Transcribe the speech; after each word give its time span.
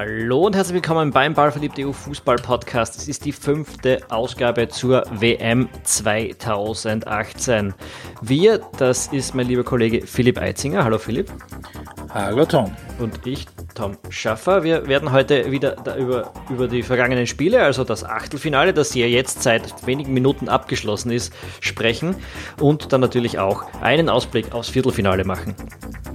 Hallo 0.00 0.46
und 0.46 0.54
herzlich 0.54 0.74
willkommen 0.74 1.10
beim 1.10 1.34
Ballverliebte 1.34 1.84
EU 1.84 1.90
Fußball 1.90 2.36
Podcast. 2.36 2.96
Es 2.96 3.08
ist 3.08 3.24
die 3.24 3.32
fünfte 3.32 3.98
Ausgabe 4.10 4.68
zur 4.68 5.02
WM 5.10 5.68
2018. 5.82 7.74
Wir, 8.22 8.60
das 8.78 9.08
ist 9.08 9.34
mein 9.34 9.48
lieber 9.48 9.64
Kollege 9.64 10.06
Philipp 10.06 10.38
Eitzinger. 10.38 10.84
Hallo 10.84 10.98
Philipp. 10.98 11.32
Hallo 12.10 12.44
Tom. 12.46 12.76
Und 13.00 13.26
ich, 13.26 13.46
Tom 13.78 13.96
Schaffer. 14.10 14.64
Wir 14.64 14.88
werden 14.88 15.12
heute 15.12 15.52
wieder 15.52 15.76
über, 15.94 16.32
über 16.50 16.66
die 16.66 16.82
vergangenen 16.82 17.28
Spiele, 17.28 17.62
also 17.62 17.84
das 17.84 18.02
Achtelfinale, 18.02 18.74
das 18.74 18.92
ja 18.92 19.06
jetzt 19.06 19.44
seit 19.44 19.86
wenigen 19.86 20.12
Minuten 20.12 20.48
abgeschlossen 20.48 21.12
ist, 21.12 21.32
sprechen 21.60 22.16
und 22.58 22.92
dann 22.92 23.00
natürlich 23.00 23.38
auch 23.38 23.72
einen 23.80 24.08
Ausblick 24.08 24.52
aufs 24.52 24.68
Viertelfinale 24.68 25.22
machen. 25.22 25.54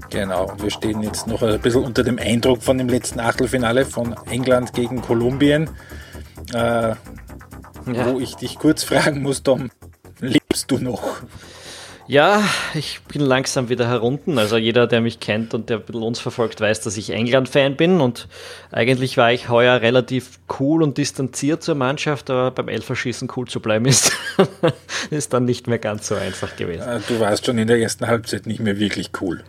Genau, 0.09 0.51
wir 0.57 0.71
stehen 0.71 1.01
jetzt 1.03 1.25
noch 1.25 1.41
ein 1.41 1.57
bisschen 1.61 1.85
unter 1.85 2.03
dem 2.03 2.19
Eindruck 2.19 2.61
von 2.61 2.77
dem 2.77 2.89
letzten 2.89 3.21
Achtelfinale 3.21 3.85
von 3.85 4.13
England 4.29 4.73
gegen 4.73 5.01
Kolumbien, 5.01 5.69
äh, 6.53 6.89
ja. 6.89 6.97
wo 7.85 8.19
ich 8.19 8.35
dich 8.35 8.59
kurz 8.59 8.83
fragen 8.83 9.21
muss, 9.21 9.41
Tom, 9.41 9.71
lebst 10.19 10.69
du 10.69 10.79
noch? 10.79 11.21
Ja, 12.07 12.43
ich 12.73 12.99
bin 13.03 13.21
langsam 13.21 13.69
wieder 13.69 13.87
herunten. 13.87 14.37
Also 14.37 14.57
jeder, 14.57 14.87
der 14.87 14.99
mich 14.99 15.19
kennt 15.19 15.53
und 15.53 15.69
der 15.69 15.81
uns 15.93 16.19
verfolgt, 16.19 16.59
weiß, 16.59 16.81
dass 16.81 16.97
ich 16.97 17.11
England-Fan 17.11 17.77
bin. 17.77 18.01
Und 18.01 18.27
eigentlich 18.71 19.15
war 19.15 19.31
ich 19.31 19.47
heuer 19.49 19.79
relativ 19.81 20.39
cool 20.59 20.83
und 20.83 20.97
distanziert 20.97 21.63
zur 21.63 21.75
Mannschaft, 21.75 22.29
aber 22.29 22.51
beim 22.51 22.67
Elferschießen 22.67 23.29
cool 23.35 23.47
zu 23.47 23.61
bleiben 23.61 23.85
ist, 23.85 24.11
ist 25.11 25.33
dann 25.33 25.45
nicht 25.45 25.67
mehr 25.67 25.79
ganz 25.79 26.07
so 26.07 26.15
einfach 26.15 26.55
gewesen. 26.57 26.87
Äh, 26.87 26.99
du 27.07 27.19
warst 27.19 27.45
schon 27.45 27.57
in 27.57 27.67
der 27.67 27.79
ersten 27.79 28.07
Halbzeit 28.07 28.47
nicht 28.47 28.59
mehr 28.59 28.79
wirklich 28.79 29.11
cool. 29.21 29.41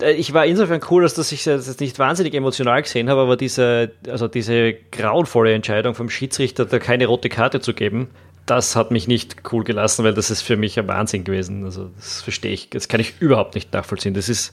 Äh, 0.00 0.12
ich 0.12 0.32
war 0.32 0.46
insofern 0.46 0.80
cool, 0.90 1.02
dass 1.02 1.32
ich 1.32 1.44
das 1.44 1.78
nicht 1.80 1.98
wahnsinnig 1.98 2.34
emotional 2.34 2.80
gesehen 2.82 3.10
habe, 3.10 3.20
aber 3.20 3.36
diese, 3.36 3.90
also 4.08 4.26
diese 4.26 4.74
grauenvolle 4.90 5.52
Entscheidung 5.52 5.94
vom 5.94 6.08
Schiedsrichter, 6.08 6.64
da 6.64 6.78
keine 6.78 7.06
rote 7.06 7.28
Karte 7.28 7.60
zu 7.60 7.74
geben, 7.74 8.08
das 8.50 8.74
hat 8.74 8.90
mich 8.90 9.06
nicht 9.06 9.36
cool 9.52 9.62
gelassen, 9.62 10.04
weil 10.04 10.12
das 10.12 10.30
ist 10.30 10.42
für 10.42 10.56
mich 10.56 10.78
ein 10.78 10.88
Wahnsinn 10.88 11.22
gewesen. 11.22 11.64
Also 11.64 11.90
das 11.96 12.20
verstehe 12.20 12.52
ich, 12.52 12.68
das 12.70 12.88
kann 12.88 13.00
ich 13.00 13.14
überhaupt 13.20 13.54
nicht 13.54 13.72
nachvollziehen. 13.72 14.12
Das 14.12 14.28
ist, 14.28 14.52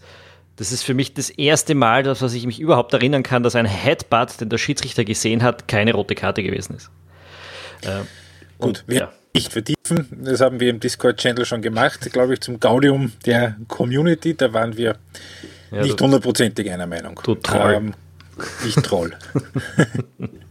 das 0.55 0.71
ist 0.71 0.83
für 0.83 0.93
mich 0.93 1.15
das 1.15 1.31
erste 1.31 1.73
Mal, 1.73 2.03
dass 2.03 2.21
was 2.21 2.33
ich 2.33 2.45
mich 2.45 2.59
überhaupt 2.59 2.93
erinnern 2.93 3.23
kann, 3.23 3.41
dass 3.41 3.55
ein 3.55 3.65
Headbutt, 3.65 4.39
den 4.39 4.49
der 4.49 4.59
Schiedsrichter 4.59 5.03
gesehen 5.03 5.41
hat, 5.41 5.67
keine 5.67 5.93
rote 5.93 6.13
Karte 6.13 6.43
gewesen 6.43 6.75
ist. 6.75 6.91
Äh, 7.81 8.01
Gut, 8.59 8.83
wir 8.85 8.97
ja. 8.97 9.11
nicht 9.33 9.51
vertiefen. 9.51 10.07
Das 10.11 10.41
haben 10.41 10.59
wir 10.59 10.69
im 10.69 10.79
Discord-Channel 10.79 11.45
schon 11.45 11.63
gemacht, 11.63 12.07
glaube 12.11 12.33
ich, 12.33 12.41
zum 12.41 12.59
Gaudium 12.59 13.13
der 13.25 13.55
Community. 13.67 14.35
Da 14.35 14.53
waren 14.53 14.77
wir 14.77 14.97
ja, 15.71 15.81
nicht 15.81 15.99
hundertprozentig 15.99 16.69
einer 16.69 16.87
Meinung. 16.87 17.19
Du 17.23 17.33
Troll. 17.33 17.73
Ähm, 17.73 17.93
ich 18.65 18.75
Troll. 18.75 19.15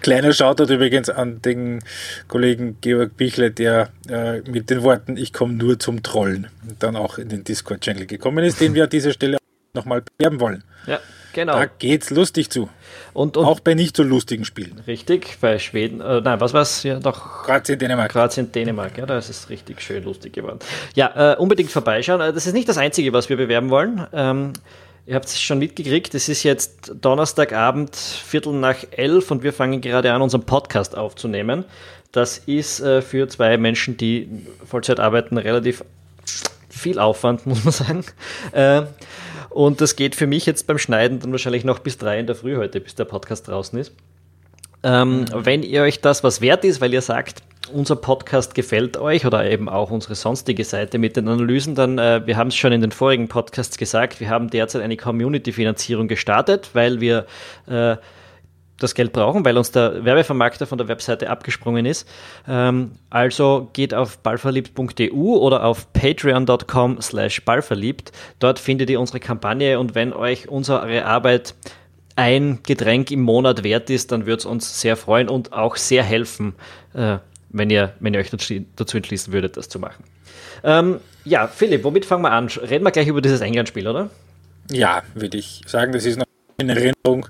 Kleiner 0.00 0.32
Shoutout 0.32 0.72
übrigens 0.72 1.10
an 1.10 1.42
den 1.42 1.82
Kollegen 2.28 2.78
Georg 2.80 3.16
Bichle, 3.16 3.50
der 3.50 3.90
äh, 4.08 4.40
mit 4.48 4.70
den 4.70 4.82
Worten 4.82 5.16
Ich 5.16 5.32
komme 5.32 5.54
nur 5.54 5.78
zum 5.78 6.02
Trollen 6.02 6.48
dann 6.78 6.96
auch 6.96 7.18
in 7.18 7.28
den 7.28 7.44
Discord-Channel 7.44 8.06
gekommen 8.06 8.44
ist, 8.44 8.60
den 8.60 8.74
wir 8.74 8.84
an 8.84 8.90
dieser 8.90 9.12
Stelle 9.12 9.38
nochmal 9.74 10.02
bewerben 10.02 10.40
wollen. 10.40 10.64
Ja, 10.86 11.00
genau. 11.32 11.54
Da 11.54 11.66
geht's 11.66 12.10
lustig 12.10 12.50
zu. 12.50 12.68
Und, 13.14 13.36
und 13.36 13.44
auch 13.44 13.60
bei 13.60 13.74
nicht 13.74 13.96
so 13.96 14.02
lustigen 14.02 14.44
Spielen. 14.44 14.80
Richtig, 14.86 15.38
bei 15.40 15.58
Schweden, 15.58 16.00
äh, 16.00 16.20
nein, 16.20 16.40
was 16.40 16.52
war 16.52 16.62
es? 16.62 16.82
Ja, 16.82 16.98
doch. 16.98 17.44
Kroatien, 17.44 17.78
Dänemark. 17.78 18.12
Kroatien, 18.12 18.50
Dänemark, 18.52 18.98
ja, 18.98 19.06
da 19.06 19.18
ist 19.18 19.28
es 19.28 19.48
richtig 19.48 19.80
schön 19.80 20.04
lustig 20.04 20.32
geworden. 20.32 20.58
Ja, 20.94 21.32
äh, 21.32 21.36
unbedingt 21.36 21.70
vorbeischauen. 21.70 22.20
Äh, 22.20 22.32
das 22.32 22.46
ist 22.46 22.52
nicht 22.52 22.68
das 22.68 22.78
Einzige, 22.78 23.12
was 23.12 23.28
wir 23.28 23.36
bewerben 23.36 23.70
wollen. 23.70 24.06
Ähm, 24.12 24.52
Ihr 25.04 25.16
habt 25.16 25.26
es 25.26 25.40
schon 25.40 25.58
mitgekriegt, 25.58 26.14
es 26.14 26.28
ist 26.28 26.44
jetzt 26.44 26.92
Donnerstagabend, 27.00 27.96
Viertel 27.96 28.52
nach 28.52 28.76
elf 28.92 29.32
und 29.32 29.42
wir 29.42 29.52
fangen 29.52 29.80
gerade 29.80 30.12
an, 30.12 30.22
unseren 30.22 30.44
Podcast 30.44 30.96
aufzunehmen. 30.96 31.64
Das 32.12 32.38
ist 32.38 32.80
äh, 32.80 33.02
für 33.02 33.26
zwei 33.26 33.56
Menschen, 33.56 33.96
die 33.96 34.46
Vollzeit 34.64 35.00
arbeiten, 35.00 35.38
relativ 35.38 35.82
viel 36.68 37.00
Aufwand, 37.00 37.46
muss 37.46 37.64
man 37.64 37.72
sagen. 37.72 38.04
Äh, 38.52 38.82
und 39.50 39.80
das 39.80 39.96
geht 39.96 40.14
für 40.14 40.28
mich 40.28 40.46
jetzt 40.46 40.68
beim 40.68 40.78
Schneiden 40.78 41.18
dann 41.18 41.32
wahrscheinlich 41.32 41.64
noch 41.64 41.80
bis 41.80 41.98
drei 41.98 42.20
in 42.20 42.26
der 42.26 42.36
Früh 42.36 42.56
heute, 42.56 42.80
bis 42.80 42.94
der 42.94 43.04
Podcast 43.04 43.48
draußen 43.48 43.78
ist. 43.78 43.92
Ähm, 44.84 45.20
mhm. 45.20 45.26
Wenn 45.32 45.62
ihr 45.64 45.82
euch 45.82 46.00
das 46.00 46.22
was 46.22 46.40
wert 46.40 46.64
ist, 46.64 46.80
weil 46.80 46.92
ihr 46.92 47.02
sagt, 47.02 47.42
unser 47.72 47.96
Podcast 47.96 48.54
gefällt 48.54 48.96
euch 48.96 49.26
oder 49.26 49.50
eben 49.50 49.68
auch 49.68 49.90
unsere 49.90 50.14
sonstige 50.14 50.64
Seite 50.64 50.98
mit 50.98 51.16
den 51.16 51.28
Analysen, 51.28 51.74
dann, 51.74 51.98
äh, 51.98 52.22
wir 52.26 52.36
haben 52.36 52.48
es 52.48 52.56
schon 52.56 52.72
in 52.72 52.80
den 52.80 52.92
vorigen 52.92 53.28
Podcasts 53.28 53.78
gesagt, 53.78 54.20
wir 54.20 54.30
haben 54.30 54.50
derzeit 54.50 54.82
eine 54.82 54.96
Community-Finanzierung 54.96 56.08
gestartet, 56.08 56.70
weil 56.72 57.00
wir 57.00 57.26
äh, 57.66 57.96
das 58.82 58.94
Geld 58.94 59.12
brauchen, 59.12 59.44
weil 59.44 59.56
uns 59.56 59.70
der 59.70 60.04
Werbevermarkter 60.04 60.66
von 60.66 60.78
der 60.78 60.88
Webseite 60.88 61.30
abgesprungen 61.30 61.86
ist. 61.86 62.08
Ähm, 62.48 62.92
also 63.10 63.70
geht 63.72 63.94
auf 63.94 64.18
ballverliebt.eu 64.18 65.14
oder 65.14 65.64
auf 65.64 65.92
patreon.com 65.92 67.00
slash 67.00 67.44
ballverliebt. 67.44 68.12
Dort 68.38 68.58
findet 68.58 68.90
ihr 68.90 69.00
unsere 69.00 69.20
Kampagne 69.20 69.78
und 69.78 69.94
wenn 69.94 70.12
euch 70.12 70.48
unsere 70.48 71.04
Arbeit 71.04 71.54
ein 72.16 72.60
Getränk 72.62 73.10
im 73.10 73.22
Monat 73.22 73.64
wert 73.64 73.88
ist, 73.90 74.12
dann 74.12 74.26
würde 74.26 74.40
es 74.40 74.46
uns 74.46 74.80
sehr 74.80 74.96
freuen 74.96 75.28
und 75.28 75.52
auch 75.52 75.76
sehr 75.76 76.02
helfen, 76.02 76.54
äh, 76.94 77.18
wenn 77.52 77.70
ihr, 77.70 77.92
wenn 78.00 78.14
ihr 78.14 78.20
euch 78.20 78.30
dazu 78.30 78.96
entschließen 78.96 79.32
würdet, 79.32 79.56
das 79.56 79.68
zu 79.68 79.78
machen. 79.78 80.04
Ähm, 80.64 81.00
ja, 81.24 81.46
Philipp, 81.46 81.84
womit 81.84 82.04
fangen 82.04 82.22
wir 82.22 82.32
an? 82.32 82.48
Reden 82.48 82.84
wir 82.84 82.90
gleich 82.90 83.08
über 83.08 83.20
dieses 83.20 83.40
England-Spiel, 83.40 83.86
oder? 83.86 84.10
Ja, 84.70 85.02
würde 85.14 85.38
ich 85.38 85.62
sagen, 85.66 85.92
das 85.92 86.04
ist 86.04 86.18
noch 86.18 86.26
in 86.58 86.68
Erinnerung, 86.68 87.26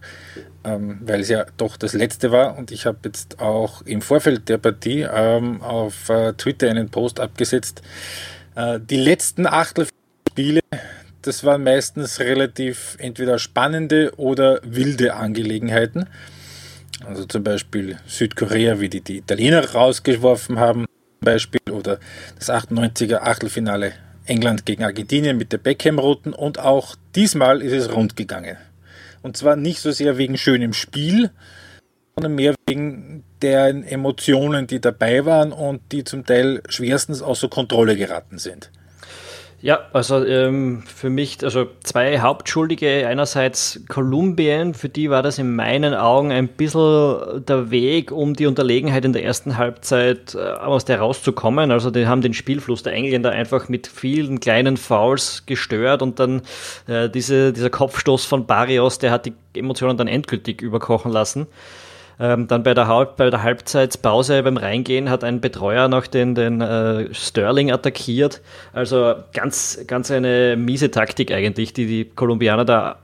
ähm, 0.64 1.00
weil 1.02 1.20
es 1.20 1.28
ja 1.28 1.46
doch 1.56 1.76
das 1.76 1.92
letzte 1.94 2.30
war 2.30 2.56
und 2.56 2.70
ich 2.70 2.86
habe 2.86 2.98
jetzt 3.04 3.40
auch 3.40 3.82
im 3.82 4.02
Vorfeld 4.02 4.48
der 4.48 4.58
Partie 4.58 5.06
ähm, 5.12 5.62
auf 5.62 6.08
äh, 6.08 6.34
Twitter 6.34 6.70
einen 6.70 6.90
Post 6.90 7.20
abgesetzt. 7.20 7.82
Äh, 8.54 8.78
die 8.80 8.96
letzten 8.96 9.46
Achtelspiele, 9.46 10.60
das 11.22 11.44
waren 11.44 11.64
meistens 11.64 12.20
relativ 12.20 12.96
entweder 12.98 13.38
spannende 13.38 14.12
oder 14.16 14.60
wilde 14.62 15.14
Angelegenheiten. 15.14 16.06
Also 17.06 17.24
zum 17.24 17.42
Beispiel 17.42 17.98
Südkorea, 18.06 18.80
wie 18.80 18.88
die 18.88 19.00
die 19.00 19.18
Italiener 19.18 19.72
rausgeworfen 19.72 20.58
haben, 20.58 20.86
zum 20.86 21.24
Beispiel, 21.24 21.60
oder 21.70 21.98
das 22.38 22.50
98er 22.50 23.18
Achtelfinale 23.18 23.92
England 24.26 24.66
gegen 24.66 24.84
Argentinien 24.84 25.36
mit 25.36 25.52
der 25.52 25.58
Beckham-Routen 25.58 26.32
und 26.32 26.58
auch 26.58 26.94
diesmal 27.14 27.60
ist 27.60 27.72
es 27.72 27.92
rund 27.92 28.16
gegangen. 28.16 28.56
Und 29.22 29.36
zwar 29.36 29.56
nicht 29.56 29.80
so 29.80 29.90
sehr 29.90 30.18
wegen 30.18 30.36
schönem 30.36 30.72
Spiel, 30.72 31.30
sondern 32.14 32.34
mehr 32.34 32.54
wegen 32.68 33.24
der 33.40 33.69
Emotionen, 33.69 34.66
die 34.66 34.80
dabei 34.80 35.24
waren 35.24 35.52
und 35.52 35.80
die 35.92 36.04
zum 36.04 36.24
Teil 36.24 36.62
schwerstens 36.69 37.22
außer 37.22 37.48
Kontrolle 37.48 37.96
geraten 37.96 38.38
sind. 38.38 38.70
Ja, 39.62 39.86
also 39.92 40.24
ähm, 40.24 40.82
für 40.82 41.08
mich, 41.08 41.38
also 41.44 41.68
zwei 41.84 42.18
Hauptschuldige. 42.18 43.06
Einerseits 43.06 43.80
Kolumbien, 43.88 44.74
für 44.74 44.88
die 44.88 45.08
war 45.08 45.22
das 45.22 45.38
in 45.38 45.54
meinen 45.54 45.94
Augen 45.94 46.32
ein 46.32 46.48
bisschen 46.48 47.46
der 47.46 47.70
Weg, 47.70 48.10
um 48.10 48.34
die 48.34 48.46
Unterlegenheit 48.46 49.04
in 49.04 49.12
der 49.12 49.22
ersten 49.22 49.58
Halbzeit 49.58 50.34
äh, 50.34 50.40
aus 50.40 50.84
der 50.84 50.98
rauszukommen. 50.98 51.70
Also 51.70 51.92
die 51.92 52.08
haben 52.08 52.22
den 52.22 52.34
Spielfluss 52.34 52.82
der 52.82 52.92
Engländer 52.92 53.30
einfach 53.30 53.68
mit 53.68 53.86
vielen 53.86 54.40
kleinen 54.40 54.76
Fouls 54.76 55.44
gestört 55.46 56.02
und 56.02 56.18
dann 56.18 56.42
äh, 56.88 57.08
diese, 57.08 57.52
dieser 57.52 57.70
Kopfstoß 57.70 58.24
von 58.24 58.46
Barrios, 58.46 58.98
der 58.98 59.12
hat 59.12 59.26
die 59.26 59.34
Emotionen 59.54 59.96
dann 59.96 60.08
endgültig 60.08 60.60
überkochen 60.60 61.12
lassen. 61.12 61.46
Ähm, 62.22 62.46
dann 62.46 62.62
bei 62.62 62.72
der, 62.72 62.86
Halb 62.86 63.16
bei 63.16 63.30
der 63.30 63.42
Halbzeitpause 63.42 64.44
beim 64.44 64.56
Reingehen 64.56 65.10
hat 65.10 65.24
ein 65.24 65.40
Betreuer 65.40 65.88
noch 65.88 66.06
den, 66.06 66.36
den 66.36 66.60
äh, 66.60 67.12
Sterling 67.12 67.72
attackiert. 67.72 68.40
Also 68.72 69.16
ganz, 69.32 69.80
ganz 69.88 70.08
eine 70.12 70.54
miese 70.56 70.92
Taktik 70.92 71.32
eigentlich, 71.32 71.72
die 71.72 71.86
die 71.86 72.04
Kolumbianer 72.04 72.64
da 72.64 72.98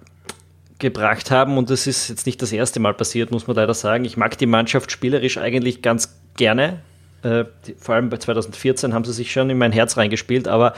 gebracht 0.79 1.33
haben. 1.33 1.59
Und 1.59 1.69
das 1.69 1.89
ist 1.89 2.09
jetzt 2.09 2.27
nicht 2.27 2.41
das 2.41 2.53
erste 2.53 2.79
Mal 2.79 2.95
passiert, 2.95 3.33
muss 3.33 3.49
man 3.49 3.57
leider 3.57 3.75
sagen. 3.75 4.05
Ich 4.05 4.17
mag 4.17 4.39
die 4.39 4.47
Mannschaft 4.47 4.93
spielerisch 4.93 5.37
eigentlich 5.37 5.83
ganz 5.83 6.17
gerne. 6.37 6.79
Äh, 7.25 7.47
vor 7.77 7.97
allem 7.97 8.11
bei 8.11 8.19
2014 8.19 8.95
haben 8.95 9.03
sie 9.03 9.13
sich 9.13 9.33
schon 9.33 9.51
in 9.51 9.59
mein 9.59 9.73
Herz 9.73 9.97
reingespielt, 9.97 10.47
aber 10.47 10.75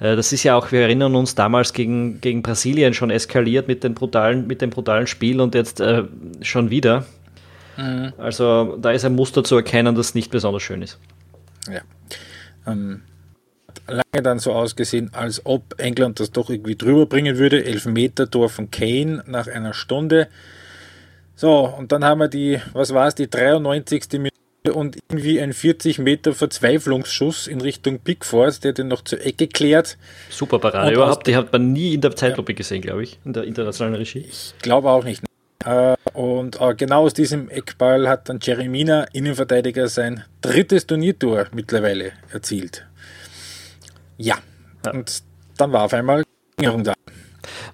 äh, 0.00 0.16
das 0.16 0.32
ist 0.32 0.42
ja 0.42 0.56
auch, 0.56 0.72
wir 0.72 0.80
erinnern 0.80 1.14
uns 1.14 1.36
damals 1.36 1.72
gegen, 1.72 2.20
gegen 2.20 2.42
Brasilien 2.42 2.92
schon 2.92 3.10
eskaliert 3.10 3.68
mit, 3.68 3.84
den 3.84 3.94
brutalen, 3.94 4.48
mit 4.48 4.62
dem 4.62 4.70
brutalen 4.70 5.06
Spiel 5.06 5.40
und 5.40 5.54
jetzt 5.54 5.78
äh, 5.78 6.02
schon 6.42 6.70
wieder. 6.70 7.04
Mhm. 7.76 8.12
Also 8.18 8.76
da 8.76 8.90
ist 8.92 9.04
ein 9.04 9.14
Muster 9.14 9.44
zu 9.44 9.56
erkennen, 9.56 9.94
das 9.94 10.14
nicht 10.14 10.30
besonders 10.30 10.62
schön 10.62 10.82
ist. 10.82 10.98
Ja. 11.68 11.80
Ähm, 12.66 13.02
lange 13.86 14.22
dann 14.22 14.38
so 14.38 14.52
ausgesehen, 14.52 15.10
als 15.12 15.44
ob 15.44 15.78
England 15.78 16.20
das 16.20 16.30
doch 16.30 16.50
irgendwie 16.50 16.76
drüber 16.76 17.06
bringen 17.06 17.38
würde. 17.38 17.64
Elfmeter-Tor 17.64 18.48
von 18.48 18.70
Kane 18.70 19.22
nach 19.26 19.46
einer 19.46 19.74
Stunde. 19.74 20.28
So, 21.36 21.66
und 21.66 21.92
dann 21.92 22.04
haben 22.04 22.20
wir 22.20 22.28
die, 22.28 22.60
was 22.72 22.94
war 22.94 23.08
es, 23.08 23.14
die 23.14 23.28
93. 23.28 24.04
Minute 24.12 24.34
und 24.72 24.96
irgendwie 25.10 25.40
ein 25.40 25.52
40 25.52 25.98
Meter 25.98 26.32
Verzweiflungsschuss 26.32 27.48
in 27.48 27.60
Richtung 27.60 27.98
Pickford, 27.98 28.64
der 28.64 28.72
den 28.72 28.88
noch 28.88 29.02
zur 29.02 29.20
Ecke 29.20 29.46
klärt. 29.48 29.98
Super 30.30 30.58
Parade 30.58 30.94
überhaupt, 30.94 31.26
die 31.26 31.36
hat 31.36 31.52
man 31.52 31.72
nie 31.72 31.94
in 31.94 32.00
der 32.00 32.16
Zeitlupe 32.16 32.54
gesehen, 32.54 32.80
glaube 32.80 33.02
ich, 33.02 33.18
in 33.24 33.32
der 33.32 33.44
internationalen 33.44 33.96
Regie. 33.96 34.24
Ich 34.26 34.54
glaube 34.62 34.88
auch 34.90 35.04
nicht. 35.04 35.22
Äh, 35.64 35.96
und 36.12 36.60
äh, 36.60 36.74
genau 36.74 37.04
aus 37.04 37.14
diesem 37.14 37.48
Eckball 37.48 38.08
hat 38.08 38.28
dann 38.28 38.38
Jeremina, 38.40 39.04
Innenverteidiger, 39.12 39.88
sein 39.88 40.24
drittes 40.40 40.86
Turniertor 40.86 41.46
mittlerweile 41.52 42.12
erzielt. 42.30 42.86
Ja, 44.18 44.38
ja. 44.84 44.92
und 44.92 45.22
dann 45.56 45.72
war 45.72 45.82
auf 45.84 45.94
einmal 45.94 46.24
Verlängerung 46.56 46.84
da. 46.84 46.94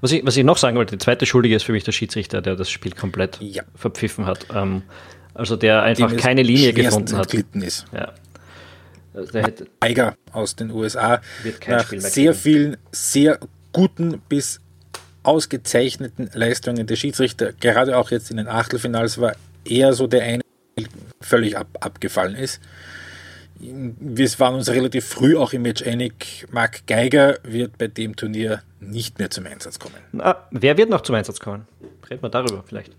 Was 0.00 0.12
ich, 0.12 0.24
was 0.24 0.36
ich 0.36 0.44
noch 0.44 0.56
sagen 0.56 0.76
wollte, 0.76 0.96
der 0.96 1.00
zweite 1.00 1.26
Schuldige 1.26 1.54
ist 1.56 1.64
für 1.64 1.72
mich 1.72 1.84
der 1.84 1.92
Schiedsrichter, 1.92 2.40
der 2.40 2.56
das 2.56 2.70
Spiel 2.70 2.92
komplett 2.92 3.38
ja. 3.40 3.62
verpfiffen 3.74 4.26
hat. 4.26 4.46
Ähm, 4.54 4.82
also 5.34 5.56
der 5.56 5.82
einfach 5.82 6.16
keine 6.16 6.42
Linie 6.42 6.72
gefunden 6.72 7.16
hat. 7.16 7.32
Ist. 7.34 7.86
Ja. 7.92 8.12
Also 9.14 9.32
der 9.32 9.52
Eiger 9.80 10.14
aus 10.32 10.56
den 10.56 10.70
USA 10.70 11.20
wird 11.42 11.60
kein 11.60 11.76
nach 11.76 11.86
Spiel 11.86 12.00
mehr 12.00 12.10
sehr 12.10 12.34
vielen 12.34 12.76
sehr 12.92 13.38
guten 13.72 14.20
bis 14.28 14.60
ausgezeichneten 15.22 16.30
Leistungen 16.32 16.86
der 16.86 16.96
Schiedsrichter, 16.96 17.52
gerade 17.52 17.96
auch 17.96 18.10
jetzt 18.10 18.30
in 18.30 18.36
den 18.36 18.48
Achtelfinals, 18.48 19.20
war 19.20 19.34
eher 19.64 19.92
so 19.92 20.06
der 20.06 20.22
eine, 20.22 20.42
der 20.78 20.86
völlig 21.20 21.56
ab, 21.56 21.68
abgefallen 21.80 22.34
ist. 22.34 22.60
Wir 23.58 24.28
waren 24.38 24.54
uns 24.54 24.70
relativ 24.70 25.04
früh 25.04 25.36
auch 25.36 25.52
im 25.52 25.62
Match 25.62 25.82
einig, 25.86 26.46
Marc 26.50 26.86
Geiger 26.86 27.38
wird 27.42 27.76
bei 27.76 27.88
dem 27.88 28.16
Turnier 28.16 28.62
nicht 28.80 29.18
mehr 29.18 29.28
zum 29.28 29.46
Einsatz 29.46 29.78
kommen. 29.78 29.96
Na, 30.12 30.46
wer 30.50 30.78
wird 30.78 30.88
noch 30.88 31.02
zum 31.02 31.14
Einsatz 31.14 31.38
kommen? 31.38 31.66
Reden 32.08 32.22
wir 32.22 32.30
darüber 32.30 32.64
vielleicht. 32.66 32.92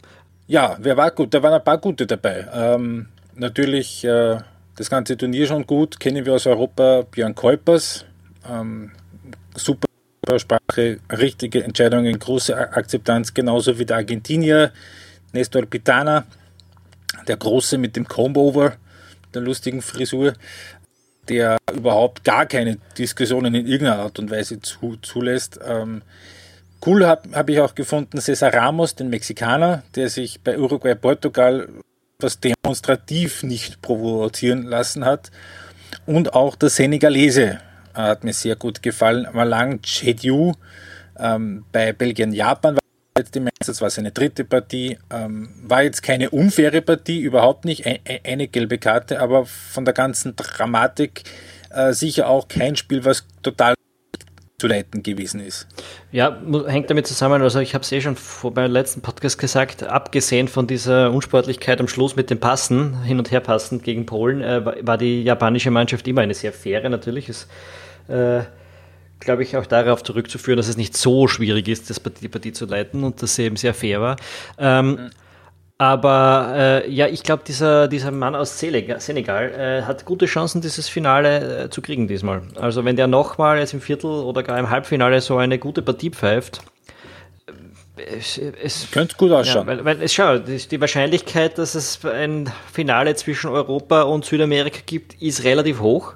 Ja, 0.45 0.77
wer 0.79 0.97
war 0.97 1.09
gut? 1.11 1.33
Da 1.33 1.41
waren 1.41 1.53
ein 1.53 1.63
paar 1.63 1.79
gute 1.79 2.05
dabei. 2.05 2.47
Ähm, 2.53 3.07
natürlich 3.33 4.03
äh, 4.03 4.37
das 4.75 4.89
ganze 4.89 5.17
Turnier 5.17 5.47
schon 5.47 5.65
gut, 5.65 5.99
kennen 5.99 6.25
wir 6.25 6.33
aus 6.33 6.45
Europa 6.45 7.03
Björn 7.09 7.33
Kuipers. 7.33 8.05
Ähm, 8.47 8.91
super 9.55 9.87
Sprache, 10.37 10.99
richtige 11.11 11.63
Entscheidungen, 11.63 12.17
große 12.17 12.55
Akzeptanz, 12.55 13.33
genauso 13.33 13.79
wie 13.79 13.85
der 13.85 13.97
Argentinier 13.97 14.71
Nestor 15.33 15.65
Pitana, 15.65 16.25
der 17.27 17.37
Große 17.37 17.77
mit 17.79 17.95
dem 17.95 18.07
Comb-Over, 18.07 18.73
der 19.33 19.41
lustigen 19.41 19.81
Frisur, 19.81 20.33
der 21.27 21.57
überhaupt 21.73 22.23
gar 22.23 22.45
keine 22.45 22.77
Diskussionen 22.97 23.55
in 23.55 23.65
irgendeiner 23.65 24.03
Art 24.03 24.19
und 24.19 24.29
Weise 24.29 24.61
zu, 24.61 24.97
zulässt. 25.01 25.59
Ähm, 25.65 26.03
cool 26.85 27.05
habe 27.05 27.29
hab 27.33 27.49
ich 27.49 27.59
auch 27.59 27.73
gefunden 27.73 28.21
Cesar 28.21 28.53
Ramos, 28.53 28.93
den 28.93 29.09
Mexikaner, 29.09 29.83
der 29.95 30.09
sich 30.09 30.41
bei 30.41 30.57
Uruguay 30.57 30.93
Portugal 30.93 31.67
was 32.19 32.39
demonstrativ 32.39 33.41
nicht 33.41 33.81
provozieren 33.81 34.63
lassen 34.63 35.03
hat. 35.03 35.31
Und 36.05 36.35
auch 36.35 36.55
der 36.55 36.69
Senegalese 36.69 37.59
hat 37.93 38.23
mir 38.23 38.33
sehr 38.33 38.55
gut 38.55 38.81
gefallen. 38.81 39.27
Malang 39.33 39.81
Chediu 39.81 40.53
ähm, 41.19 41.65
bei 41.71 41.93
Belgien-Japan 41.93 42.75
war 42.75 42.81
jetzt 43.17 43.35
im 43.35 43.47
Einsatz, 43.47 43.81
war 43.81 43.89
seine 43.89 44.11
dritte 44.11 44.45
Partie. 44.45 44.97
Ähm, 45.09 45.49
war 45.63 45.83
jetzt 45.83 46.01
keine 46.03 46.29
unfaire 46.29 46.81
Partie, 46.81 47.21
überhaupt 47.21 47.65
nicht. 47.65 47.85
Ein, 47.85 47.99
eine 48.23 48.47
gelbe 48.47 48.77
Karte, 48.77 49.19
aber 49.19 49.45
von 49.45 49.85
der 49.85 49.93
ganzen 49.93 50.35
Dramatik 50.35 51.23
äh, 51.69 51.93
sicher 51.93 52.27
auch 52.27 52.47
kein 52.47 52.75
Spiel, 52.75 53.05
was 53.05 53.25
total 53.41 53.75
zu 54.61 54.67
leiten 54.67 55.01
gewesen 55.01 55.39
ist. 55.39 55.67
Ja, 56.11 56.39
hängt 56.67 56.87
damit 56.91 57.07
zusammen, 57.07 57.41
also 57.41 57.59
ich 57.59 57.73
habe 57.73 57.81
es 57.81 57.91
eh 57.91 57.99
schon 57.99 58.15
vor 58.15 58.53
beim 58.53 58.71
letzten 58.71 59.01
Podcast 59.01 59.39
gesagt, 59.39 59.81
abgesehen 59.81 60.47
von 60.47 60.67
dieser 60.67 61.11
Unsportlichkeit 61.11 61.79
am 61.79 61.87
Schluss 61.87 62.15
mit 62.15 62.29
dem 62.29 62.39
Passen, 62.39 63.01
hin 63.01 63.17
und 63.17 63.31
her 63.31 63.39
passen 63.39 63.81
gegen 63.81 64.05
Polen, 64.05 64.41
äh, 64.41 64.63
war 64.85 64.99
die 64.99 65.23
japanische 65.23 65.71
Mannschaft 65.71 66.07
immer 66.07 66.21
eine 66.21 66.35
sehr 66.35 66.53
faire 66.53 66.87
natürlich. 66.89 67.27
Es, 67.27 67.47
äh, 68.07 68.41
glaube 69.19 69.41
ich, 69.41 69.57
auch 69.57 69.65
darauf 69.65 70.03
zurückzuführen, 70.03 70.57
dass 70.57 70.67
es 70.67 70.77
nicht 70.77 70.95
so 70.95 71.27
schwierig 71.27 71.67
ist, 71.67 71.89
das 71.89 71.99
Partie, 71.99 72.21
die 72.21 72.29
Partie 72.29 72.53
zu 72.53 72.67
leiten 72.67 73.03
und 73.03 73.21
dass 73.23 73.35
sie 73.35 73.43
eben 73.45 73.55
sehr 73.55 73.73
fair 73.73 73.99
war. 73.99 74.15
Ähm, 74.59 74.89
mhm. 74.89 75.09
Aber 75.81 76.53
äh, 76.55 76.91
ja, 76.91 77.07
ich 77.07 77.23
glaube, 77.23 77.41
dieser, 77.43 77.87
dieser 77.87 78.11
Mann 78.11 78.35
aus 78.35 78.59
Senegal 78.59 79.49
äh, 79.49 79.81
hat 79.81 80.05
gute 80.05 80.27
Chancen, 80.27 80.61
dieses 80.61 80.87
Finale 80.87 81.63
äh, 81.63 81.69
zu 81.71 81.81
kriegen 81.81 82.07
diesmal. 82.07 82.43
Also 82.55 82.85
wenn 82.85 82.97
der 82.97 83.07
nochmal 83.07 83.57
jetzt 83.57 83.73
im 83.73 83.81
Viertel 83.81 84.05
oder 84.05 84.43
gar 84.43 84.59
im 84.59 84.69
Halbfinale 84.69 85.21
so 85.21 85.37
eine 85.37 85.57
gute 85.57 85.81
Partie 85.81 86.11
pfeift, 86.11 86.61
äh, 87.97 88.03
es, 88.15 88.37
es 88.37 88.91
könnte 88.91 89.15
gut 89.17 89.31
ausschauen. 89.31 89.67
Ja, 89.67 89.77
weil, 89.77 89.83
weil 89.83 90.03
es 90.03 90.13
schau, 90.13 90.37
die 90.37 90.79
Wahrscheinlichkeit, 90.79 91.57
dass 91.57 91.73
es 91.73 92.05
ein 92.05 92.53
Finale 92.71 93.15
zwischen 93.15 93.49
Europa 93.49 94.03
und 94.03 94.23
Südamerika 94.23 94.81
gibt, 94.85 95.19
ist 95.19 95.43
relativ 95.45 95.79
hoch. 95.79 96.13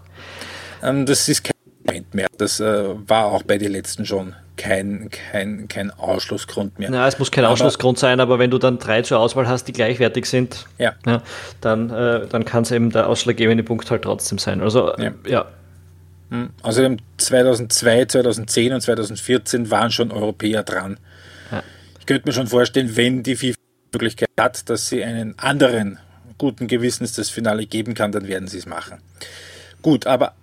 Ähm, 0.84 1.08
das 1.08 1.28
ist 1.28 1.55
Argument 1.86 2.14
mehr. 2.14 2.28
Das 2.38 2.60
äh, 2.60 2.84
war 3.08 3.26
auch 3.26 3.44
bei 3.44 3.58
den 3.58 3.72
letzten 3.72 4.06
schon 4.06 4.34
kein, 4.58 5.10
kein, 5.32 5.68
kein 5.68 5.92
Ausschlussgrund 5.92 6.80
mehr. 6.80 6.90
Na, 6.90 7.08
es 7.08 7.20
muss 7.20 7.32
kein 7.32 7.44
aber, 7.44 7.54
Ausschlussgrund 7.54 8.00
sein, 8.00 8.20
aber 8.20 8.40
wenn 8.40 8.52
du 8.52 8.58
dann 8.58 8.80
drei 8.80 9.02
zur 9.02 9.20
Auswahl 9.20 9.48
hast, 9.48 9.66
die 9.68 9.74
gleichwertig 9.74 10.26
sind, 10.26 10.66
ja. 10.78 10.94
ja 11.06 11.22
dann, 11.62 11.90
äh, 11.90 12.28
dann 12.28 12.46
kann 12.46 12.64
es 12.64 12.72
eben 12.72 12.92
der 12.92 13.10
ausschlaggebende 13.10 13.64
Punkt 13.64 13.90
halt 13.92 14.04
trotzdem 14.04 14.38
sein. 14.38 14.62
Also, 14.62 14.96
ja. 14.98 15.12
ja. 15.28 15.46
Hm. 16.30 16.50
Außerdem 16.64 16.98
2002, 17.18 18.06
2010 18.06 18.74
und 18.74 18.82
2014 18.82 19.70
waren 19.70 19.92
schon 19.92 20.12
Europäer 20.12 20.64
dran. 20.64 20.98
Ja. 21.52 21.64
Ich 22.00 22.06
könnte 22.06 22.28
mir 22.28 22.34
schon 22.34 22.48
vorstellen, 22.48 22.96
wenn 22.96 23.24
die 23.24 23.36
FIFA 23.36 23.58
die 23.58 23.98
Möglichkeit 23.98 24.30
hat, 24.40 24.70
dass 24.70 24.88
sie 24.88 25.04
einen 25.04 25.38
anderen 25.38 26.00
guten 26.38 26.68
Gewissens 26.68 27.14
das 27.14 27.30
Finale 27.30 27.66
geben 27.66 27.94
kann, 27.94 28.12
dann 28.12 28.28
werden 28.28 28.48
sie 28.48 28.58
es 28.58 28.66
machen. 28.66 29.00
Gut, 29.82 30.08
aber 30.08 30.34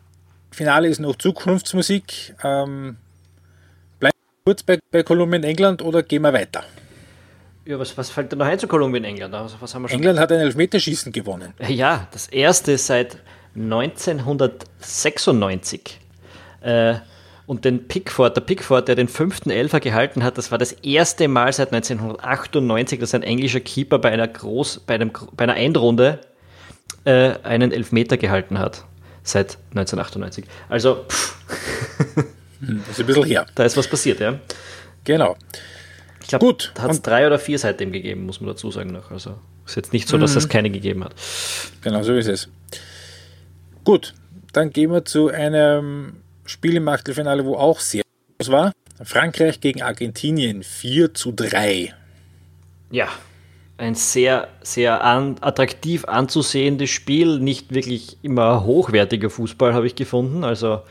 Finale 0.53 0.89
ist 0.89 1.01
noch 1.01 1.17
Zukunftsmusik. 1.17 2.35
Ähm, 2.45 2.97
kurz 4.45 4.63
bei, 4.63 4.79
bei 4.91 5.03
Kolumbien 5.03 5.45
England 5.45 5.83
oder 5.83 6.03
gehen 6.03 6.23
wir 6.23 6.33
weiter? 6.33 6.65
Ja, 7.65 7.79
was, 7.79 7.97
was 7.97 8.11
fällt 8.11 8.33
denn 8.33 8.41
noch 8.41 8.47
ein 8.47 8.59
zu 8.59 8.67
Kolumbien 8.67 9.05
England? 9.05 9.33
Also, 9.35 9.57
was 9.61 9.73
haben 9.75 9.83
wir 9.83 9.89
schon 9.89 9.99
England 9.99 10.19
hat 10.19 10.33
ein 10.33 10.41
Elfmeterschießen 10.41 11.13
gewonnen. 11.13 11.55
Ja, 11.69 12.09
das 12.11 12.27
erste 12.27 12.77
seit 12.77 13.19
1996. 13.55 16.01
Äh, 16.61 16.95
und 17.47 17.65
den 17.65 17.87
Pickford, 17.87 18.37
der 18.37 18.43
Pickford, 18.43 18.89
der 18.89 18.97
den 18.97 19.07
fünften 19.09 19.51
Elfer 19.51 19.81
gehalten 19.81 20.25
hat, 20.25 20.39
das 20.39 20.51
war 20.51 20.59
das 20.59 20.73
erste 20.73 21.29
Mal 21.29 21.53
seit 21.53 21.73
1998, 21.73 22.99
dass 22.99 23.15
ein 23.15 23.23
englischer 23.23 23.61
Keeper 23.61 24.01
bei 24.01 24.11
einer, 24.11 24.27
Groß, 24.27 24.81
bei 24.87 24.95
einem, 24.95 25.13
bei 25.37 25.45
einer 25.45 25.57
Endrunde 25.57 26.19
äh, 27.05 27.35
einen 27.43 27.71
Elfmeter 27.71 28.17
gehalten 28.17 28.59
hat. 28.59 28.85
Seit 29.23 29.59
1998. 29.71 30.45
Also, 30.69 31.05
pff. 31.09 31.37
Das 32.61 32.91
ist 32.91 33.01
ein 33.01 33.07
bisschen 33.07 33.25
her. 33.25 33.47
Da 33.55 33.65
ist 33.65 33.77
was 33.77 33.89
passiert, 33.89 34.21
ja. 34.21 34.39
Genau. 35.05 35.37
Ich 36.21 36.29
glaube, 36.29 36.47
Gut. 36.47 36.73
hat 36.79 36.91
es 36.91 37.03
drei 37.03 37.27
oder 37.27 37.39
vier 37.39 37.59
seitdem 37.59 37.91
gegeben, 37.91 38.25
muss 38.25 38.41
man 38.41 38.49
dazu 38.49 38.71
sagen 38.71 38.93
noch. 38.93 39.11
Also 39.11 39.35
ist 39.67 39.77
jetzt 39.77 39.93
nicht 39.93 40.09
so, 40.09 40.19
dass 40.19 40.37
es 40.37 40.45
mhm. 40.45 40.51
keine 40.51 40.71
gegeben 40.71 41.05
hat. 41.05 41.15
Genau, 41.83 42.03
so 42.03 42.15
ist 42.15 42.29
es. 42.29 42.49
Gut, 43.85 44.15
dann 44.53 44.71
gehen 44.71 44.93
wir 44.93 45.05
zu 45.05 45.29
einem 45.29 46.23
Spiel 46.47 46.77
im 46.77 46.87
Achtelfinale, 46.89 47.45
wo 47.45 47.57
auch 47.57 47.81
sehr 47.81 48.03
groß 48.39 48.53
war. 48.53 48.73
Frankreich 49.03 49.61
gegen 49.61 49.83
Argentinien 49.83 50.63
4 50.63 51.15
zu 51.15 51.33
3. 51.33 51.93
Ja, 52.91 53.09
ein 53.83 53.97
sehr, 53.97 54.49
sehr 54.63 55.03
an, 55.03 55.37
attraktiv 55.41 56.05
anzusehendes 56.05 56.91
Spiel. 56.91 57.41
Nicht 57.41 57.75
wirklich 57.75 58.17
immer 58.23 58.65
hochwertiger 58.65 59.29
Fußball, 59.29 59.75
habe 59.75 59.87
ich 59.87 59.97
gefunden. 59.97 60.45
Also 60.45 60.83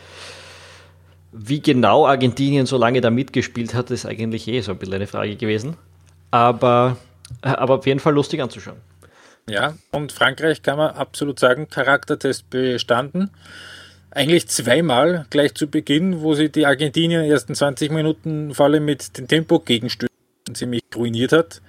wie 1.32 1.62
genau 1.62 2.06
Argentinien 2.06 2.66
so 2.66 2.78
lange 2.78 3.00
da 3.00 3.10
mitgespielt 3.10 3.74
hat, 3.74 3.90
ist 3.92 4.06
eigentlich 4.06 4.48
eh 4.50 4.60
so 4.60 4.74
ein 4.74 4.78
bisschen 4.78 4.96
eine 4.96 5.08
Frage 5.08 5.38
gewesen. 5.38 5.78
Aber, 6.32 6.98
aber 7.42 7.76
auf 7.76 7.86
jeden 7.86 8.02
Fall 8.02 8.14
lustig 8.14 8.42
anzuschauen. 8.42 8.78
Ja, 9.50 9.74
und 9.92 10.12
Frankreich 10.12 10.62
kann 10.62 10.78
man 10.78 10.92
absolut 10.92 11.40
sagen, 11.40 11.70
Charaktertest 11.70 12.50
bestanden. 12.50 13.32
Eigentlich 14.12 14.50
zweimal 14.50 15.26
gleich 15.30 15.56
zu 15.56 15.68
Beginn, 15.68 16.22
wo 16.22 16.34
sie 16.34 16.50
die 16.50 16.66
Argentinier 16.66 17.24
ersten 17.24 17.56
20 17.56 17.92
Minuten 17.92 18.54
vor 18.54 18.66
allem 18.66 18.84
mit 18.84 19.18
den 19.18 19.30
Tempo-Gegenstößen 19.30 20.10
ziemlich 20.54 20.84
ruiniert 20.94 21.32
hat. 21.32 21.62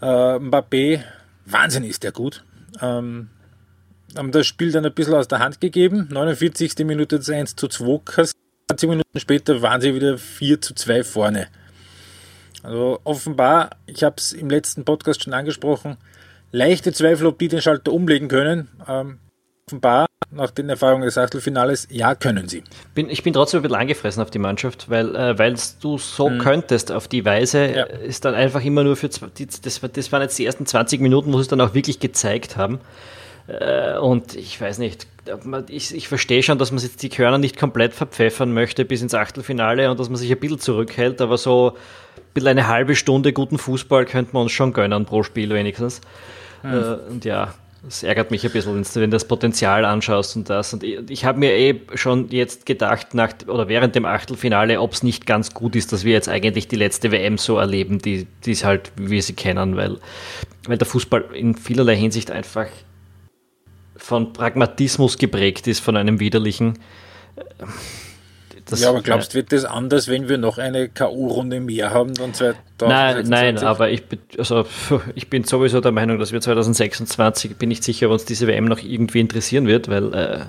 Äh, 0.00 0.38
Mbappé, 0.38 1.02
Wahnsinn 1.46 1.84
ist 1.84 2.02
der 2.02 2.12
gut. 2.12 2.44
Ähm, 2.80 3.30
haben 4.16 4.32
das 4.32 4.46
Spiel 4.46 4.72
dann 4.72 4.84
ein 4.86 4.94
bisschen 4.94 5.14
aus 5.14 5.28
der 5.28 5.40
Hand 5.40 5.60
gegeben. 5.60 6.08
49. 6.10 6.78
Minute 6.86 7.18
das 7.18 7.30
1 7.30 7.56
zu 7.56 7.68
2 7.68 8.00
kassiert. 8.04 8.36
20 8.70 8.88
Minuten 8.90 9.20
später 9.20 9.62
waren 9.62 9.80
sie 9.80 9.94
wieder 9.94 10.18
4 10.18 10.60
zu 10.60 10.74
2 10.74 11.04
vorne. 11.04 11.48
Also 12.62 13.00
offenbar, 13.04 13.70
ich 13.86 14.02
habe 14.02 14.16
es 14.18 14.32
im 14.32 14.50
letzten 14.50 14.84
Podcast 14.84 15.22
schon 15.22 15.32
angesprochen, 15.32 15.96
leichte 16.52 16.92
Zweifel, 16.92 17.26
ob 17.26 17.38
die 17.38 17.48
den 17.48 17.62
Schalter 17.62 17.92
umlegen 17.92 18.28
können. 18.28 18.68
Ähm, 18.86 19.18
offenbar, 19.66 20.06
nach 20.30 20.50
den 20.50 20.68
Erfahrungen 20.68 21.04
des 21.04 21.16
Achtelfinales, 21.16 21.88
ja, 21.90 22.14
können 22.14 22.48
sie. 22.48 22.62
Bin, 22.94 23.08
ich 23.08 23.22
bin 23.22 23.32
trotzdem 23.32 23.60
ein 23.60 23.62
bisschen 23.62 23.78
angefressen 23.78 24.22
auf 24.22 24.30
die 24.30 24.38
Mannschaft, 24.38 24.90
weil 24.90 25.16
äh, 25.16 25.54
du 25.80 25.98
so 25.98 26.28
hm. 26.28 26.38
könntest 26.38 26.92
auf 26.92 27.08
die 27.08 27.24
Weise, 27.24 27.66
ja. 27.66 27.84
ist 27.84 28.24
dann 28.24 28.34
einfach 28.34 28.62
immer 28.62 28.84
nur 28.84 28.96
für, 28.96 29.08
das, 29.08 29.80
das 29.80 30.12
waren 30.12 30.22
jetzt 30.22 30.38
die 30.38 30.44
ersten 30.44 30.66
20 30.66 31.00
Minuten, 31.00 31.32
wo 31.32 31.38
sie 31.38 31.42
es 31.42 31.48
dann 31.48 31.60
auch 31.60 31.74
wirklich 31.74 31.98
gezeigt 31.98 32.56
haben. 32.56 32.80
Äh, 33.46 33.96
und 33.98 34.36
ich 34.36 34.60
weiß 34.60 34.78
nicht, 34.78 35.06
ich, 35.68 35.94
ich 35.94 36.08
verstehe 36.08 36.42
schon, 36.42 36.58
dass 36.58 36.72
man 36.72 36.82
jetzt 36.82 37.02
die 37.02 37.08
Körner 37.08 37.38
nicht 37.38 37.58
komplett 37.58 37.94
verpfeffern 37.94 38.52
möchte 38.52 38.84
bis 38.84 39.02
ins 39.02 39.14
Achtelfinale 39.14 39.90
und 39.90 39.98
dass 39.98 40.08
man 40.08 40.16
sich 40.16 40.30
ein 40.30 40.38
bisschen 40.38 40.60
zurückhält, 40.60 41.20
aber 41.20 41.38
so 41.38 41.74
bisschen 42.34 42.48
eine 42.48 42.68
halbe 42.68 42.94
Stunde 42.94 43.32
guten 43.32 43.58
Fußball 43.58 44.04
könnte 44.04 44.32
man 44.34 44.44
uns 44.44 44.52
schon 44.52 44.72
gönnen 44.72 45.06
pro 45.06 45.22
Spiel 45.22 45.50
wenigstens. 45.50 46.00
Mhm. 46.62 46.72
Äh, 46.72 47.10
und 47.10 47.24
ja, 47.24 47.54
das 47.82 48.02
ärgert 48.02 48.30
mich 48.32 48.44
ein 48.44 48.50
bisschen, 48.50 48.74
wenn 48.74 49.10
du 49.10 49.14
das 49.14 49.26
Potenzial 49.26 49.84
anschaust 49.84 50.36
und 50.36 50.50
das. 50.50 50.72
Und 50.74 50.82
ich, 50.82 51.24
habe 51.24 51.38
mir 51.38 51.52
eh 51.52 51.80
schon 51.94 52.28
jetzt 52.30 52.66
gedacht, 52.66 53.14
nach, 53.14 53.32
oder 53.46 53.68
während 53.68 53.94
dem 53.94 54.04
Achtelfinale, 54.04 54.80
ob 54.80 54.92
es 54.92 55.02
nicht 55.02 55.26
ganz 55.26 55.54
gut 55.54 55.76
ist, 55.76 55.92
dass 55.92 56.04
wir 56.04 56.12
jetzt 56.12 56.28
eigentlich 56.28 56.66
die 56.66 56.76
letzte 56.76 57.12
WM 57.12 57.38
so 57.38 57.56
erleben, 57.56 57.98
die, 57.98 58.26
ist 58.44 58.64
halt, 58.64 58.90
wie 58.96 59.10
wir 59.10 59.22
sie 59.22 59.34
kennen, 59.34 59.76
weil, 59.76 59.98
weil 60.66 60.76
der 60.76 60.86
Fußball 60.86 61.26
in 61.34 61.54
vielerlei 61.54 61.96
Hinsicht 61.96 62.32
einfach 62.32 62.66
von 63.96 64.32
Pragmatismus 64.32 65.18
geprägt 65.18 65.66
ist, 65.68 65.80
von 65.80 65.96
einem 65.96 66.18
widerlichen. 66.18 66.78
Das, 68.68 68.82
ja, 68.82 68.90
aber 68.90 69.00
glaubst 69.00 69.32
du, 69.32 69.36
wird 69.36 69.52
das 69.52 69.64
anders, 69.64 70.08
wenn 70.08 70.28
wir 70.28 70.36
noch 70.36 70.58
eine 70.58 70.88
K.O.-Runde 70.88 71.60
mehr 71.60 71.90
haben? 71.90 72.12
Dann 72.14 72.32
nein, 72.80 73.26
nein, 73.26 73.58
aber 73.58 73.90
ich 73.90 74.06
bin, 74.06 74.18
also, 74.36 74.66
ich 75.14 75.30
bin 75.30 75.44
sowieso 75.44 75.80
der 75.80 75.92
Meinung, 75.92 76.18
dass 76.18 76.32
wir 76.32 76.40
2026, 76.40 77.56
bin 77.56 77.70
nicht 77.70 77.82
sicher, 77.82 78.06
ob 78.06 78.12
uns 78.12 78.26
diese 78.26 78.46
WM 78.46 78.66
noch 78.66 78.82
irgendwie 78.82 79.20
interessieren 79.20 79.66
wird, 79.66 79.88
weil 79.88 80.14
äh, 80.14 80.40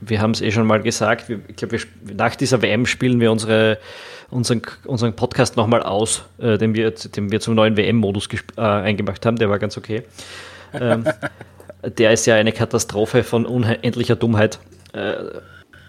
wir 0.00 0.20
haben 0.20 0.30
es 0.30 0.40
eh 0.40 0.50
schon 0.50 0.66
mal 0.66 0.80
gesagt, 0.80 1.28
wir, 1.28 1.40
ich 1.48 1.56
glaube, 1.56 1.78
nach 2.16 2.36
dieser 2.36 2.62
WM 2.62 2.86
spielen 2.86 3.20
wir 3.20 3.30
unsere, 3.30 3.78
unseren, 4.30 4.62
unseren 4.84 5.14
Podcast 5.14 5.56
nochmal 5.56 5.82
aus, 5.82 6.24
äh, 6.38 6.56
den, 6.56 6.74
wir, 6.74 6.90
den 6.90 7.30
wir 7.30 7.40
zum 7.40 7.54
neuen 7.54 7.76
WM-Modus 7.76 8.28
äh, 8.56 8.60
eingemacht 8.60 9.26
haben, 9.26 9.36
der 9.36 9.50
war 9.50 9.58
ganz 9.58 9.76
okay. 9.76 10.04
Ähm, 10.72 11.04
der 11.98 12.12
ist 12.12 12.26
ja 12.26 12.34
eine 12.34 12.52
Katastrophe 12.52 13.24
von 13.24 13.44
unendlicher 13.44 14.16
Dummheit. 14.16 14.58
Äh, 14.92 15.16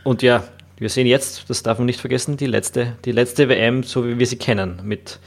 und 0.04 0.22
ja, 0.22 0.44
wir 0.78 0.90
sehen 0.90 1.08
jetzt, 1.08 1.50
das 1.50 1.64
darf 1.64 1.80
man 1.80 1.86
nicht 1.86 2.00
vergessen, 2.00 2.38
die 2.38 2.46
letzte, 2.46 2.96
die 3.06 3.12
letzte 3.12 3.50
WM, 3.50 3.84
so 3.84 4.08
wie 4.08 4.20
wir 4.20 4.28
sie 4.28 4.38
kennen, 4.38 4.80
mit 4.84 5.20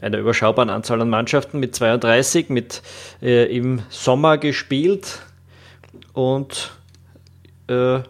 einer 0.00 0.18
überschaubaren 0.18 0.70
Anzahl 0.70 1.00
an 1.00 1.08
Mannschaften, 1.08 1.60
mit 1.60 1.74
32, 1.74 2.48
mit 2.48 2.82
äh, 3.22 3.44
im 3.54 3.82
Sommer 3.88 4.38
gespielt 4.38 5.20
und 6.12 6.72
äh, 7.68 8.00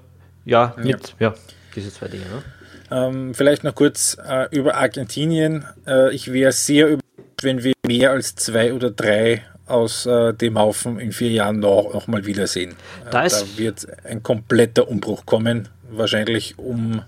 ja, 0.45 0.75
mit 0.79 1.15
ja. 1.19 1.29
ja. 1.29 1.35
diese 1.75 1.93
zwei 1.93 2.09
Dinge. 2.09 2.25
Ne? 2.25 2.43
Ähm, 2.91 3.35
vielleicht 3.35 3.63
noch 3.65 3.75
kurz 3.75 4.17
äh, 4.27 4.49
über 4.51 4.77
Argentinien. 4.77 5.65
Äh, 5.87 6.15
ich 6.15 6.33
wäre 6.33 6.53
sehr 6.53 6.87
überrascht, 6.87 7.05
wenn 7.43 7.63
wir 7.63 7.75
mehr 7.87 8.11
als 8.11 8.35
zwei 8.35 8.73
oder 8.73 8.91
drei 8.91 9.45
aus 9.67 10.07
äh, 10.07 10.33
dem 10.35 10.59
Haufen 10.59 10.99
in 10.99 11.13
vier 11.13 11.31
Jahren 11.31 11.61
noch, 11.61 11.93
noch 11.95 12.07
mal 12.09 12.27
wiedersehen. 12.27 12.75
Da, 13.11 13.27
da 13.27 13.43
wird 13.57 13.87
ein 14.05 14.23
kompletter 14.23 14.89
Umbruch 14.89 15.27
kommen 15.27 15.69
wahrscheinlich 15.91 16.59
um. 16.59 17.03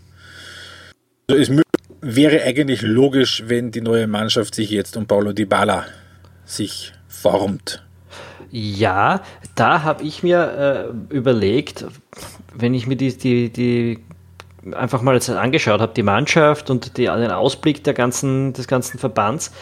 Also 1.30 1.40
es 1.40 1.62
wäre 2.00 2.42
eigentlich 2.42 2.82
logisch, 2.82 3.44
wenn 3.46 3.70
die 3.70 3.80
neue 3.80 4.06
Mannschaft 4.06 4.54
sich 4.54 4.70
jetzt 4.70 4.96
um 4.96 5.06
Paulo 5.06 5.32
Dybala 5.32 5.86
sich 6.44 6.92
formt. 7.08 7.82
Ja, 8.50 9.22
da 9.54 9.82
habe 9.82 10.02
ich 10.02 10.22
mir 10.22 10.92
äh, 11.10 11.14
überlegt, 11.14 11.86
wenn 12.54 12.74
ich 12.74 12.86
mir 12.86 12.96
die, 12.96 13.16
die, 13.16 13.50
die 13.50 13.98
einfach 14.72 15.00
mal 15.00 15.14
jetzt 15.14 15.30
angeschaut 15.30 15.80
habe, 15.80 15.94
die 15.94 16.02
Mannschaft 16.02 16.68
und 16.68 16.98
die, 16.98 17.04
den 17.04 17.30
Ausblick 17.30 17.82
der 17.84 17.94
ganzen, 17.94 18.52
des 18.52 18.68
ganzen 18.68 18.98
Verbands, 18.98 19.52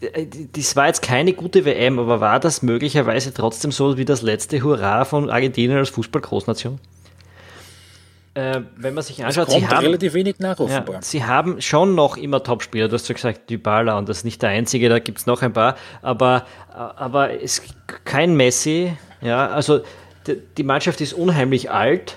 äh, 0.00 0.26
das 0.52 0.76
war 0.76 0.86
jetzt 0.86 1.02
keine 1.02 1.32
gute 1.32 1.64
WM, 1.64 1.98
aber 1.98 2.20
war 2.20 2.40
das 2.40 2.62
möglicherweise 2.62 3.34
trotzdem 3.34 3.72
so 3.72 3.96
wie 3.98 4.04
das 4.04 4.22
letzte 4.22 4.62
Hurra 4.62 5.04
von 5.04 5.28
Argentinien 5.28 5.78
als 5.78 5.90
Fußballgroßnation? 5.90 6.78
Äh, 8.34 8.60
wenn 8.76 8.94
man 8.94 9.04
sich 9.04 9.22
anschaut, 9.24 9.50
sie 9.50 9.66
haben 9.66 9.84
relativ 9.84 10.14
wenig 10.14 10.38
nach 10.38 10.58
ja, 10.58 10.84
Sie 11.02 11.22
haben 11.22 11.60
schon 11.60 11.94
noch 11.94 12.16
immer 12.16 12.42
Topspieler. 12.42 12.88
Du 12.88 12.94
hast 12.94 13.06
ja 13.08 13.14
gesagt, 13.14 13.50
Dybala 13.50 13.98
und 13.98 14.08
das 14.08 14.18
ist 14.18 14.24
nicht 14.24 14.40
der 14.40 14.50
einzige, 14.50 14.88
da 14.88 14.98
gibt 15.00 15.18
es 15.18 15.26
noch 15.26 15.42
ein 15.42 15.52
paar. 15.52 15.76
Aber, 16.00 16.46
aber 16.70 17.42
es 17.42 17.62
kein 18.04 18.34
Messi. 18.34 18.96
Ja, 19.20 19.48
also 19.48 19.80
die, 20.26 20.38
die 20.56 20.62
Mannschaft 20.62 21.02
ist 21.02 21.12
unheimlich 21.12 21.70
alt. 21.70 22.16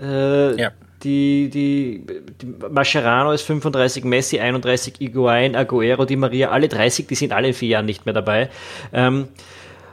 Äh, 0.00 0.60
ja. 0.60 0.70
Die, 1.02 1.50
die, 1.50 2.06
die 2.40 2.46
Mascherano 2.70 3.32
ist 3.32 3.42
35, 3.42 4.04
Messi 4.04 4.38
31, 4.38 5.00
Iguain, 5.00 5.54
Aguero, 5.54 6.04
Di 6.04 6.16
Maria, 6.16 6.50
alle 6.50 6.68
30, 6.68 7.06
die 7.06 7.14
sind 7.14 7.32
alle 7.32 7.48
in 7.48 7.54
vier 7.54 7.68
Jahren 7.68 7.86
nicht 7.86 8.06
mehr 8.06 8.14
dabei. 8.14 8.50
Ähm, 8.92 9.28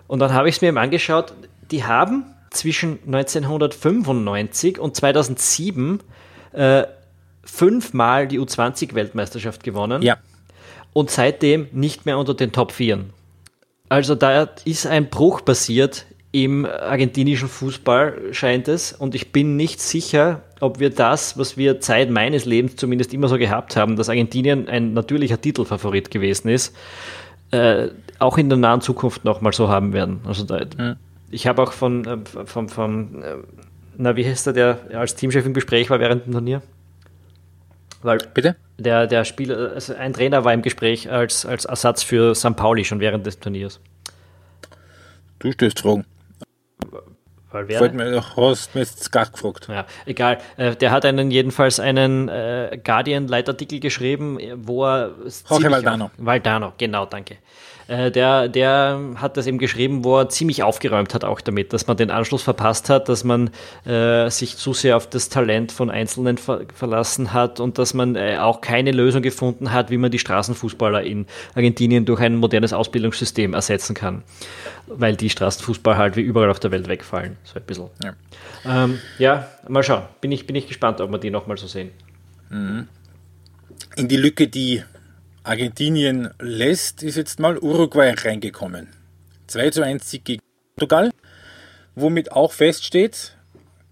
und 0.07 0.19
dann 0.19 0.33
habe 0.33 0.49
ich 0.49 0.55
es 0.55 0.61
mir 0.61 0.69
eben 0.69 0.77
angeschaut, 0.77 1.33
die 1.71 1.83
haben 1.83 2.32
zwischen 2.53 2.99
1995 3.05 4.79
und 4.79 4.95
2007 4.95 5.99
äh, 6.53 6.83
fünfmal 7.43 8.27
die 8.27 8.39
U20-Weltmeisterschaft 8.39 9.63
gewonnen. 9.63 10.01
Ja. 10.01 10.17
Und 10.93 11.09
seitdem 11.11 11.67
nicht 11.71 12.05
mehr 12.05 12.17
unter 12.17 12.33
den 12.33 12.51
Top 12.51 12.71
4. 12.71 12.99
Also 13.89 14.15
da 14.15 14.49
ist 14.65 14.87
ein 14.87 15.09
Bruch 15.09 15.43
passiert 15.43 16.05
im 16.31 16.65
argentinischen 16.65 17.47
Fußball, 17.47 18.29
scheint 18.31 18.67
es. 18.67 18.93
Und 18.93 19.13
ich 19.13 19.31
bin 19.31 19.55
nicht 19.55 19.81
sicher, 19.81 20.41
ob 20.61 20.79
wir 20.79 20.89
das, 20.89 21.37
was 21.37 21.57
wir 21.57 21.79
Zeit 21.79 22.09
meines 22.09 22.45
Lebens 22.45 22.75
zumindest 22.75 23.13
immer 23.13 23.27
so 23.27 23.37
gehabt 23.37 23.75
haben, 23.75 23.95
dass 23.97 24.09
Argentinien 24.09 24.67
ein 24.67 24.93
natürlicher 24.93 25.39
Titelfavorit 25.39 26.09
gewesen 26.09 26.49
ist, 26.49 26.75
äh, 27.51 27.89
auch 28.19 28.37
in 28.37 28.49
der 28.49 28.57
nahen 28.57 28.81
Zukunft 28.81 29.25
nochmal 29.25 29.53
so 29.53 29.67
haben 29.67 29.93
werden. 29.93 30.21
Also 30.25 30.43
da, 30.43 30.65
mhm 30.77 30.95
ich 31.33 31.47
habe 31.47 31.61
auch 31.61 31.73
von, 31.73 32.05
äh, 32.05 32.45
von, 32.45 32.69
von 32.69 33.23
äh, 33.23 33.35
na, 33.97 34.15
wie 34.15 34.25
heißt 34.25 34.47
der, 34.47 34.53
der 34.53 34.99
als 34.99 35.15
Teamchef 35.15 35.45
im 35.45 35.53
Gespräch 35.53 35.89
war 35.89 35.99
während 35.99 36.25
dem 36.25 36.33
Turnier? 36.33 36.61
Weil 38.01 38.19
Bitte? 38.33 38.55
Der, 38.77 39.07
der 39.07 39.23
Spieler, 39.23 39.71
also 39.73 39.95
ein 39.95 40.13
Trainer 40.13 40.43
war 40.43 40.53
im 40.53 40.61
Gespräch 40.61 41.09
als, 41.09 41.45
als 41.45 41.65
Ersatz 41.65 42.03
für 42.03 42.35
St. 42.35 42.55
Pauli 42.55 42.83
schon 42.83 42.99
während 42.99 43.25
des 43.25 43.39
Turniers. 43.39 43.79
Du 45.39 45.51
stößt 45.51 45.79
Fragen. 45.79 46.05
Weil 47.51 47.67
wer? 47.67 47.93
mir, 47.93 48.23
hast 48.35 48.73
mir 48.73 48.81
jetzt 48.81 49.11
gar 49.11 49.27
gefragt. 49.27 49.67
Ja, 49.69 49.85
egal. 50.07 50.39
Äh, 50.57 50.75
der 50.75 50.89
hat 50.89 51.05
einen 51.05 51.29
jedenfalls 51.29 51.79
einen 51.79 52.27
äh, 52.27 52.79
Guardian-Leitartikel 52.83 53.79
geschrieben, 53.79 54.39
wo 54.55 54.85
er. 54.85 55.11
Jorge 55.47 55.69
Valdano. 55.69 56.09
Valdano, 56.17 56.73
genau, 56.79 57.05
danke. 57.05 57.37
Äh, 57.87 58.11
der, 58.11 58.47
der 58.47 58.99
hat 59.15 59.37
das 59.37 59.47
eben 59.47 59.57
geschrieben, 59.57 60.03
wo 60.03 60.19
er 60.19 60.29
ziemlich 60.29 60.63
aufgeräumt 60.63 61.13
hat 61.13 61.23
auch 61.23 61.41
damit, 61.41 61.73
dass 61.73 61.87
man 61.87 61.97
den 61.97 62.11
Anschluss 62.11 62.43
verpasst 62.43 62.89
hat, 62.89 63.09
dass 63.09 63.23
man 63.23 63.49
äh, 63.85 64.29
sich 64.29 64.57
zu 64.57 64.73
sehr 64.73 64.97
auf 64.97 65.07
das 65.07 65.29
Talent 65.29 65.71
von 65.71 65.89
Einzelnen 65.89 66.37
ver 66.37 66.61
verlassen 66.73 67.33
hat 67.33 67.59
und 67.59 67.77
dass 67.77 67.93
man 67.93 68.15
äh, 68.15 68.37
auch 68.39 68.61
keine 68.61 68.91
Lösung 68.91 69.21
gefunden 69.21 69.73
hat, 69.73 69.89
wie 69.89 69.97
man 69.97 70.11
die 70.11 70.19
Straßenfußballer 70.19 71.03
in 71.03 71.25
Argentinien 71.55 72.05
durch 72.05 72.21
ein 72.21 72.35
modernes 72.35 72.73
Ausbildungssystem 72.73 73.53
ersetzen 73.53 73.93
kann. 73.93 74.23
Weil 74.87 75.15
die 75.15 75.29
Straßenfußballer 75.29 75.97
halt 75.97 76.15
wie 76.15 76.21
überall 76.21 76.49
auf 76.49 76.59
der 76.59 76.71
Welt 76.71 76.87
wegfallen. 76.87 77.37
So 77.43 77.59
ein 77.59 77.65
bisschen. 77.65 77.89
Ja, 78.03 78.13
ähm, 78.65 78.99
ja 79.17 79.47
mal 79.67 79.83
schauen. 79.83 80.03
Bin 80.21 80.31
ich, 80.31 80.47
bin 80.47 80.55
ich 80.55 80.67
gespannt, 80.67 81.01
ob 81.01 81.11
wir 81.11 81.17
die 81.17 81.31
nochmal 81.31 81.57
so 81.57 81.67
sehen. 81.67 81.91
Mhm. 82.49 82.87
In 83.95 84.07
die 84.07 84.17
Lücke, 84.17 84.47
die 84.47 84.83
Argentinien 85.43 86.29
lässt, 86.39 87.03
ist 87.03 87.17
jetzt 87.17 87.39
mal 87.39 87.57
Uruguay 87.57 88.13
reingekommen. 88.17 88.87
2 89.47 89.69
zu 89.71 89.83
1 89.83 90.09
Sieg 90.09 90.25
gegen 90.25 90.41
Portugal, 90.75 91.11
womit 91.95 92.31
auch 92.31 92.53
feststeht, 92.53 93.35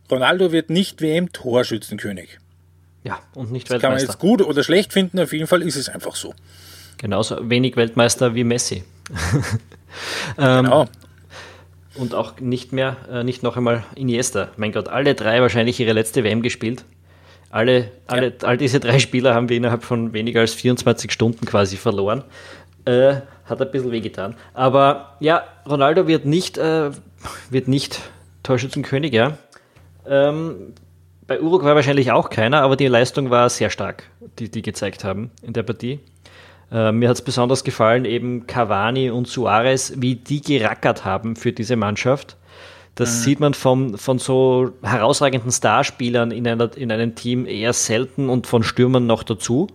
Ronaldo 0.09 0.51
wird 0.51 0.69
nicht 0.69 1.01
WM-Torschützenkönig. 1.01 2.39
Ja, 3.03 3.19
und 3.33 3.51
nicht 3.51 3.65
das 3.65 3.71
Weltmeister. 3.71 3.87
Kann 3.87 3.91
man 3.91 3.99
jetzt 3.99 4.19
gut 4.19 4.41
oder 4.41 4.63
schlecht 4.63 4.93
finden, 4.93 5.19
auf 5.19 5.33
jeden 5.33 5.47
Fall 5.47 5.61
ist 5.61 5.75
es 5.75 5.89
einfach 5.89 6.15
so. 6.15 6.33
Genauso 6.97 7.49
wenig 7.49 7.75
Weltmeister 7.75 8.35
wie 8.35 8.43
Messi. 8.43 8.83
ähm, 10.37 10.65
genau. 10.65 10.87
Und 11.95 12.13
auch 12.13 12.39
nicht 12.39 12.71
mehr, 12.71 12.95
äh, 13.11 13.23
nicht 13.23 13.43
noch 13.43 13.57
einmal 13.57 13.83
Iniesta. 13.95 14.49
Mein 14.55 14.71
Gott, 14.71 14.87
alle 14.87 15.15
drei 15.15 15.41
wahrscheinlich 15.41 15.79
ihre 15.79 15.93
letzte 15.93 16.23
WM 16.23 16.41
gespielt. 16.41 16.85
Alle, 17.51 17.91
alle, 18.07 18.27
ja. 18.27 18.47
all 18.47 18.57
diese 18.57 18.79
drei 18.79 18.99
Spieler 18.99 19.35
haben 19.35 19.49
wir 19.49 19.57
innerhalb 19.57 19.83
von 19.83 20.13
weniger 20.13 20.39
als 20.39 20.53
24 20.53 21.11
Stunden 21.11 21.45
quasi 21.45 21.77
verloren. 21.77 22.23
Äh, 22.85 23.15
hat 23.45 23.61
ein 23.61 23.71
bisschen 23.71 23.91
wehgetan. 23.91 24.35
Aber 24.53 25.17
ja, 25.19 25.43
Ronaldo 25.67 26.07
wird 26.07 26.25
nicht, 26.25 26.57
äh, 26.57 26.91
wird 27.49 27.67
nicht 27.67 27.99
Torschützenkönig, 28.43 29.13
ja. 29.13 29.37
Ähm, 30.07 30.73
bei 31.27 31.39
Uruguay 31.39 31.75
wahrscheinlich 31.75 32.11
auch 32.11 32.29
keiner, 32.29 32.61
aber 32.61 32.75
die 32.75 32.87
Leistung 32.87 33.29
war 33.29 33.49
sehr 33.49 33.69
stark, 33.69 34.03
die 34.39 34.49
die 34.49 34.61
gezeigt 34.61 35.03
haben 35.03 35.31
in 35.43 35.53
der 35.53 35.63
Partie. 35.63 35.99
Äh, 36.71 36.91
mir 36.91 37.09
hat 37.09 37.17
es 37.17 37.21
besonders 37.21 37.63
gefallen, 37.63 38.05
eben 38.05 38.47
Cavani 38.47 39.09
und 39.09 39.27
Suarez, 39.27 39.93
wie 39.97 40.15
die 40.15 40.41
gerackert 40.41 41.05
haben 41.05 41.35
für 41.35 41.51
diese 41.51 41.75
Mannschaft. 41.75 42.37
Das 42.95 43.19
mhm. 43.19 43.23
sieht 43.23 43.39
man 43.39 43.53
von, 43.53 43.97
von 43.97 44.19
so 44.19 44.71
herausragenden 44.81 45.51
Starspielern 45.51 46.31
in, 46.31 46.47
einer, 46.47 46.75
in 46.75 46.91
einem 46.91 47.15
Team 47.15 47.45
eher 47.45 47.73
selten 47.73 48.29
und 48.29 48.47
von 48.47 48.63
Stürmern 48.63 49.05
noch 49.05 49.23
dazu. 49.23 49.67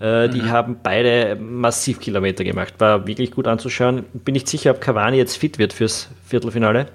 Äh, 0.00 0.28
mhm. 0.28 0.32
Die 0.32 0.42
haben 0.42 0.76
beide 0.82 1.36
massiv 1.36 2.00
Kilometer 2.00 2.44
gemacht. 2.44 2.74
War 2.78 3.06
wirklich 3.06 3.30
gut 3.30 3.46
anzuschauen. 3.46 4.04
Bin 4.12 4.32
nicht 4.32 4.48
sicher, 4.48 4.70
ob 4.70 4.80
Cavani 4.80 5.16
jetzt 5.16 5.36
fit 5.36 5.58
wird 5.58 5.72
fürs 5.72 6.08
Viertelfinale. 6.26 6.88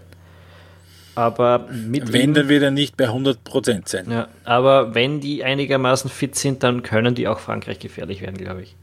Aber 1.15 1.67
mit 1.69 2.13
wenn, 2.13 2.29
ihm, 2.29 2.33
dann 2.33 2.47
wird 2.47 2.63
er 2.63 2.71
nicht 2.71 2.95
bei 2.95 3.09
100% 3.09 3.89
sein. 3.89 4.09
Ja, 4.09 4.29
aber 4.45 4.95
wenn 4.95 5.19
die 5.19 5.43
einigermaßen 5.43 6.09
fit 6.09 6.35
sind, 6.35 6.63
dann 6.63 6.81
können 6.81 7.13
die 7.13 7.27
auch 7.27 7.39
Frankreich 7.39 7.79
gefährlich 7.79 8.21
werden, 8.21 8.37
glaube 8.37 8.61
ich. 8.61 8.75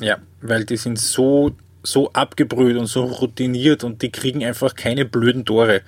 Ja, 0.00 0.18
weil 0.40 0.64
die 0.64 0.76
sind 0.76 0.98
so, 0.98 1.50
so 1.84 2.10
abgebrüht 2.12 2.76
und 2.76 2.86
so 2.86 3.04
routiniert 3.04 3.84
und 3.84 4.02
die 4.02 4.10
kriegen 4.10 4.44
einfach 4.44 4.74
keine 4.74 5.04
blöden 5.04 5.44
Tore. 5.44 5.82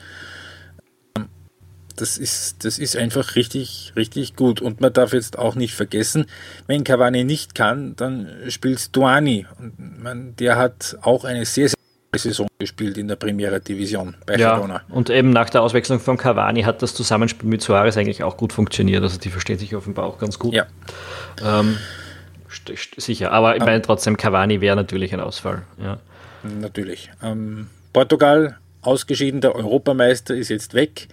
Das 1.96 2.18
ist, 2.18 2.64
das 2.64 2.78
ist 2.78 2.94
einfach 2.94 3.36
richtig, 3.36 3.94
richtig 3.96 4.36
gut. 4.36 4.60
Und 4.60 4.82
man 4.82 4.92
darf 4.92 5.14
jetzt 5.14 5.38
auch 5.38 5.54
nicht 5.54 5.74
vergessen, 5.74 6.26
wenn 6.66 6.84
Cavani 6.84 7.24
nicht 7.24 7.54
kann, 7.54 7.96
dann 7.96 8.28
spielt 8.48 8.94
Duani. 8.94 9.46
Und 9.58 10.02
man, 10.02 10.36
der 10.36 10.56
hat 10.56 10.98
auch 11.00 11.24
eine 11.24 11.46
sehr, 11.46 11.70
sehr 11.70 11.76
Saison 12.18 12.48
gespielt 12.58 12.98
in 12.98 13.08
der 13.08 13.16
Primera 13.16 13.58
Division 13.58 14.14
bei 14.26 14.36
ja, 14.36 14.54
Girona. 14.54 14.82
Und 14.88 15.10
eben 15.10 15.30
nach 15.30 15.50
der 15.50 15.62
Auswechslung 15.62 16.00
von 16.00 16.16
Cavani 16.16 16.62
hat 16.62 16.82
das 16.82 16.94
Zusammenspiel 16.94 17.48
mit 17.48 17.62
Suarez 17.62 17.96
eigentlich 17.96 18.22
auch 18.22 18.36
gut 18.36 18.52
funktioniert. 18.52 19.02
Also 19.02 19.18
die 19.18 19.30
versteht 19.30 19.60
sich 19.60 19.74
offenbar 19.74 20.06
auch 20.06 20.18
ganz 20.18 20.38
gut. 20.38 20.54
Ja. 20.54 20.66
Ähm, 21.42 21.76
sicher, 22.96 23.32
aber 23.32 23.56
ich 23.56 23.62
meine 23.62 23.82
trotzdem, 23.82 24.16
Cavani 24.16 24.60
wäre 24.60 24.76
natürlich 24.76 25.12
ein 25.12 25.20
Ausfall. 25.20 25.62
Ja. 25.82 25.98
Natürlich. 26.42 27.10
Ähm, 27.22 27.68
Portugal, 27.92 28.58
ausgeschieden, 28.82 29.44
Europameister, 29.44 30.34
ist 30.34 30.48
jetzt 30.48 30.74
weg. 30.74 31.08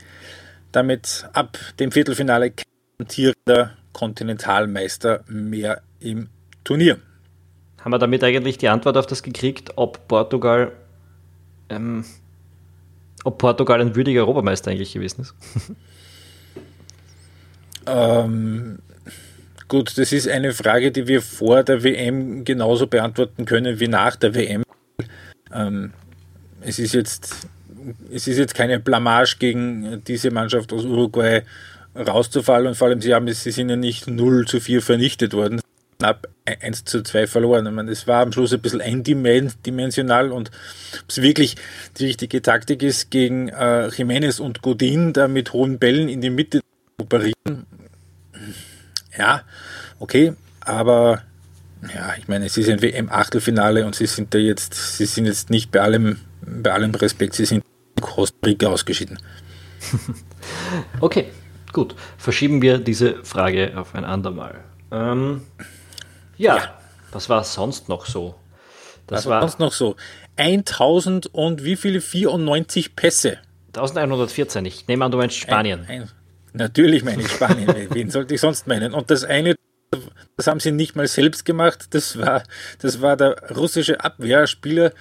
Damit 0.71 1.27
ab 1.33 1.57
dem 1.79 1.91
Viertelfinale 1.91 2.51
kein 2.51 2.65
amtierender 3.00 3.71
Kontinentalmeister 3.93 5.23
mehr 5.27 5.81
im 6.00 6.29
Turnier. 6.63 6.97
Haben 7.81 7.91
wir 7.91 8.00
damit 8.00 8.23
eigentlich 8.23 8.57
die 8.57 8.69
Antwort 8.69 8.97
auf 8.97 9.05
das 9.05 9.23
gekriegt, 9.23 9.73
ob 9.75 10.07
Portugal 10.07 10.71
ähm, 11.69 12.05
ob 13.23 13.38
Portugal 13.38 13.81
ein 13.81 13.95
würdiger 13.95 14.21
Europameister 14.21 14.71
eigentlich 14.71 14.93
gewesen 14.93 15.21
ist? 15.21 15.35
ähm, 17.85 18.79
gut, 19.74 19.98
das 19.98 20.12
ist 20.12 20.27
eine 20.27 20.53
Frage, 20.53 20.92
die 20.92 21.08
wir 21.08 21.20
vor 21.24 21.63
der 21.63 21.84
WM 21.84 22.46
genauso 22.46 22.86
beantworten 22.86 23.46
können 23.46 23.80
wie 23.80 23.88
nach 23.88 24.15
der 24.15 24.36
WM. 24.36 24.62
Ähm, 25.51 25.94
es 26.62 26.77
ist 26.77 26.94
jetzt 26.94 27.48
es 28.13 28.27
ist 28.27 28.38
jetzt 28.38 28.53
keine 28.53 28.80
Blamage 28.80 29.38
gegen 29.39 30.03
diese 30.06 30.30
Mannschaft 30.30 30.72
aus 30.74 30.86
Uruguay 30.86 31.42
rauszufallen 31.96 32.68
und 32.68 32.75
vor 32.75 32.88
allem 32.89 33.01
sie 33.01 33.15
haben 33.15 33.27
sie 33.34 33.50
sind 33.50 33.70
ja 33.70 33.75
nicht 33.75 34.08
0 34.08 34.46
zu 34.46 34.60
4 34.60 34.84
vernichtet 34.84 35.34
worden, 35.34 35.60
knapp 35.98 36.27
1 36.46 36.86
zu 36.86 37.01
2 37.01 37.25
verloren. 37.25 37.65
Ich 37.65 37.74
meine, 37.74 37.89
es 37.89 38.06
war 38.06 38.22
am 38.22 38.32
Schluss 38.32 38.53
ein 38.53 38.62
bisschen 38.62 38.80
eindimensional 38.80 40.32
und 40.32 40.51
ob 41.01 41.10
es 41.10 41.20
wirklich 41.20 41.56
die 41.98 42.06
richtige 42.06 42.44
Taktik 42.44 42.84
ist, 42.84 43.10
gegen 43.10 43.50
äh, 43.50 43.88
Jiménez 43.88 44.39
und 44.39 44.62
Godin 44.62 45.13
da 45.13 45.27
mit 45.27 45.51
hohen 45.51 45.80
Bällen 45.80 46.10
in 46.10 46.22
die 46.22 46.30
Mitte 46.30 46.60
zu 46.60 47.06
operieren. 47.06 47.65
Ja, 49.17 49.43
okay, 50.00 50.34
aber 50.62 51.22
ja, 51.93 52.13
ich 52.17 52.27
meine, 52.27 52.46
es 52.46 52.58
ist 52.58 52.70
ein 52.70 52.82
WM-Achtelfinale 52.82 53.86
und 53.86 53.96
sie 53.96 54.05
sind 54.05 54.34
da 54.34 54.38
jetzt, 54.38 54.98
sie 54.98 55.05
sind 55.05 55.25
jetzt 55.25 55.50
nicht 55.50 55.72
bei 55.72 55.82
allem, 55.82 56.20
bei 56.41 56.72
allem 56.72 56.96
Respekt, 56.96 57.36
sie 57.36 57.46
sind 57.46 57.63
Costa 58.00 58.38
Rica 58.46 58.67
ausgeschieden. 58.67 59.20
okay, 61.01 61.29
gut. 61.72 61.96
Verschieben 62.17 62.62
wir 62.62 62.77
diese 62.77 63.24
Frage 63.24 63.74
auf 63.75 63.96
ein 63.96 64.05
andermal. 64.05 64.63
Ähm, 64.91 65.41
ja, 66.38 66.58
ja, 66.58 66.79
was 67.12 67.29
war 67.29 67.43
sonst 67.43 67.89
noch 67.89 68.05
so? 68.05 68.36
Das 69.08 69.25
was 69.25 69.29
war 69.29 69.41
sonst 69.41 69.60
noch 69.60 69.74
so. 69.74 69.96
1000 70.38 71.27
und 71.27 71.63
wie 71.63 71.75
viele? 71.75 72.01
94 72.01 72.96
Pässe. 72.96 73.38
1114. 73.75 74.65
Ich 74.65 74.88
nehme 74.88 75.05
an, 75.05 75.12
du 75.12 75.17
meinst 75.17 75.36
Spanien. 75.36 75.82
Ein, 75.88 76.03
ein, 76.03 76.10
natürlich 76.54 77.04
meine 77.04 77.22
ich 77.22 77.32
Spanien. 77.32 77.68
Wen 77.89 78.10
sollte 78.10 78.36
ich 78.36 78.42
sonst 78.42 78.68
meinen? 78.68 78.94
Und 78.94 79.12
das 79.12 79.24
eine, 79.24 79.56
das 80.38 80.48
haben 80.48 80.60
sie 80.60 80.72
nicht 80.72 80.96
mal 80.96 81.08
selbst 81.08 81.46
gemacht. 81.46 81.88
Das 81.92 82.18
war, 82.18 82.44
das 82.80 83.02
war 83.02 83.18
der 83.18 83.52
russische 83.56 84.04
Abwehrspieler, 84.04 84.92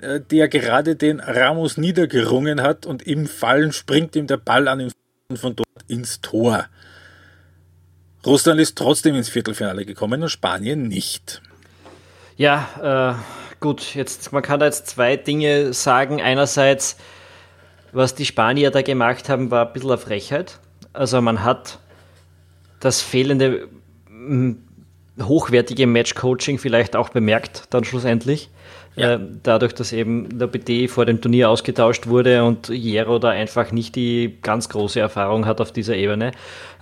äh, 0.00 0.20
der 0.20 0.48
gerade 0.48 0.96
den 0.96 1.20
Ramos 1.20 1.76
niedergerungen 1.76 2.62
hat 2.62 2.86
und 2.86 3.02
im 3.02 3.26
Fallen 3.26 3.72
springt 3.72 4.16
ihm 4.16 4.26
der 4.26 4.38
Ball 4.38 4.68
an 4.68 4.78
den 4.78 4.92
von 5.36 5.56
dort 5.56 5.68
ins 5.88 6.20
Tor. 6.20 6.66
Russland 8.24 8.60
ist 8.60 8.78
trotzdem 8.78 9.14
ins 9.14 9.28
Viertelfinale 9.28 9.84
gekommen 9.84 10.22
und 10.22 10.28
Spanien 10.28 10.86
nicht. 10.86 11.42
Ja, 12.36 13.16
äh, 13.18 13.58
gut, 13.60 13.94
jetzt, 13.94 14.32
man 14.32 14.42
kann 14.42 14.60
da 14.60 14.66
jetzt 14.66 14.86
zwei 14.86 15.16
Dinge 15.16 15.72
sagen. 15.72 16.22
Einerseits, 16.22 16.96
was 17.92 18.14
die 18.14 18.24
Spanier 18.24 18.70
da 18.70 18.82
gemacht 18.82 19.28
haben, 19.28 19.50
war 19.50 19.66
ein 19.66 19.72
bisschen 19.72 19.90
eine 19.90 19.98
Frechheit. 19.98 20.58
Also 20.92 21.20
man 21.20 21.42
hat 21.44 21.78
das 22.80 23.00
fehlende 23.00 23.68
hochwertige 25.20 25.86
Match-Coaching 25.86 26.58
vielleicht 26.58 26.96
auch 26.96 27.10
bemerkt, 27.10 27.64
dann 27.70 27.84
schlussendlich. 27.84 28.48
Ja. 28.94 29.14
Äh, 29.14 29.20
dadurch, 29.42 29.74
dass 29.74 29.92
eben 29.92 30.38
der 30.38 30.48
BD 30.48 30.86
vor 30.86 31.06
dem 31.06 31.20
Turnier 31.20 31.48
ausgetauscht 31.48 32.08
wurde 32.08 32.44
und 32.44 32.68
Jero 32.68 33.18
da 33.18 33.30
einfach 33.30 33.72
nicht 33.72 33.96
die 33.96 34.36
ganz 34.42 34.68
große 34.68 35.00
Erfahrung 35.00 35.46
hat 35.46 35.62
auf 35.62 35.72
dieser 35.72 35.96
Ebene. 35.96 36.32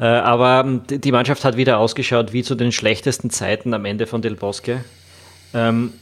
Äh, 0.00 0.06
aber 0.06 0.80
die 0.88 1.12
Mannschaft 1.12 1.44
hat 1.44 1.56
wieder 1.56 1.78
ausgeschaut 1.78 2.32
wie 2.32 2.42
zu 2.42 2.56
den 2.56 2.72
schlechtesten 2.72 3.30
Zeiten 3.30 3.74
am 3.74 3.84
Ende 3.84 4.06
von 4.06 4.22
Del 4.22 4.34
Bosque. 4.34 4.80
Ähm, 5.54 5.92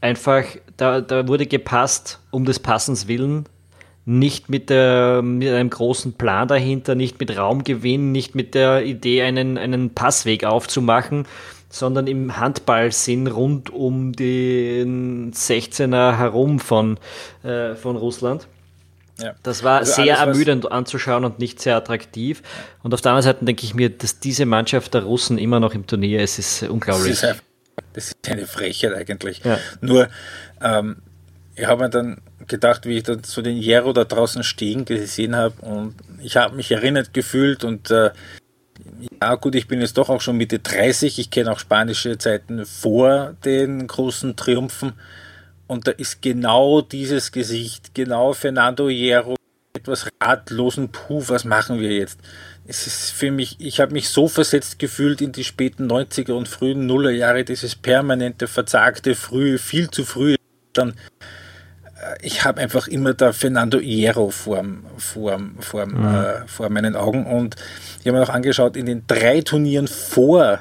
einfach, 0.00 0.44
da, 0.76 1.00
da 1.00 1.28
wurde 1.28 1.46
gepasst 1.46 2.18
um 2.32 2.44
des 2.44 2.58
Passens 2.58 3.06
willen 3.06 3.46
nicht 4.06 4.50
mit, 4.50 4.70
der, 4.70 5.22
mit 5.22 5.48
einem 5.48 5.70
großen 5.70 6.12
Plan 6.14 6.46
dahinter, 6.46 6.94
nicht 6.94 7.18
mit 7.20 7.36
Raumgewinn, 7.36 8.12
nicht 8.12 8.34
mit 8.34 8.54
der 8.54 8.84
Idee, 8.84 9.22
einen, 9.22 9.56
einen 9.56 9.94
Passweg 9.94 10.44
aufzumachen, 10.44 11.26
sondern 11.70 12.06
im 12.06 12.36
Handballsinn 12.36 13.26
rund 13.26 13.70
um 13.70 14.12
den 14.12 15.32
16er 15.32 16.16
herum 16.16 16.60
von, 16.60 16.98
äh, 17.42 17.74
von 17.74 17.96
Russland. 17.96 18.46
Ja. 19.18 19.34
Das 19.42 19.62
war 19.62 19.78
also 19.78 19.92
sehr 19.92 20.20
alles, 20.20 20.36
ermüdend 20.36 20.70
anzuschauen 20.70 21.24
und 21.24 21.38
nicht 21.38 21.60
sehr 21.60 21.76
attraktiv. 21.76 22.42
Und 22.82 22.92
auf 22.94 23.00
der 23.00 23.12
anderen 23.12 23.24
Seite 23.32 23.44
denke 23.44 23.64
ich 23.64 23.74
mir, 23.74 23.88
dass 23.88 24.18
diese 24.18 24.44
Mannschaft 24.44 24.94
der 24.94 25.04
Russen 25.04 25.38
immer 25.38 25.60
noch 25.60 25.74
im 25.74 25.86
Turnier 25.86 26.22
ist, 26.22 26.38
ist 26.38 26.62
unglaublich. 26.64 27.20
Das 27.20 27.36
ist, 27.36 27.42
das 27.92 28.04
ist 28.08 28.30
eine 28.30 28.46
Frechheit 28.46 28.92
eigentlich. 28.92 29.42
Ja. 29.44 29.58
Nur, 29.80 30.08
ähm, 30.60 30.96
ich 31.54 31.66
habe 31.66 31.84
mir 31.84 31.90
dann 31.90 32.20
gedacht, 32.46 32.86
wie 32.86 32.98
ich 32.98 33.02
dann 33.02 33.24
so 33.24 33.42
den 33.42 33.56
Jero 33.56 33.92
da 33.92 34.04
draußen 34.04 34.42
stehen 34.42 34.84
gesehen 34.84 35.36
habe 35.36 35.54
und 35.62 35.94
ich 36.22 36.36
habe 36.36 36.56
mich 36.56 36.70
erinnert 36.70 37.14
gefühlt 37.14 37.64
und 37.64 37.90
äh, 37.90 38.10
ja, 39.22 39.34
gut, 39.36 39.54
ich 39.54 39.68
bin 39.68 39.80
jetzt 39.80 39.98
doch 39.98 40.08
auch 40.08 40.20
schon 40.20 40.36
Mitte 40.36 40.58
30. 40.58 41.18
Ich 41.18 41.30
kenne 41.30 41.52
auch 41.52 41.58
spanische 41.58 42.18
Zeiten 42.18 42.66
vor 42.66 43.36
den 43.44 43.86
großen 43.86 44.36
Triumphen. 44.36 44.92
Und 45.66 45.86
da 45.86 45.92
ist 45.92 46.20
genau 46.20 46.80
dieses 46.82 47.32
Gesicht, 47.32 47.94
genau 47.94 48.34
Fernando 48.34 48.88
Hierro, 48.88 49.36
etwas 49.76 50.08
ratlosen, 50.22 50.90
puh, 50.90 51.24
was 51.26 51.44
machen 51.44 51.80
wir 51.80 51.92
jetzt? 51.92 52.20
Es 52.66 52.86
ist 52.86 53.10
für 53.10 53.30
mich, 53.30 53.56
ich 53.58 53.80
habe 53.80 53.92
mich 53.92 54.08
so 54.08 54.28
versetzt 54.28 54.78
gefühlt 54.78 55.20
in 55.20 55.32
die 55.32 55.44
späten 55.44 55.90
90er 55.90 56.32
und 56.32 56.48
frühen 56.48 56.86
Nullerjahre, 56.86 57.44
dieses 57.44 57.74
permanente, 57.74 58.46
verzagte, 58.46 59.14
frühe, 59.14 59.58
viel 59.58 59.90
zu 59.90 60.04
früh. 60.04 60.36
Dann, 60.72 60.94
ich 62.22 62.44
habe 62.44 62.60
einfach 62.60 62.88
immer 62.88 63.14
da 63.14 63.32
Fernando 63.32 63.78
Hierro 63.78 64.30
vor, 64.30 64.64
vor, 64.98 65.40
vor, 65.60 65.86
mhm. 65.86 66.14
äh, 66.14 66.46
vor 66.46 66.68
meinen 66.68 66.96
Augen 66.96 67.26
und 67.26 67.56
ich 68.00 68.06
habe 68.06 68.18
mir 68.18 68.24
auch 68.24 68.34
angeschaut, 68.34 68.76
in 68.76 68.86
den 68.86 69.06
drei 69.06 69.40
Turnieren 69.40 69.88
vor 69.88 70.58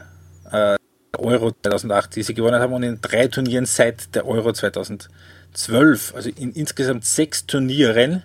äh, 0.51 0.75
Euro 1.17 1.51
2008, 1.51 2.15
die 2.15 2.23
sie 2.23 2.33
gewonnen 2.33 2.61
haben, 2.61 2.73
und 2.73 2.83
in 2.83 2.99
drei 3.01 3.27
Turnieren 3.27 3.65
seit 3.65 4.15
der 4.15 4.27
Euro 4.27 4.53
2012, 4.53 6.13
also 6.15 6.29
in 6.29 6.53
insgesamt 6.53 7.05
sechs 7.05 7.45
Turnieren, 7.45 8.23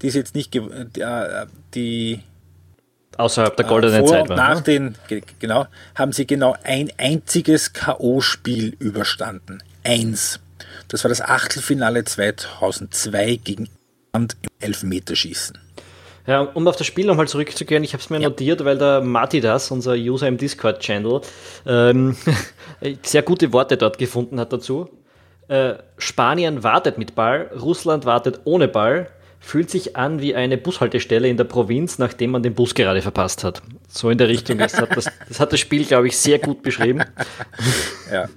die 0.00 0.08
es 0.08 0.14
jetzt 0.14 0.34
nicht, 0.34 0.54
äh, 0.54 1.46
die 1.74 2.20
außerhalb 3.16 3.56
der 3.56 3.66
goldenen 3.66 4.04
äh, 4.04 4.06
Zeit 4.06 4.28
waren. 4.28 4.36
Nach 4.36 4.56
ne? 4.56 4.62
den, 4.62 4.94
genau, 5.38 5.66
haben 5.94 6.12
sie 6.12 6.26
genau 6.26 6.56
ein 6.64 6.90
einziges 6.98 7.72
K.O.-Spiel 7.72 8.74
überstanden. 8.78 9.62
Eins. 9.84 10.40
Das 10.92 11.04
war 11.04 11.08
das 11.08 11.22
Achtelfinale 11.22 12.04
2002 12.04 13.40
gegen 13.42 13.70
Irland 14.12 14.36
im 14.42 14.50
Elfmeterschießen. 14.60 15.56
Ja, 16.26 16.42
um 16.42 16.68
auf 16.68 16.76
das 16.76 16.86
Spiel 16.86 17.06
nochmal 17.06 17.26
zurückzugehen, 17.26 17.82
ich 17.82 17.94
habe 17.94 18.02
es 18.02 18.10
mir 18.10 18.20
ja. 18.20 18.28
notiert, 18.28 18.62
weil 18.66 18.76
der 18.76 19.00
Matidas, 19.00 19.70
unser 19.70 19.94
User 19.94 20.28
im 20.28 20.36
Discord-Channel, 20.36 21.22
ähm, 21.66 22.14
sehr 23.02 23.22
gute 23.22 23.54
Worte 23.54 23.78
dort 23.78 23.96
gefunden 23.96 24.38
hat 24.38 24.52
dazu. 24.52 24.90
Äh, 25.48 25.76
Spanien 25.96 26.62
wartet 26.62 26.98
mit 26.98 27.14
Ball, 27.14 27.50
Russland 27.58 28.04
wartet 28.04 28.42
ohne 28.44 28.68
Ball, 28.68 29.08
fühlt 29.40 29.70
sich 29.70 29.96
an 29.96 30.20
wie 30.20 30.34
eine 30.34 30.58
Bushaltestelle 30.58 31.26
in 31.26 31.38
der 31.38 31.44
Provinz, 31.44 31.98
nachdem 31.98 32.32
man 32.32 32.42
den 32.42 32.52
Bus 32.52 32.74
gerade 32.74 33.00
verpasst 33.00 33.44
hat. 33.44 33.62
So 33.88 34.10
in 34.10 34.18
der 34.18 34.28
Richtung. 34.28 34.58
Das 34.58 34.78
hat 34.78 34.94
das, 34.94 35.06
das, 35.28 35.40
hat 35.40 35.54
das 35.54 35.58
Spiel, 35.58 35.86
glaube 35.86 36.08
ich, 36.08 36.18
sehr 36.18 36.38
gut 36.38 36.62
beschrieben. 36.62 37.02
Ja. 38.12 38.28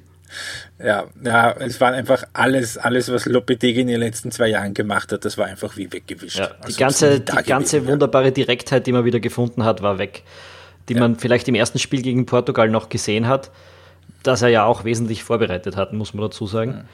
Ja, 0.84 1.06
ja, 1.24 1.52
es 1.54 1.80
war 1.80 1.93
einfach 1.93 2.24
alles, 2.34 2.78
alles, 2.78 3.12
was 3.12 3.26
Lopetegui 3.26 3.82
in 3.82 3.88
den 3.88 4.00
letzten 4.00 4.32
zwei 4.32 4.50
Jahren 4.50 4.74
gemacht 4.74 5.12
hat, 5.12 5.24
das 5.24 5.38
war 5.38 5.45
einfach 5.45 5.78
wie 5.78 5.91
weggewischt. 5.91 6.39
Ja, 6.39 6.48
die 6.48 6.65
also 6.65 6.80
ganze, 6.80 7.19
die 7.21 7.43
ganze 7.43 7.78
gewesen, 7.78 7.91
wunderbare 7.91 8.32
Direktheit, 8.32 8.86
die 8.88 8.91
man 8.91 9.06
wieder 9.06 9.19
gefunden 9.19 9.63
hat, 9.63 9.82
war 9.82 9.98
weg. 9.98 10.24
Die 10.89 10.93
ja. 10.93 11.00
man 11.00 11.15
vielleicht 11.15 11.48
im 11.48 11.56
ersten 11.56 11.80
Spiel 11.80 12.02
gegen 12.02 12.26
Portugal 12.26 12.69
noch 12.69 12.89
gesehen 12.89 13.28
hat. 13.28 13.52
das 14.24 14.41
er 14.41 14.50
ja 14.50 14.65
auch 14.65 14.84
wesentlich 14.84 15.24
vorbereitet 15.24 15.78
hat, 15.78 15.93
muss 15.93 16.13
man 16.13 16.24
dazu 16.24 16.48
sagen. 16.48 16.71
Ja. 16.71 16.86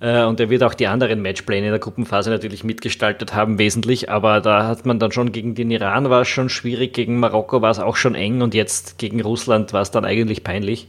Äh, 0.00 0.24
und 0.26 0.38
er 0.40 0.50
wird 0.50 0.62
auch 0.62 0.74
die 0.74 0.86
anderen 0.86 1.22
Matchpläne 1.22 1.66
in 1.66 1.72
der 1.72 1.80
Gruppenphase 1.80 2.30
natürlich 2.30 2.64
mitgestaltet 2.64 3.34
haben, 3.34 3.58
wesentlich. 3.58 4.10
Aber 4.10 4.40
da 4.40 4.66
hat 4.66 4.86
man 4.86 4.98
dann 4.98 5.12
schon 5.12 5.32
gegen 5.32 5.54
den 5.54 5.70
Iran 5.70 6.08
war 6.10 6.22
es 6.22 6.28
schon 6.28 6.48
schwierig, 6.48 6.92
gegen 6.94 7.18
Marokko 7.18 7.62
war 7.62 7.70
es 7.70 7.78
auch 7.78 7.96
schon 7.96 8.14
eng 8.14 8.42
und 8.42 8.54
jetzt 8.54 8.98
gegen 8.98 9.20
Russland 9.20 9.72
war 9.72 9.82
es 9.82 9.90
dann 9.90 10.04
eigentlich 10.04 10.44
peinlich. 10.44 10.88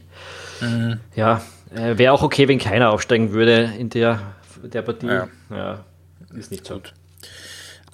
Mhm. 0.60 1.00
Ja, 1.16 1.40
äh, 1.74 1.98
wäre 1.98 2.12
auch 2.12 2.22
okay, 2.22 2.48
wenn 2.48 2.58
keiner 2.58 2.90
aufsteigen 2.90 3.32
würde 3.32 3.72
in 3.78 3.90
der, 3.90 4.34
der 4.62 4.82
Partie. 4.82 5.06
Ja. 5.06 5.28
ja 5.50 5.84
ist 6.34 6.50
nicht 6.50 6.66
so. 6.66 6.74
Gut. 6.74 6.94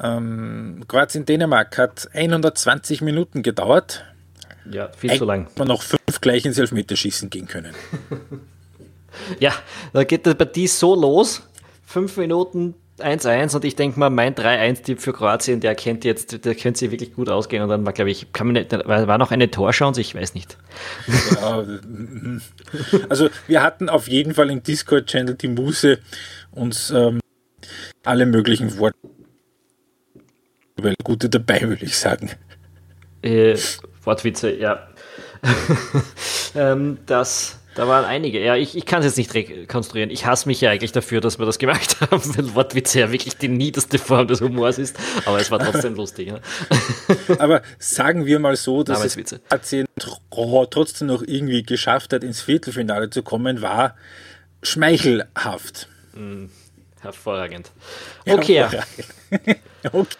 Ähm, 0.03 0.85
Kroatien-Dänemark 0.89 1.79
hat 1.79 2.09
120 2.13 3.01
Minuten 3.01 3.43
gedauert. 3.43 4.05
Ja, 4.71 4.89
viel 4.89 5.11
Eigentlich 5.11 5.19
zu 5.21 5.25
lang. 5.25 5.49
Man 5.57 5.69
noch 5.69 5.83
fünf 5.83 6.21
gleich 6.21 6.45
ins 6.45 6.59
Elfmeterschießen 6.59 7.31
gehen 7.31 7.47
können. 7.47 7.75
ja, 9.41 9.53
da 9.93 10.05
geht 10.05 10.27
die 10.27 10.35
Partie 10.35 10.67
so 10.67 10.95
los. 10.95 11.43
Fünf 11.85 12.17
Minuten 12.17 12.75
1-1 12.99 13.55
und 13.55 13.65
ich 13.65 13.77
denke 13.77 14.01
mal, 14.01 14.11
mein 14.11 14.35
3-1-Tipp 14.35 15.01
für 15.01 15.13
Kroatien, 15.13 15.61
der 15.61 15.75
kennt 15.75 16.05
jetzt, 16.05 16.45
der 16.45 16.55
könnte 16.55 16.79
sich 16.79 16.91
wirklich 16.91 17.13
gut 17.13 17.29
ausgehen 17.29 17.63
und 17.63 17.69
dann 17.69 17.85
war, 17.85 17.93
glaube 17.93 18.11
ich, 18.11 18.33
kann 18.33 18.47
man 18.47 18.55
nicht, 18.55 18.73
war 18.73 19.19
noch 19.19 19.31
eine 19.31 19.51
Torchance, 19.51 20.01
ich 20.01 20.15
weiß 20.15 20.35
nicht. 20.35 20.57
Ja, 21.35 21.65
also 23.09 23.29
wir 23.47 23.63
hatten 23.63 23.89
auf 23.89 24.09
jeden 24.09 24.35
Fall 24.35 24.51
im 24.51 24.63
Discord-Channel 24.63 25.35
die 25.35 25.49
Muße, 25.49 25.99
uns 26.53 26.91
ähm, 26.91 27.21
alle 28.05 28.25
möglichen 28.25 28.79
Worte 28.79 28.97
gute 31.03 31.29
dabei, 31.29 31.63
würde 31.63 31.85
ich 31.85 31.97
sagen. 31.97 32.31
Äh, 33.23 33.57
Wortwitze, 34.05 34.55
ja. 34.55 34.89
ähm, 36.55 36.99
das, 37.07 37.59
da 37.77 37.87
waren 37.87 38.07
einige. 38.07 38.43
Ja, 38.43 38.57
ich, 38.57 38.75
ich 38.75 38.87
kann 38.87 39.01
es 39.01 39.05
jetzt 39.05 39.19
nicht 39.19 39.35
rekonstruieren. 39.35 40.11
Ich 40.11 40.25
hasse 40.25 40.49
mich 40.49 40.63
ja 40.63 40.71
eigentlich 40.71 40.93
dafür, 40.93 41.21
dass 41.21 41.39
wir 41.39 41.45
das 41.45 41.59
gemacht 41.59 42.01
haben, 42.11 42.23
weil 42.37 42.55
Wortwitze 42.55 43.01
ja 43.01 43.13
wirklich 43.13 43.37
die 43.37 43.49
niederste 43.49 43.99
Form 43.99 44.27
des 44.27 44.41
Humors 44.41 44.79
ist. 44.79 44.97
Aber 45.27 45.39
es 45.39 45.51
war 45.51 45.59
trotzdem 45.59 45.95
lustig. 45.97 46.29
Ja. 46.29 46.41
Aber 47.39 47.61
sagen 47.79 48.25
wir 48.25 48.39
mal 48.39 48.57
so, 48.57 48.83
dass 48.83 49.05
es 49.05 49.35
trotzdem 49.51 49.87
noch 51.07 51.23
irgendwie 51.23 51.63
geschafft 51.63 52.15
hat, 52.15 52.25
ins 52.25 52.41
Viertelfinale 52.41 53.11
zu 53.11 53.23
kommen, 53.23 53.61
war 53.61 53.95
schmeichelhaft. 54.63 55.89
Mm, 56.15 56.47
hervorragend. 57.03 57.71
Okay. 58.27 58.55
Hervorragend. 58.55 59.07
okay. 59.93 60.17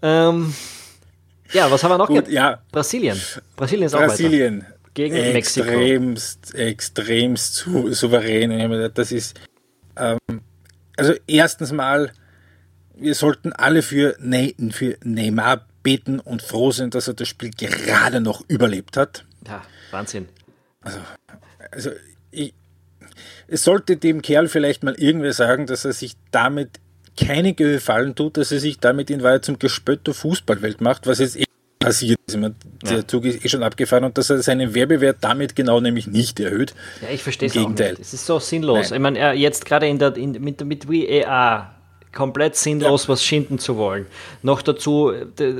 ähm, 0.00 0.54
ja, 1.52 1.70
was 1.70 1.84
haben 1.84 1.90
wir 1.90 1.98
noch? 1.98 2.08
Gut, 2.08 2.28
ja. 2.28 2.62
Brasilien. 2.72 3.20
Brasilien 3.56 3.86
ist 3.86 3.94
auch 3.94 4.00
Brasilien. 4.00 4.62
Weiter. 4.62 4.77
Gegen 4.98 5.14
extremst, 5.14 6.54
Mexiko. 6.54 6.58
Extremst 6.58 7.54
zu, 7.54 7.92
souverän. 7.92 8.90
Das 8.94 9.12
ist, 9.12 9.38
ähm, 9.96 10.18
also 10.96 11.14
erstens 11.28 11.70
mal, 11.70 12.10
wir 12.96 13.14
sollten 13.14 13.52
alle 13.52 13.82
für, 13.82 14.16
ne 14.18 14.56
für 14.72 14.96
Neymar 15.04 15.68
beten 15.84 16.18
und 16.18 16.42
froh 16.42 16.72
sein, 16.72 16.90
dass 16.90 17.06
er 17.06 17.14
das 17.14 17.28
Spiel 17.28 17.52
gerade 17.52 18.20
noch 18.20 18.42
überlebt 18.48 18.96
hat. 18.96 19.24
Ja, 19.46 19.62
Wahnsinn. 19.92 20.26
Also, 20.80 20.98
also 21.70 21.90
ich, 22.32 22.52
es 23.46 23.62
sollte 23.62 23.98
dem 23.98 24.20
Kerl 24.20 24.48
vielleicht 24.48 24.82
mal 24.82 24.96
irgendwer 24.96 25.32
sagen, 25.32 25.66
dass 25.66 25.84
er 25.84 25.92
sich 25.92 26.16
damit 26.32 26.80
keine 27.16 27.54
Gefallen 27.54 28.16
tut, 28.16 28.36
dass 28.36 28.50
er 28.50 28.58
sich 28.58 28.80
damit 28.80 29.10
in 29.10 29.22
Wahrheit 29.22 29.44
zum 29.44 29.60
Gespött 29.60 30.08
der 30.08 30.14
Fußballwelt 30.14 30.80
macht, 30.80 31.06
was 31.06 31.20
jetzt 31.20 31.36
passiert 31.78 32.18
ist. 32.26 32.36
Meine, 32.36 32.54
der 32.82 32.98
ja. 32.98 33.06
Zug 33.06 33.24
ist 33.24 33.44
eh 33.44 33.48
schon 33.48 33.62
abgefahren 33.62 34.04
und 34.04 34.18
dass 34.18 34.30
er 34.30 34.42
seinen 34.42 34.74
Werbewert 34.74 35.18
damit 35.20 35.56
genau 35.56 35.80
nämlich 35.80 36.06
nicht 36.06 36.40
erhöht. 36.40 36.74
Ja, 37.02 37.08
ich 37.12 37.22
verstehe 37.22 37.48
es 37.48 37.56
auch 37.56 37.68
nicht. 37.68 37.98
Es 38.00 38.12
ist 38.14 38.26
so 38.26 38.38
sinnlos. 38.38 38.90
Nein. 38.90 38.96
Ich 38.96 39.02
meine, 39.02 39.32
jetzt 39.34 39.64
gerade 39.64 39.88
in 39.88 39.98
der, 39.98 40.16
in, 40.16 40.32
mit, 40.32 40.64
mit 40.64 40.88
VAR 40.88 41.77
komplett 42.12 42.56
sinnlos, 42.56 43.04
ja. 43.04 43.08
was 43.10 43.22
schinden 43.22 43.58
zu 43.58 43.76
wollen. 43.76 44.06
Noch 44.42 44.62
dazu 44.62 45.12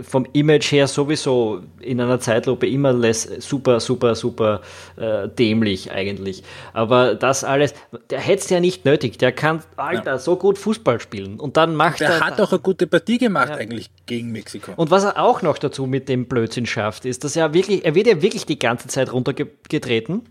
vom 0.02 0.26
Image 0.32 0.72
her 0.72 0.88
sowieso 0.88 1.61
in 1.80 2.00
einer 2.00 2.20
Zeitlupe 2.20 2.66
immer 2.66 2.92
less, 2.92 3.22
super, 3.38 3.80
super, 3.80 4.14
super 4.14 4.62
äh, 4.96 5.28
dämlich 5.28 5.92
eigentlich. 5.92 6.42
Aber 6.72 7.14
das 7.14 7.44
alles, 7.44 7.74
der 8.11 8.20
hätte 8.20 8.42
es 8.42 8.50
ja 8.50 8.61
nicht 8.61 8.84
nötig. 8.84 9.18
Der 9.18 9.32
kann, 9.32 9.62
Alter, 9.76 10.12
ja. 10.12 10.18
so 10.18 10.37
gut 10.37 10.58
Fußball 10.58 11.00
spielen. 11.00 11.38
Und 11.38 11.56
dann 11.56 11.74
macht 11.74 12.00
der 12.00 12.08
er. 12.08 12.18
Der 12.18 12.26
hat 12.26 12.40
auch 12.40 12.52
eine 12.52 12.61
gute 12.61 12.87
Partie 12.87 13.18
gemacht 13.18 13.50
ja. 13.50 13.56
eigentlich 13.56 13.90
gegen 14.06 14.32
Mexiko. 14.32 14.72
Und 14.76 14.90
was 14.90 15.04
er 15.04 15.22
auch 15.22 15.42
noch 15.42 15.58
dazu 15.58 15.87
mit 15.87 16.08
dem 16.08 16.26
Blödsinn 16.26 16.66
schafft, 16.66 17.04
ist, 17.04 17.24
dass 17.24 17.37
er 17.37 17.54
wirklich, 17.54 17.84
er 17.84 17.94
wird 17.94 18.06
ja 18.06 18.22
wirklich 18.22 18.46
die 18.46 18.58
ganze 18.58 18.88
Zeit 18.88 19.12
runtergetreten, 19.12 20.22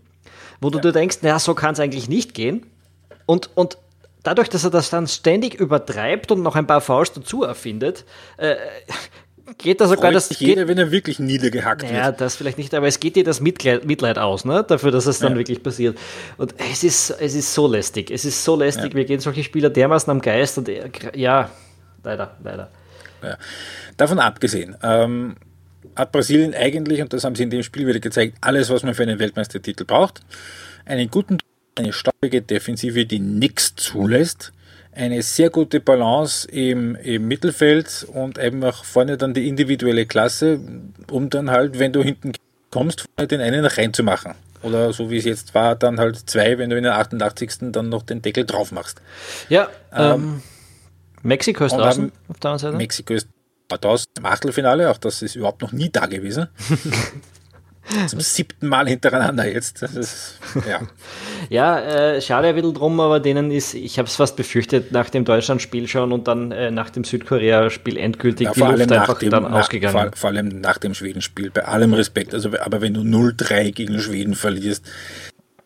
wo 0.60 0.70
du 0.70 0.80
dir 0.80 0.92
denkst, 0.92 1.18
naja, 1.22 1.38
so 1.38 1.54
kann 1.54 1.74
es 1.74 1.80
eigentlich 1.80 2.08
nicht 2.08 2.34
gehen. 2.34 2.66
Und, 3.26 3.50
und 3.54 3.78
dadurch, 4.22 4.48
dass 4.48 4.64
er 4.64 4.70
das 4.70 4.90
dann 4.90 5.06
ständig 5.06 5.54
übertreibt 5.54 6.30
und 6.32 6.42
noch 6.42 6.56
ein 6.56 6.66
paar 6.66 6.80
Fouls 6.80 7.12
dazu 7.12 7.44
erfindet, 7.44 8.04
äh, 8.36 8.56
geht 9.56 9.80
da 9.80 9.88
sogar 9.88 10.12
das. 10.12 10.38
Jeder, 10.38 10.62
geht, 10.62 10.68
wenn 10.68 10.78
er 10.78 10.90
wirklich 10.90 11.18
niedergehackt 11.18 11.82
naja, 11.82 11.94
wird. 11.94 12.04
Ja, 12.04 12.12
das 12.12 12.36
vielleicht 12.36 12.58
nicht, 12.58 12.74
aber 12.74 12.86
es 12.86 13.00
geht 13.00 13.16
dir 13.16 13.24
das 13.24 13.40
Mitleid, 13.40 13.84
Mitleid 13.84 14.18
aus, 14.18 14.44
ne? 14.44 14.64
dafür, 14.66 14.90
dass 14.90 15.06
es 15.06 15.18
dann 15.18 15.32
ja. 15.32 15.38
wirklich 15.38 15.62
passiert. 15.62 15.98
Und 16.36 16.54
es 16.70 16.84
ist, 16.84 17.10
es 17.10 17.34
ist 17.34 17.54
so 17.54 17.66
lästig. 17.66 18.10
Es 18.10 18.24
ist 18.24 18.44
so 18.44 18.56
lästig. 18.56 18.92
Ja. 18.92 18.94
Wir 18.94 19.04
gehen 19.04 19.20
solche 19.20 19.42
Spieler 19.42 19.70
dermaßen 19.70 20.10
am 20.10 20.20
Geist 20.20 20.58
und 20.58 20.68
ja, 21.14 21.50
leider, 22.02 22.36
leider. 22.42 22.70
Ja. 23.22 23.36
Davon 23.96 24.18
abgesehen, 24.18 24.76
ähm, 24.82 25.36
hat 25.96 26.12
Brasilien 26.12 26.54
eigentlich, 26.54 27.00
und 27.00 27.12
das 27.12 27.24
haben 27.24 27.34
sie 27.34 27.42
in 27.42 27.50
dem 27.50 27.62
Spiel 27.62 27.86
wieder 27.86 28.00
gezeigt, 28.00 28.36
alles, 28.40 28.70
was 28.70 28.82
man 28.82 28.94
für 28.94 29.02
einen 29.02 29.18
Weltmeistertitel 29.18 29.84
braucht. 29.84 30.20
Einen 30.84 31.10
guten 31.10 31.38
eine 31.78 31.92
staubige 31.92 32.42
Defensive, 32.42 33.06
die 33.06 33.20
nichts 33.20 33.74
zulässt, 33.76 34.52
eine 34.92 35.22
sehr 35.22 35.50
gute 35.50 35.80
Balance 35.80 36.48
im, 36.48 36.96
im 36.96 37.28
Mittelfeld 37.28 38.06
und 38.12 38.38
einfach 38.38 38.84
vorne 38.84 39.16
dann 39.16 39.32
die 39.32 39.48
individuelle 39.48 40.06
Klasse, 40.06 40.60
um 41.10 41.30
dann 41.30 41.50
halt, 41.50 41.78
wenn 41.78 41.92
du 41.92 42.02
hinten 42.02 42.32
kommst, 42.70 43.04
vorne 43.14 43.28
den 43.28 43.40
einen 43.40 43.64
reinzumachen. 43.64 44.34
Oder 44.62 44.92
so 44.92 45.08
wie 45.10 45.18
es 45.18 45.24
jetzt 45.24 45.54
war, 45.54 45.76
dann 45.76 46.00
halt 46.00 46.28
zwei, 46.28 46.58
wenn 46.58 46.70
du 46.70 46.76
in 46.76 46.82
der 46.82 46.98
88. 46.98 47.70
dann 47.72 47.88
noch 47.88 48.02
den 48.02 48.22
Deckel 48.22 48.44
drauf 48.44 48.72
machst. 48.72 49.00
Ja, 49.48 49.68
ähm, 49.94 50.12
ähm, 50.12 50.42
Mexiko 51.22 51.64
ist 51.64 51.72
draußen 51.72 52.10
auf 52.28 52.40
der 52.40 52.50
anderen 52.50 52.58
Seite. 52.58 52.76
Mexiko 52.76 53.14
ist 53.14 53.28
draußen 53.68 54.08
im 54.16 54.26
Achtelfinale, 54.26 54.90
auch 54.90 54.98
das 54.98 55.22
ist 55.22 55.36
überhaupt 55.36 55.62
noch 55.62 55.72
nie 55.72 55.90
da 55.90 56.06
gewesen. 56.06 56.48
Zum 58.06 58.20
siebten 58.20 58.68
Mal 58.68 58.88
hintereinander 58.88 59.46
jetzt. 59.46 59.82
Ist, 59.82 60.38
ja, 60.68 60.80
ja 61.48 61.80
äh, 61.80 62.20
schade 62.20 62.48
ein 62.48 62.54
bisschen 62.54 62.74
drum, 62.74 63.00
aber 63.00 63.20
denen 63.20 63.50
ist, 63.50 63.74
ich 63.74 63.98
habe 63.98 64.08
es 64.08 64.16
fast 64.16 64.36
befürchtet, 64.36 64.92
nach 64.92 65.10
dem 65.10 65.24
Deutschland-Spiel 65.24 65.88
schon 65.88 66.12
und 66.12 66.28
dann 66.28 66.52
äh, 66.52 66.70
nach 66.70 66.90
dem 66.90 67.04
Südkorea-Spiel 67.04 67.96
endgültig 67.96 68.46
ja, 68.46 68.52
die 68.52 68.60
Luft 68.60 68.92
einfach 68.92 69.18
dem, 69.18 69.30
dann 69.30 69.44
nach, 69.44 69.52
ausgegangen. 69.52 69.94
Vor, 69.94 70.10
vor, 70.14 70.30
allem 70.30 70.60
nach 70.60 70.78
dem 70.78 70.94
Schwedenspiel, 70.94 71.50
bei 71.50 71.64
allem 71.64 71.94
Respekt. 71.94 72.34
Also, 72.34 72.50
aber 72.60 72.80
wenn 72.80 72.94
du 72.94 73.00
0-3 73.00 73.72
gegen 73.72 73.98
Schweden 74.00 74.34
verlierst, 74.34 74.84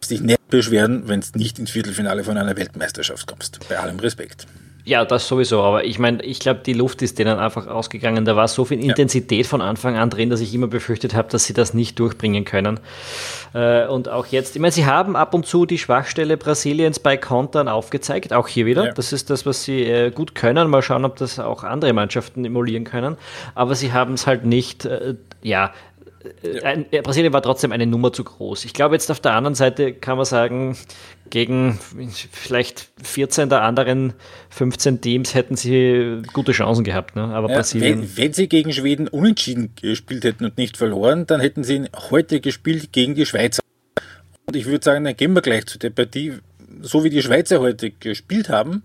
dich 0.09 0.21
nicht 0.21 0.49
beschweren, 0.49 1.09
wenn 1.09 1.21
es 1.21 1.35
nicht 1.35 1.59
ins 1.59 1.71
Viertelfinale 1.71 2.25
von 2.25 2.37
einer 2.37 2.57
Weltmeisterschaft 2.57 3.27
kommst. 3.27 3.61
Bei 3.69 3.79
allem 3.79 3.99
Respekt. 3.99 4.47
Ja, 4.85 5.05
das 5.05 5.29
sowieso, 5.29 5.63
aber 5.63 5.85
ich 5.85 6.01
meine, 6.01 6.23
ich 6.25 6.41
glaube, 6.41 6.61
die 6.67 6.73
Luft 6.73 7.03
ist 7.03 7.19
denen 7.19 7.39
einfach 7.39 7.69
ausgegangen. 7.69 8.25
Da 8.25 8.35
war 8.35 8.49
so 8.49 8.65
viel 8.65 8.83
Intensität 8.83 9.47
von 9.47 9.61
Anfang 9.61 9.97
an 9.97 10.11
drin, 10.11 10.29
dass 10.29 10.41
ich 10.41 10.53
immer 10.55 10.67
befürchtet 10.67 11.15
habe, 11.15 11.29
dass 11.29 11.45
sie 11.45 11.53
das 11.53 11.73
nicht 11.73 12.01
durchbringen 12.01 12.45
können. 12.45 12.81
Äh, 13.55 13.87
und 13.87 14.09
auch 14.09 14.27
jetzt, 14.27 14.57
ich 14.57 14.61
meine, 14.61 14.73
sie 14.73 14.85
haben 14.85 15.15
ab 15.15 15.35
und 15.35 15.47
zu 15.47 15.67
die 15.67 15.79
Schwachstelle 15.79 16.37
Brasiliens 16.37 16.99
bei 16.99 17.17
Kontern 17.17 17.69
aufgezeigt, 17.69 18.33
auch 18.33 18.49
hier 18.49 18.67
wieder. 18.67 18.87
Ja. 18.87 18.93
Das 18.93 19.13
ist 19.13 19.31
das, 19.31 19.47
was 19.47 19.63
sie 19.63 19.83
äh, 19.85 20.11
gut 20.11 20.35
können. 20.35 20.69
Mal 20.69 20.83
schauen, 20.83 21.05
ob 21.05 21.15
das 21.17 21.39
auch 21.39 21.63
andere 21.63 21.93
Mannschaften 21.93 22.45
emulieren 22.45 22.83
können. 22.83 23.17
Aber 23.55 23.77
sie 23.77 23.93
haben 23.93 24.15
es 24.15 24.27
halt 24.27 24.45
nicht, 24.45 24.85
äh, 24.85 25.15
ja, 25.43 25.73
ein, 26.63 26.87
Brasilien 27.03 27.33
war 27.33 27.43
trotzdem 27.43 27.73
eine 27.73 27.87
Nummer 27.87 28.13
zu 28.13 28.25
groß. 28.25 28.65
Ich 28.65 28.75
glaube, 28.75 28.95
jetzt 28.95 29.11
auf 29.11 29.21
der 29.21 29.35
anderen 29.35 29.55
Seite 29.55 29.93
kann 29.93 30.17
man 30.17 30.27
sagen, 30.27 30.77
gegen 31.33 31.79
vielleicht 32.31 32.91
14 33.03 33.49
der 33.49 33.63
anderen 33.63 34.13
15 34.51 35.01
Teams 35.01 35.35
hätten 35.35 35.57
sie 35.57 36.21
gute 36.35 36.53
Chancen 36.53 36.85
gehabt. 36.85 37.17
Ne? 37.17 37.23
Aber 37.23 37.49
ja, 37.49 37.57
Brasilien. 37.57 38.03
Wenn, 38.03 38.17
wenn, 38.19 38.33
sie 38.35 38.49
gegen 38.49 38.71
Schweden 38.71 39.09
unentschieden 39.09 39.71
gespielt 39.81 40.25
hätten 40.25 40.45
und 40.45 40.59
nicht 40.59 40.77
verloren, 40.77 41.27
dann 41.27 41.41
hätten 41.41 41.65
sie 41.65 41.87
heute 42.11 42.41
gespielt 42.41 42.93
gegen 42.93 43.15
die 43.15 43.25
Schweizer. 43.25 43.63
Und 44.45 44.57
ich 44.57 44.67
würde 44.67 44.85
sagen, 44.85 45.05
dann 45.05 45.17
gehen 45.17 45.33
wir 45.33 45.41
gleich 45.41 45.65
zu 45.65 45.79
der 45.79 45.89
Partie. 45.89 46.35
So 46.83 47.03
wie 47.03 47.11
die 47.11 47.23
Schweizer 47.23 47.61
heute 47.61 47.93
gespielt 47.93 48.51
haben, 48.51 48.83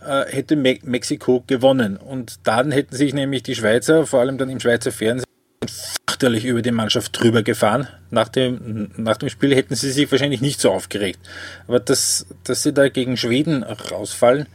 äh, 0.00 0.24
hätte 0.30 0.56
Me 0.56 0.78
Mexiko 0.84 1.44
gewonnen. 1.46 1.98
Und 1.98 2.40
dann 2.44 2.72
hätten 2.72 2.96
sich 2.96 3.12
nämlich 3.12 3.42
die 3.42 3.54
Schweizer, 3.54 4.06
vor 4.06 4.20
allem 4.20 4.38
dann 4.38 4.48
im 4.48 4.60
Schweizer 4.60 4.92
Fernsehen, 4.92 5.26
fürchterlich 5.70 6.44
über 6.44 6.62
die 6.62 6.70
Mannschaft 6.70 7.18
drüber 7.18 7.42
gefahren. 7.42 7.88
Nach 8.10 8.28
dem, 8.28 8.90
nach 8.96 9.16
dem 9.16 9.28
Spiel 9.28 9.54
hätten 9.54 9.74
sie 9.74 9.90
sich 9.90 10.10
wahrscheinlich 10.10 10.40
nicht 10.40 10.60
so 10.60 10.70
aufgeregt. 10.70 11.20
Aber 11.66 11.80
dass, 11.80 12.26
dass 12.44 12.62
sie 12.62 12.72
da 12.72 12.88
gegen 12.88 13.16
Schweden 13.16 13.62
rausfallen, 13.62 14.46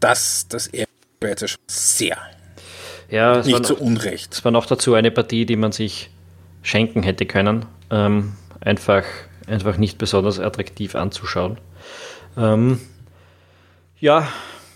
das, 0.00 0.46
das 0.48 0.68
ärgert 0.68 1.48
schon 1.48 1.60
sehr. 1.66 2.18
Ja, 3.10 3.38
nicht 3.38 3.50
noch, 3.50 3.60
zu 3.60 3.76
Unrecht. 3.76 4.32
Es 4.32 4.44
war 4.44 4.52
noch 4.52 4.66
dazu 4.66 4.94
eine 4.94 5.10
Partie, 5.10 5.46
die 5.46 5.56
man 5.56 5.72
sich 5.72 6.10
schenken 6.62 7.02
hätte 7.02 7.26
können. 7.26 7.66
Ähm, 7.90 8.32
einfach 8.60 9.04
einfach 9.46 9.76
nicht 9.76 9.98
besonders 9.98 10.40
attraktiv 10.40 10.94
anzuschauen. 10.94 11.58
Ähm, 12.36 12.80
ja, 14.00 14.28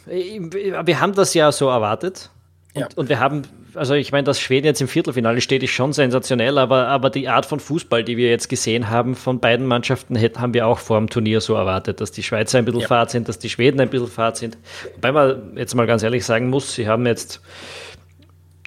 wir 0.06 1.00
haben 1.00 1.14
das 1.14 1.34
ja 1.34 1.52
so 1.52 1.68
erwartet. 1.68 2.30
Und, 2.74 2.80
ja. 2.80 2.88
und 2.96 3.08
wir 3.08 3.20
haben, 3.20 3.42
also 3.74 3.94
ich 3.94 4.12
meine, 4.12 4.24
dass 4.24 4.40
Schweden 4.40 4.66
jetzt 4.66 4.80
im 4.80 4.88
Viertelfinale 4.88 5.40
steht, 5.40 5.62
ist 5.62 5.70
schon 5.70 5.92
sensationell, 5.92 6.58
aber, 6.58 6.88
aber 6.88 7.10
die 7.10 7.28
Art 7.28 7.46
von 7.46 7.60
Fußball, 7.60 8.04
die 8.04 8.16
wir 8.16 8.28
jetzt 8.30 8.48
gesehen 8.48 8.90
haben 8.90 9.14
von 9.14 9.40
beiden 9.40 9.66
Mannschaften, 9.66 10.18
haben 10.18 10.54
wir 10.54 10.66
auch 10.66 10.78
vor 10.78 10.98
dem 10.98 11.08
Turnier 11.08 11.40
so 11.40 11.54
erwartet, 11.54 12.00
dass 12.00 12.10
die 12.10 12.22
Schweizer 12.22 12.58
ein 12.58 12.64
bisschen 12.64 12.80
ja. 12.80 12.88
fad 12.88 13.10
sind, 13.10 13.28
dass 13.28 13.38
die 13.38 13.50
Schweden 13.50 13.80
ein 13.80 13.90
bisschen 13.90 14.08
fad 14.08 14.36
sind. 14.36 14.58
Wobei 14.94 15.12
man 15.12 15.56
jetzt 15.56 15.74
mal 15.74 15.86
ganz 15.86 16.02
ehrlich 16.02 16.24
sagen 16.24 16.50
muss, 16.50 16.74
sie 16.74 16.88
haben 16.88 17.06
jetzt 17.06 17.40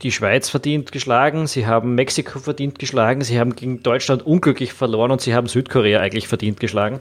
die 0.03 0.11
Schweiz 0.11 0.49
verdient 0.49 0.91
geschlagen, 0.91 1.47
sie 1.47 1.67
haben 1.67 1.95
Mexiko 1.95 2.39
verdient 2.39 2.79
geschlagen, 2.79 3.21
sie 3.21 3.39
haben 3.39 3.55
gegen 3.55 3.83
Deutschland 3.83 4.25
unglücklich 4.25 4.73
verloren 4.73 5.11
und 5.11 5.21
sie 5.21 5.35
haben 5.35 5.47
Südkorea 5.47 5.99
eigentlich 5.99 6.27
verdient 6.27 6.59
geschlagen. 6.59 6.99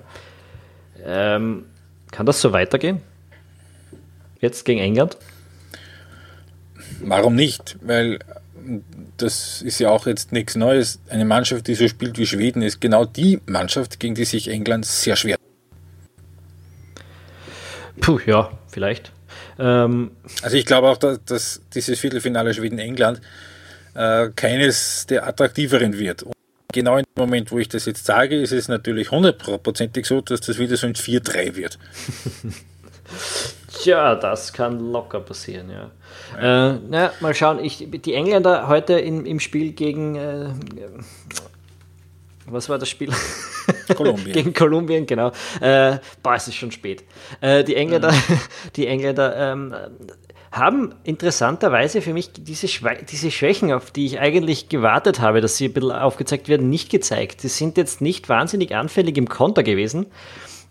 Ähm, 1.05 1.65
kann 2.11 2.27
das 2.27 2.41
so 2.41 2.53
weitergehen? 2.53 3.01
Jetzt 4.41 4.65
gegen 4.65 4.81
England? 4.81 5.17
Warum 7.01 7.35
nicht? 7.35 7.77
Weil 7.83 8.19
das 9.17 9.63
ist 9.63 9.79
ja 9.79 9.91
auch 9.91 10.07
jetzt 10.07 10.33
nichts 10.33 10.57
Neues. 10.57 11.01
Eine 11.09 11.25
Mannschaft, 11.25 11.67
die 11.67 11.75
so 11.75 11.89
spielt 11.89 12.19
wie 12.19 12.27
Schweden, 12.27 12.63
ist 12.63 12.81
genau 12.81 13.05
die 13.05 13.41
Mannschaft, 13.47 14.01
gegen 14.01 14.15
die 14.15 14.25
sich 14.25 14.49
England 14.49 14.87
sehr 14.87 15.17
schwer. 15.17 15.37
Puh, 18.01 18.19
ja, 18.27 18.51
vielleicht. 18.69 19.13
Ähm, 19.59 20.13
also 20.43 20.57
ich 20.57 20.65
glaube 20.65 20.89
auch, 20.89 20.97
dass, 20.97 21.25
dass 21.25 21.61
dieses 21.75 22.01
Viertelfinale 22.01 22.55
Schweden-England 22.55 23.21
äh, 23.95 24.29
keines 24.35 25.07
der 25.07 25.27
attraktiveren 25.27 25.99
wird. 25.99 26.23
Und 26.23 26.35
genau 26.73 26.97
in 26.97 27.05
dem 27.05 27.21
Moment, 27.21 27.53
wo 27.53 27.59
ich 27.59 27.69
das 27.69 27.85
jetzt 27.85 28.07
sage, 28.07 28.41
ist 28.41 28.53
es 28.53 28.69
natürlich 28.69 29.11
hundertprozentig 29.11 30.07
so, 30.07 30.21
dass 30.21 30.41
das 30.41 30.59
wieder 30.59 30.77
so 30.77 30.87
ein 30.87 30.95
4-3 30.95 31.57
wird. 31.57 31.79
Tja, 33.73 34.17
das 34.17 34.53
kann 34.53 34.93
locker 34.93 35.21
passieren, 35.21 35.71
ja. 35.71 35.91
ja. 36.41 36.71
Äh, 36.71 36.79
na, 36.89 37.13
mal 37.21 37.35
schauen, 37.35 37.63
ich, 37.63 37.89
die 37.91 38.15
Engländer 38.15 38.69
heute 38.69 38.95
in, 38.95 39.27
im 39.27 39.41
Spiel 39.41 39.73
gegen 39.73 40.17
äh, 40.17 40.49
was 42.51 42.69
war 42.69 42.79
das 42.79 42.89
Spiel? 42.89 43.11
Kolumbien. 43.97 44.33
Gegen 44.33 44.53
Kolumbien, 44.53 45.07
genau. 45.07 45.29
Äh, 45.61 45.99
boah, 46.23 46.35
es 46.35 46.49
ist 46.49 46.57
schon 46.57 46.73
spät. 46.73 47.05
Äh, 47.41 47.65
die 47.65 47.77
Engländer, 47.77 48.13
mhm. 48.13 48.41
die 48.77 48.87
Engländer 48.87 49.37
ähm, 49.37 49.75
haben 50.51 50.95
interessanterweise 51.05 52.03
für 52.03 52.13
mich 52.13 52.33
diese, 52.33 52.67
diese 53.09 53.31
Schwächen, 53.31 53.73
auf 53.73 53.91
die 53.93 54.07
ich 54.07 54.19
eigentlich 54.19 54.69
gewartet 54.69 55.21
habe, 55.21 55.41
dass 55.41 55.57
sie 55.57 55.67
ein 55.67 55.73
bisschen 55.73 55.93
aufgezeigt 55.93 56.49
werden, 56.49 56.69
nicht 56.69 56.91
gezeigt. 56.91 57.43
Die 57.45 57.49
sind 57.49 57.77
jetzt 57.77 58.01
nicht 58.01 58.29
wahnsinnig 58.29 58.75
anfällig 58.75 59.17
im 59.17 59.29
Konter 59.29 59.63
gewesen, 59.63 60.07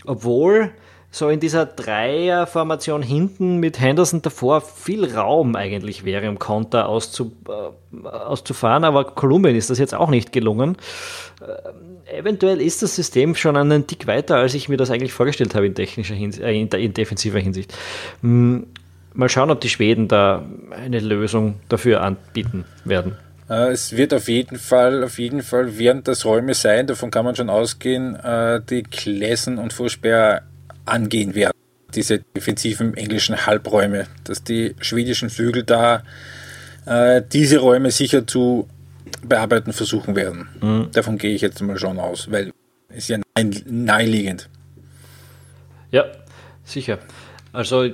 obwohl 0.06 0.72
so 1.12 1.30
in 1.30 1.40
dieser 1.40 1.66
Dreierformation 1.66 3.02
hinten 3.02 3.58
mit 3.58 3.80
Henderson 3.80 4.22
davor 4.22 4.62
viel 4.62 5.06
Raum 5.12 5.56
eigentlich 5.56 6.06
wäre, 6.06 6.30
um 6.30 6.38
Konter 6.38 6.88
auszu, 6.88 7.32
äh, 7.48 8.08
auszufahren, 8.08 8.84
aber 8.84 9.06
Kolumbien 9.06 9.56
ist 9.56 9.70
das 9.70 9.80
jetzt 9.80 9.96
auch 9.96 10.10
nicht 10.10 10.32
gelungen. 10.32 10.78
Äh, 11.42 12.18
eventuell 12.20 12.62
ist 12.62 12.84
das 12.84 12.96
System 12.96 13.34
schon 13.36 13.58
einen 13.58 13.88
Tick 13.88 14.06
weiter, 14.06 14.36
als 14.36 14.54
ich 14.54 14.70
mir 14.70 14.78
das 14.78 14.92
eigentlich 14.92 15.14
vorgestellt 15.14 15.56
habe 15.56 15.66
in, 15.66 15.74
technischer 15.74 16.16
Hinsicht, 16.16 16.44
äh, 16.44 16.54
in, 16.54 16.68
in 16.68 16.94
defensiver 16.94 17.40
Hinsicht. 17.40 17.74
Hm, 18.22 18.68
mal 19.14 19.30
schauen, 19.30 19.50
ob 19.50 19.62
die 19.62 19.70
Schweden 19.70 20.08
da 20.08 20.46
eine 20.72 21.00
Lösung 21.00 21.56
dafür 21.70 22.02
anbieten 22.02 22.66
werden. 22.86 23.18
Äh, 23.50 23.72
es 23.72 23.98
wird 23.98 24.14
auf 24.14 24.28
jeden 24.28 24.60
Fall, 24.60 25.04
auf 25.04 25.18
jeden 25.18 25.42
Fall 25.42 25.80
während 25.80 26.08
das 26.08 26.24
Räume 26.24 26.54
sein, 26.54 26.86
davon 26.86 27.10
kann 27.10 27.26
man 27.26 27.36
schon 27.36 27.50
ausgehen, 27.50 28.16
äh, 28.16 28.62
die 28.70 28.84
Klessen 28.84 29.58
und 29.58 29.74
Vorsperr 29.74 30.44
angehen 30.92 31.36
werden. 31.36 31.54
Diese 31.96 32.20
defensiven 32.20 32.96
englischen 32.96 33.46
Halbräume, 33.46 34.08
dass 34.24 34.44
die 34.44 34.76
schwedischen 34.80 35.30
Flügel 35.30 35.64
da 35.64 36.04
äh, 36.86 37.22
diese 37.32 37.60
Räume 37.60 37.92
sicher 37.92 38.28
zu 38.28 38.68
bearbeiten 39.24 39.74
versuchen 39.74 40.16
werden. 40.16 40.48
Mhm. 40.62 40.92
Davon 40.92 41.18
gehe 41.18 41.34
ich 41.34 41.42
jetzt 41.42 41.62
mal 41.62 41.78
schon 41.78 42.00
aus, 42.00 42.32
weil 42.32 42.52
es 42.90 43.08
ja 43.08 43.20
naheliegend. 43.66 44.50
Ja, 45.92 46.06
sicher. 46.64 47.00
Also 47.52 47.88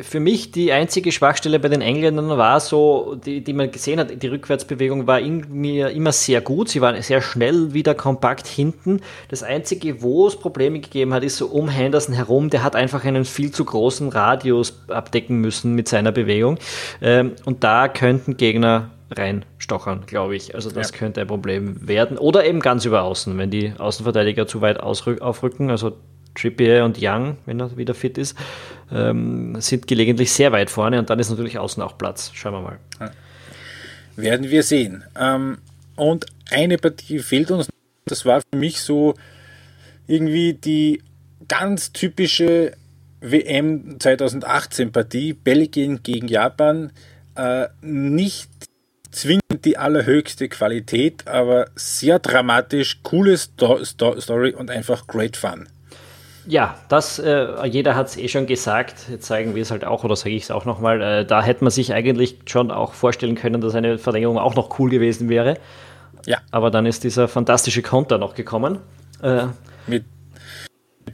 für 0.00 0.20
mich 0.20 0.50
die 0.50 0.72
einzige 0.72 1.12
Schwachstelle 1.12 1.58
bei 1.58 1.68
den 1.68 1.82
Engländern 1.82 2.28
war 2.28 2.58
so, 2.58 3.16
die, 3.16 3.44
die 3.44 3.52
man 3.52 3.70
gesehen 3.70 4.00
hat, 4.00 4.22
die 4.22 4.26
Rückwärtsbewegung 4.26 5.06
war 5.06 5.20
in 5.20 5.44
mir 5.50 5.90
immer 5.90 6.12
sehr 6.12 6.40
gut. 6.40 6.70
Sie 6.70 6.80
waren 6.80 7.00
sehr 7.02 7.20
schnell 7.20 7.74
wieder 7.74 7.94
kompakt 7.94 8.46
hinten. 8.46 9.00
Das 9.28 9.42
einzige, 9.42 10.00
wo 10.00 10.26
es 10.26 10.36
Probleme 10.36 10.80
gegeben 10.80 11.12
hat, 11.12 11.22
ist 11.22 11.36
so 11.36 11.46
um 11.48 11.68
Henderson 11.68 12.14
herum. 12.14 12.48
Der 12.48 12.62
hat 12.62 12.74
einfach 12.74 13.04
einen 13.04 13.26
viel 13.26 13.50
zu 13.50 13.64
großen 13.64 14.08
Radius 14.08 14.82
abdecken 14.88 15.38
müssen 15.38 15.74
mit 15.74 15.88
seiner 15.88 16.12
Bewegung. 16.12 16.58
Ähm, 17.02 17.32
und 17.44 17.64
da 17.64 17.88
könnten 17.88 18.38
Gegner 18.38 18.90
reinstochern, 19.10 20.04
glaube 20.06 20.36
ich. 20.36 20.54
Also 20.54 20.70
das 20.70 20.90
ja. 20.90 20.96
könnte 20.96 21.20
ein 21.20 21.26
Problem 21.26 21.86
werden. 21.86 22.16
Oder 22.16 22.46
eben 22.46 22.60
ganz 22.60 22.84
über 22.84 23.02
außen, 23.02 23.36
wenn 23.36 23.50
die 23.50 23.74
Außenverteidiger 23.78 24.46
zu 24.46 24.60
weit 24.60 24.80
aufrücken. 24.80 25.70
Also 25.70 25.92
Trippier 26.34 26.84
und 26.84 26.98
Young, 27.00 27.38
wenn 27.46 27.60
er 27.60 27.76
wieder 27.76 27.94
fit 27.94 28.18
ist, 28.18 28.36
ähm, 28.90 29.60
sind 29.60 29.86
gelegentlich 29.86 30.32
sehr 30.32 30.52
weit 30.52 30.70
vorne 30.70 30.98
und 30.98 31.10
dann 31.10 31.18
ist 31.18 31.30
natürlich 31.30 31.58
außen 31.58 31.82
auch 31.82 31.98
Platz. 31.98 32.30
Schauen 32.34 32.54
wir 32.54 32.60
mal. 32.60 32.78
Werden 34.16 34.50
wir 34.50 34.62
sehen. 34.62 35.04
Ähm, 35.18 35.58
und 35.96 36.26
eine 36.50 36.78
Partie 36.78 37.18
fehlt 37.18 37.50
uns. 37.50 37.68
Das 38.04 38.24
war 38.26 38.40
für 38.40 38.58
mich 38.58 38.80
so 38.80 39.14
irgendwie 40.06 40.54
die 40.54 41.02
ganz 41.48 41.92
typische 41.92 42.72
WM 43.20 43.98
2018 44.00 44.92
Partie, 44.92 45.32
Belgien 45.32 46.02
gegen 46.02 46.28
Japan. 46.28 46.92
Äh, 47.36 47.68
nicht 47.80 48.50
zwingend 49.10 49.64
die 49.64 49.78
allerhöchste 49.78 50.48
Qualität, 50.48 51.26
aber 51.26 51.66
sehr 51.76 52.18
dramatisch, 52.18 53.00
coole 53.02 53.38
Sto 53.38 53.84
Sto 53.84 54.20
Story 54.20 54.52
und 54.52 54.70
einfach 54.70 55.06
great 55.06 55.36
fun. 55.36 55.68
Ja, 56.46 56.76
das, 56.88 57.18
äh, 57.18 57.66
jeder 57.66 57.94
hat 57.94 58.08
es 58.08 58.16
eh 58.16 58.28
schon 58.28 58.46
gesagt, 58.46 59.08
jetzt 59.10 59.26
zeigen 59.26 59.54
wir 59.54 59.62
es 59.62 59.70
halt 59.70 59.84
auch, 59.84 60.02
oder 60.02 60.16
sage 60.16 60.34
ich 60.34 60.44
es 60.44 60.50
auch 60.50 60.64
nochmal, 60.64 61.00
äh, 61.00 61.24
da 61.24 61.42
hätte 61.42 61.62
man 61.62 61.70
sich 61.70 61.94
eigentlich 61.94 62.38
schon 62.46 62.70
auch 62.70 62.94
vorstellen 62.94 63.36
können, 63.36 63.60
dass 63.60 63.74
eine 63.74 63.98
Verlängerung 63.98 64.38
auch 64.38 64.56
noch 64.56 64.78
cool 64.78 64.90
gewesen 64.90 65.28
wäre. 65.28 65.58
Ja. 66.26 66.38
Aber 66.50 66.70
dann 66.70 66.86
ist 66.86 67.04
dieser 67.04 67.28
fantastische 67.28 67.82
Konter 67.82 68.18
noch 68.18 68.34
gekommen. 68.34 68.78
Äh, 69.22 69.46
Mit 69.86 70.04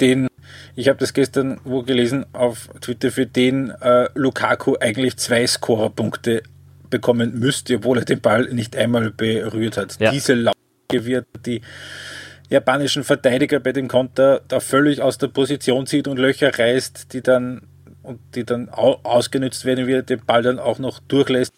den, 0.01 0.29
ich 0.77 0.89
habe 0.89 0.99
das 0.99 1.13
gestern 1.13 1.61
wo 1.65 1.83
gelesen 1.83 2.25
auf 2.33 2.69
Twitter, 2.81 3.11
für 3.11 3.27
den 3.27 3.71
äh, 3.71 4.09
Lukaku 4.15 4.77
eigentlich 4.81 5.17
zwei 5.17 5.47
Scorerpunkte 5.47 6.43
bekommen 6.89 7.39
müsste, 7.39 7.77
obwohl 7.77 7.99
er 7.99 8.05
den 8.05 8.21
Ball 8.21 8.49
nicht 8.53 8.77
einmal 8.77 9.11
berührt 9.11 9.77
hat. 9.77 10.01
Ja. 10.01 10.11
Diese 10.11 10.35
Lauge 10.35 10.55
wird 10.91 11.27
die 11.45 11.61
japanischen 12.49 13.05
Verteidiger 13.05 13.61
bei 13.61 13.73
dem 13.73 13.89
Konter 13.89 14.41
da 14.49 14.61
völlig 14.61 15.03
aus 15.03 15.19
der 15.19 15.29
Position 15.29 15.87
zieht 15.87 16.09
und 16.09 16.19
Löcher 16.19 16.59
reißt, 16.59 17.13
die 17.13 17.23
dann 17.23 17.63
und 18.03 18.21
die 18.35 18.45
dann 18.45 18.71
ausgenutzt 18.71 19.65
werden, 19.65 19.87
wie 19.87 19.93
er 19.93 20.03
den 20.03 20.25
Ball 20.25 20.43
dann 20.43 20.59
auch 20.59 20.79
noch 20.79 20.99
durchlässt. 21.01 21.53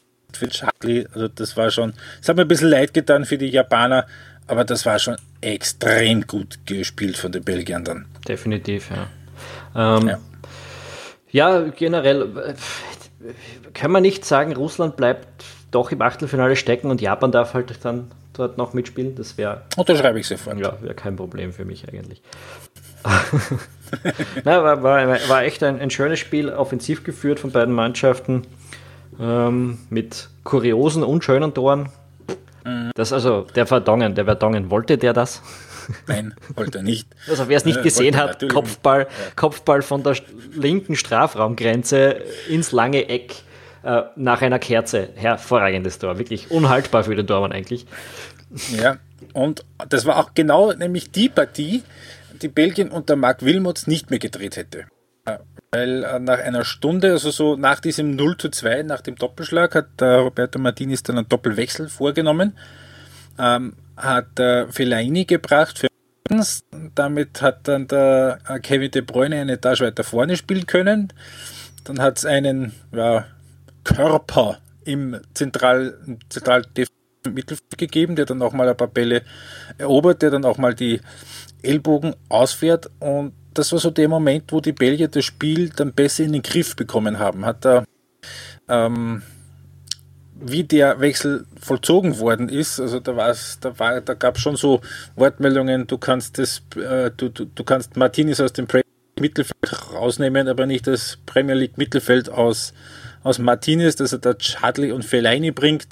Also 1.12 1.28
das 1.28 1.56
war 1.56 1.70
schon, 1.70 1.94
es 2.20 2.28
hat 2.28 2.36
mir 2.36 2.42
ein 2.42 2.48
bisschen 2.48 2.68
leid 2.68 2.94
getan 2.94 3.24
für 3.24 3.38
die 3.38 3.48
Japaner, 3.48 4.06
aber 4.46 4.64
das 4.64 4.86
war 4.86 4.98
schon 4.98 5.16
extrem 5.40 6.26
gut 6.26 6.58
gespielt 6.66 7.16
von 7.16 7.32
den 7.32 7.44
Belgiern 7.44 7.84
dann. 7.84 8.06
Definitiv, 8.26 8.90
ja. 8.90 9.96
Ähm, 9.96 10.08
ja. 10.08 10.18
ja. 11.30 11.68
generell 11.68 12.22
äh, 12.36 12.54
kann 13.74 13.90
man 13.90 14.02
nicht 14.02 14.24
sagen, 14.24 14.54
Russland 14.54 14.96
bleibt 14.96 15.44
doch 15.70 15.92
im 15.92 16.02
Achtelfinale 16.02 16.56
stecken 16.56 16.90
und 16.90 17.00
Japan 17.00 17.32
darf 17.32 17.54
halt 17.54 17.84
dann 17.84 18.10
dort 18.40 18.58
noch 18.58 18.74
mitspielen. 18.74 19.14
Das 19.14 19.38
wäre. 19.38 19.62
Unterschreibe 19.76 20.18
ich 20.18 20.26
sofort. 20.26 20.58
Ja, 20.58 20.76
wäre 20.80 20.94
kein 20.94 21.16
Problem 21.16 21.52
für 21.52 21.64
mich 21.64 21.88
eigentlich. 21.88 22.22
Na, 24.44 24.62
war, 24.62 24.82
war, 24.82 25.28
war 25.28 25.42
echt 25.42 25.62
ein, 25.62 25.80
ein, 25.80 25.90
schönes 25.90 26.18
Spiel, 26.18 26.50
offensiv 26.50 27.02
geführt 27.04 27.40
von 27.40 27.50
beiden 27.50 27.74
Mannschaften. 27.74 28.42
Ähm, 29.18 29.78
mit 29.90 30.28
kuriosen 30.44 31.02
und 31.02 31.24
schönen 31.24 31.54
Toren. 31.54 31.88
Mhm. 32.64 32.90
Das 32.94 33.12
also, 33.12 33.46
der 33.54 33.66
Verdongen, 33.66 34.14
der 34.14 34.24
Verdongen, 34.24 34.70
wollte 34.70 34.98
der 34.98 35.12
das? 35.12 35.42
Nein, 36.06 36.34
wollte 36.54 36.78
er 36.78 36.84
nicht. 36.84 37.08
Also 37.28 37.48
wer 37.48 37.56
es 37.56 37.64
nicht 37.64 37.82
gesehen 37.82 38.16
hat, 38.16 38.48
Kopfball, 38.48 39.00
ja. 39.00 39.06
Kopfball 39.36 39.82
von 39.82 40.02
der 40.02 40.16
linken 40.52 40.96
Strafraumgrenze 40.96 42.22
ins 42.48 42.72
lange 42.72 43.08
Eck 43.08 43.42
äh, 43.82 44.02
nach 44.16 44.42
einer 44.42 44.58
Kerze. 44.58 45.08
Hervorragendes 45.14 45.98
Tor, 45.98 46.18
wirklich 46.18 46.50
unhaltbar 46.50 47.04
für 47.04 47.14
den 47.14 47.26
Tormann 47.26 47.52
eigentlich. 47.52 47.86
Ja, 48.76 48.98
und 49.32 49.64
das 49.88 50.06
war 50.06 50.18
auch 50.18 50.34
genau 50.34 50.72
nämlich 50.72 51.10
die 51.10 51.28
Partie, 51.28 51.82
die 52.42 52.48
Belgien 52.48 52.90
unter 52.90 53.16
Marc 53.16 53.44
Wilmots 53.44 53.86
nicht 53.86 54.10
mehr 54.10 54.18
gedreht 54.18 54.56
hätte. 54.56 54.86
Äh, 55.26 55.38
weil 55.70 56.04
äh, 56.04 56.18
nach 56.18 56.38
einer 56.38 56.64
Stunde, 56.64 57.12
also 57.12 57.30
so 57.30 57.56
nach 57.56 57.80
diesem 57.80 58.16
0 58.16 58.36
zu 58.38 58.48
2, 58.48 58.82
nach 58.82 59.02
dem 59.02 59.16
Doppelschlag, 59.16 59.74
hat 59.74 60.00
äh, 60.00 60.04
Roberto 60.04 60.58
Martinez 60.58 61.02
dann 61.02 61.18
einen 61.18 61.28
Doppelwechsel 61.28 61.88
vorgenommen, 61.88 62.56
ähm, 63.38 63.74
hat 63.96 64.38
äh, 64.40 64.66
Fellaini 64.68 65.24
gebracht 65.26 65.78
für 65.78 65.88
Drittens, 66.24 66.64
damit 66.94 67.42
hat 67.42 67.66
dann 67.66 67.88
der 67.88 68.38
Kevin 68.62 68.92
De 68.92 69.02
Bruyne 69.02 69.40
eine 69.40 69.52
Etage 69.52 69.80
weiter 69.80 70.04
vorne 70.04 70.36
spielen 70.36 70.64
können. 70.64 71.12
Dann 71.82 72.00
hat 72.00 72.18
es 72.18 72.24
einen 72.24 72.72
ja, 72.92 73.26
Körper 73.82 74.58
im 74.84 75.20
Zentral, 75.34 75.98
Zentral 76.28 76.62
Mittelfeld 77.28 77.78
gegeben, 77.78 78.16
der 78.16 78.26
dann 78.26 78.42
auch 78.42 78.52
mal 78.52 78.68
ein 78.68 78.76
paar 78.76 78.88
Bälle 78.88 79.22
erobert, 79.78 80.22
der 80.22 80.30
dann 80.30 80.44
auch 80.44 80.58
mal 80.58 80.74
die 80.74 81.00
Ellbogen 81.62 82.14
ausfährt. 82.28 82.90
Und 82.98 83.32
das 83.54 83.72
war 83.72 83.78
so 83.78 83.90
der 83.90 84.08
Moment, 84.08 84.52
wo 84.52 84.60
die 84.60 84.72
Belgier 84.72 85.08
das 85.08 85.24
Spiel 85.24 85.70
dann 85.70 85.92
besser 85.92 86.24
in 86.24 86.32
den 86.32 86.42
Griff 86.42 86.76
bekommen 86.76 87.18
haben. 87.18 87.44
Hat 87.44 87.66
er 87.66 87.84
ähm, 88.68 89.22
wie 90.40 90.64
der 90.64 91.00
Wechsel 91.00 91.46
vollzogen 91.60 92.18
worden 92.18 92.48
ist, 92.48 92.80
also 92.80 92.98
da 92.98 93.14
war's, 93.14 93.58
da 93.60 93.78
war, 93.78 94.00
da 94.00 94.14
gab 94.14 94.36
es 94.36 94.42
schon 94.42 94.56
so 94.56 94.80
Wortmeldungen, 95.14 95.86
du 95.86 95.98
kannst 95.98 96.38
das, 96.38 96.62
äh, 96.76 97.10
du, 97.14 97.28
du, 97.28 97.44
du 97.44 97.64
kannst 97.64 97.96
Martinez 97.96 98.40
aus 98.40 98.52
dem 98.52 98.66
Premier 98.66 98.86
League 98.86 99.20
Mittelfeld 99.20 99.92
rausnehmen, 99.92 100.48
aber 100.48 100.66
nicht 100.66 100.86
das 100.86 101.18
Premier 101.26 101.54
League 101.54 101.76
Mittelfeld 101.76 102.30
aus, 102.30 102.72
aus 103.22 103.38
Martinez, 103.38 103.96
dass 103.96 104.12
er 104.12 104.18
da 104.18 104.32
Chadley 104.34 104.92
und 104.92 105.04
Fellaini 105.04 105.50
bringt. 105.50 105.88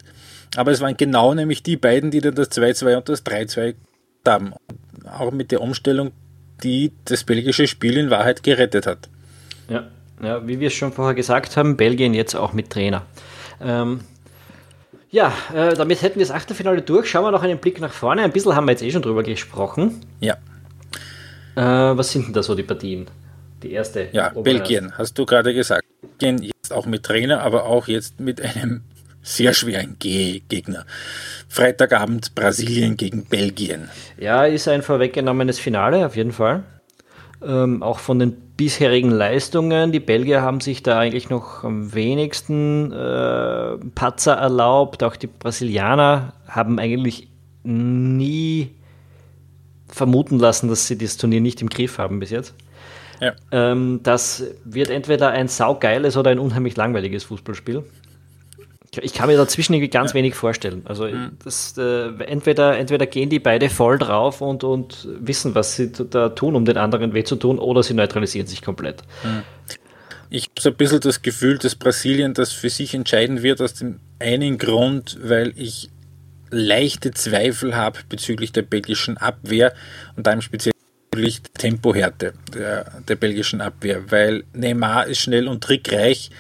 Aber 0.57 0.71
es 0.71 0.81
waren 0.81 0.97
genau 0.97 1.35
nämlich 1.35 1.63
die 1.63 1.77
beiden, 1.77 2.11
die 2.11 2.21
dann 2.21 2.35
das 2.35 2.51
2-2 2.51 2.97
und 2.97 3.09
das 3.09 3.25
3-2 3.25 3.75
haben. 4.27 4.53
Auch 5.19 5.31
mit 5.31 5.53
der 5.53 5.61
Umstellung, 5.61 6.13
die 6.63 6.93
das 7.05 7.25
belgische 7.25 7.67
Spiel 7.67 7.97
in 7.97 8.11
Wahrheit 8.11 8.43
gerettet 8.43 8.87
hat. 8.87 9.09
Ja, 9.69 9.89
ja 10.23 10.47
wie 10.47 10.61
wir 10.61 10.69
es 10.69 10.75
schon 10.75 10.93
vorher 10.93 11.15
gesagt 11.15 11.57
haben, 11.57 11.77
Belgien 11.77 12.15
jetzt 12.15 12.35
auch 12.35 12.53
mit 12.53 12.71
Trainer. 12.71 13.03
Ähm, 13.61 14.01
ja, 15.11 15.33
äh, 15.55 15.75
damit 15.75 16.03
hätten 16.03 16.19
wir 16.19 16.27
das 16.27 16.35
Achtelfinale 16.35 16.83
durch. 16.83 17.09
Schauen 17.09 17.25
wir 17.25 17.31
noch 17.31 17.43
einen 17.43 17.59
Blick 17.59 17.81
nach 17.81 17.93
vorne. 17.93 18.23
Ein 18.23 18.33
bisschen 18.33 18.55
haben 18.55 18.67
wir 18.67 18.73
jetzt 18.73 18.83
eh 18.83 18.91
schon 18.91 19.03
drüber 19.03 19.23
gesprochen. 19.23 20.01
Ja. 20.21 20.37
Äh, 21.57 21.97
was 21.97 22.13
sind 22.13 22.27
denn 22.27 22.33
da 22.35 22.43
so 22.43 22.55
die 22.55 22.63
Partien? 22.63 23.07
Die 23.63 23.73
erste. 23.73 24.09
Ja, 24.13 24.29
Belgien, 24.29 24.97
hast 24.97 25.19
du 25.19 25.25
gerade 25.25 25.55
gesagt. 25.55 25.85
Belgien 26.01 26.43
jetzt 26.43 26.73
auch 26.73 26.87
mit 26.87 27.05
Trainer, 27.05 27.41
aber 27.41 27.65
auch 27.65 27.89
jetzt 27.89 28.21
mit 28.21 28.41
einem 28.41 28.83
sehr 29.29 29.53
schweren 29.53 29.97
G 29.99 30.41
Gegner. 30.49 30.87
Freitagabend 31.49 32.35
Brasilien 32.35 32.97
gegen 32.97 33.27
Belgien. 33.27 33.89
Ja, 34.19 34.45
ist 34.45 34.69
ein 34.69 34.83
vorweggenommenes 34.83 35.59
Finale, 35.59 36.07
auf 36.07 36.17
jeden 36.17 36.33
Fall. 36.33 36.65
Ähm, 37.45 37.83
auch 37.83 37.99
von 37.99 38.19
den 38.19 38.33
bisherigen 38.57 39.11
Leistungen. 39.11 39.93
Die 39.93 40.01
Belgier 40.01 40.43
haben 40.43 40.61
sich 40.61 40.83
da 40.83 40.99
eigentlich 40.99 41.31
noch 41.31 41.63
am 41.63 41.95
wenigsten 41.95 42.91
äh, 42.91 43.77
Patzer 43.95 44.35
erlaubt. 44.35 45.03
Auch 45.05 45.15
die 45.15 45.29
Brasilianer 45.29 46.33
haben 46.49 46.79
eigentlich 46.79 47.29
nie 47.63 48.71
vermuten 49.89 50.39
lassen, 50.39 50.69
dass 50.69 50.87
sie 50.87 50.99
das 50.99 51.17
Turnier 51.17 51.41
nicht 51.41 51.63
im 51.63 51.69
Griff 51.69 51.99
haben 51.99 52.19
bis 52.19 52.31
jetzt. 52.31 52.55
Ja. 53.21 53.35
Ähm, 53.53 54.01
das 54.03 54.45
wird 54.65 54.91
entweder 54.91 55.31
ein 55.31 55.49
saugeiles 55.49 56.17
oder 56.17 56.31
ein 56.31 56.39
unheimlich 56.39 56.77
langweiliges 56.77 57.25
Fußballspiel. 57.25 57.85
Ich 59.03 59.15
kann 59.15 59.29
mir 59.29 59.37
dazwischen 59.37 59.75
irgendwie 59.75 59.91
ganz 59.91 60.13
ja. 60.13 60.17
wenig 60.17 60.35
vorstellen. 60.35 60.83
Also 60.85 61.07
mhm. 61.07 61.33
das, 61.45 61.77
äh, 61.79 62.09
entweder, 62.25 62.79
entweder 62.79 63.07
gehen 63.07 63.31
die 63.31 63.39
beide 63.39 63.71
voll 63.71 63.99
drauf 63.99 64.41
und, 64.41 64.65
und 64.65 65.09
wissen, 65.21 65.55
was 65.55 65.77
sie 65.77 65.93
da 65.93 66.31
tun, 66.31 66.55
um 66.57 66.65
den 66.65 66.77
anderen 66.77 67.15
weh 67.15 67.25
zu 67.25 67.37
tun, 67.37 67.59
oder 67.59 67.83
sie 67.83 67.95
neutralisieren 67.95 68.47
sich 68.47 68.63
komplett. 68.63 69.03
Mhm. 69.25 69.43
Ich 70.31 70.45
habe 70.45 70.61
so 70.61 70.69
ein 70.71 70.77
bisschen 70.77 71.01
das 71.01 71.23
Gefühl, 71.23 71.59
dass 71.59 71.75
Brasilien 71.75 72.35
das 72.35 72.53
für 72.53 72.69
sich 72.69 72.95
entscheiden 72.95 73.43
wird, 73.43 73.63
aus 73.63 73.75
dem 73.75 74.01
einen 74.19 74.59
Grund, 74.59 75.19
weil 75.23 75.53
ich 75.57 75.91
leichte 76.51 77.13
Zweifel 77.13 77.77
habe 77.77 78.01
bezüglich 78.09 78.53
der 78.53 78.63
belgischen 78.63 79.17
Abwehr 79.17 79.73
und 80.17 80.27
da 80.27 80.33
im 80.33 80.41
Speziellen 80.41 80.75
Tempohärte 81.57 82.35
der, 82.55 83.01
der 83.09 83.17
belgischen 83.17 83.61
Abwehr, 83.61 84.11
weil 84.11 84.45
Neymar 84.53 85.07
ist 85.07 85.19
schnell 85.19 85.49
und 85.49 85.65
trickreich 85.65 86.31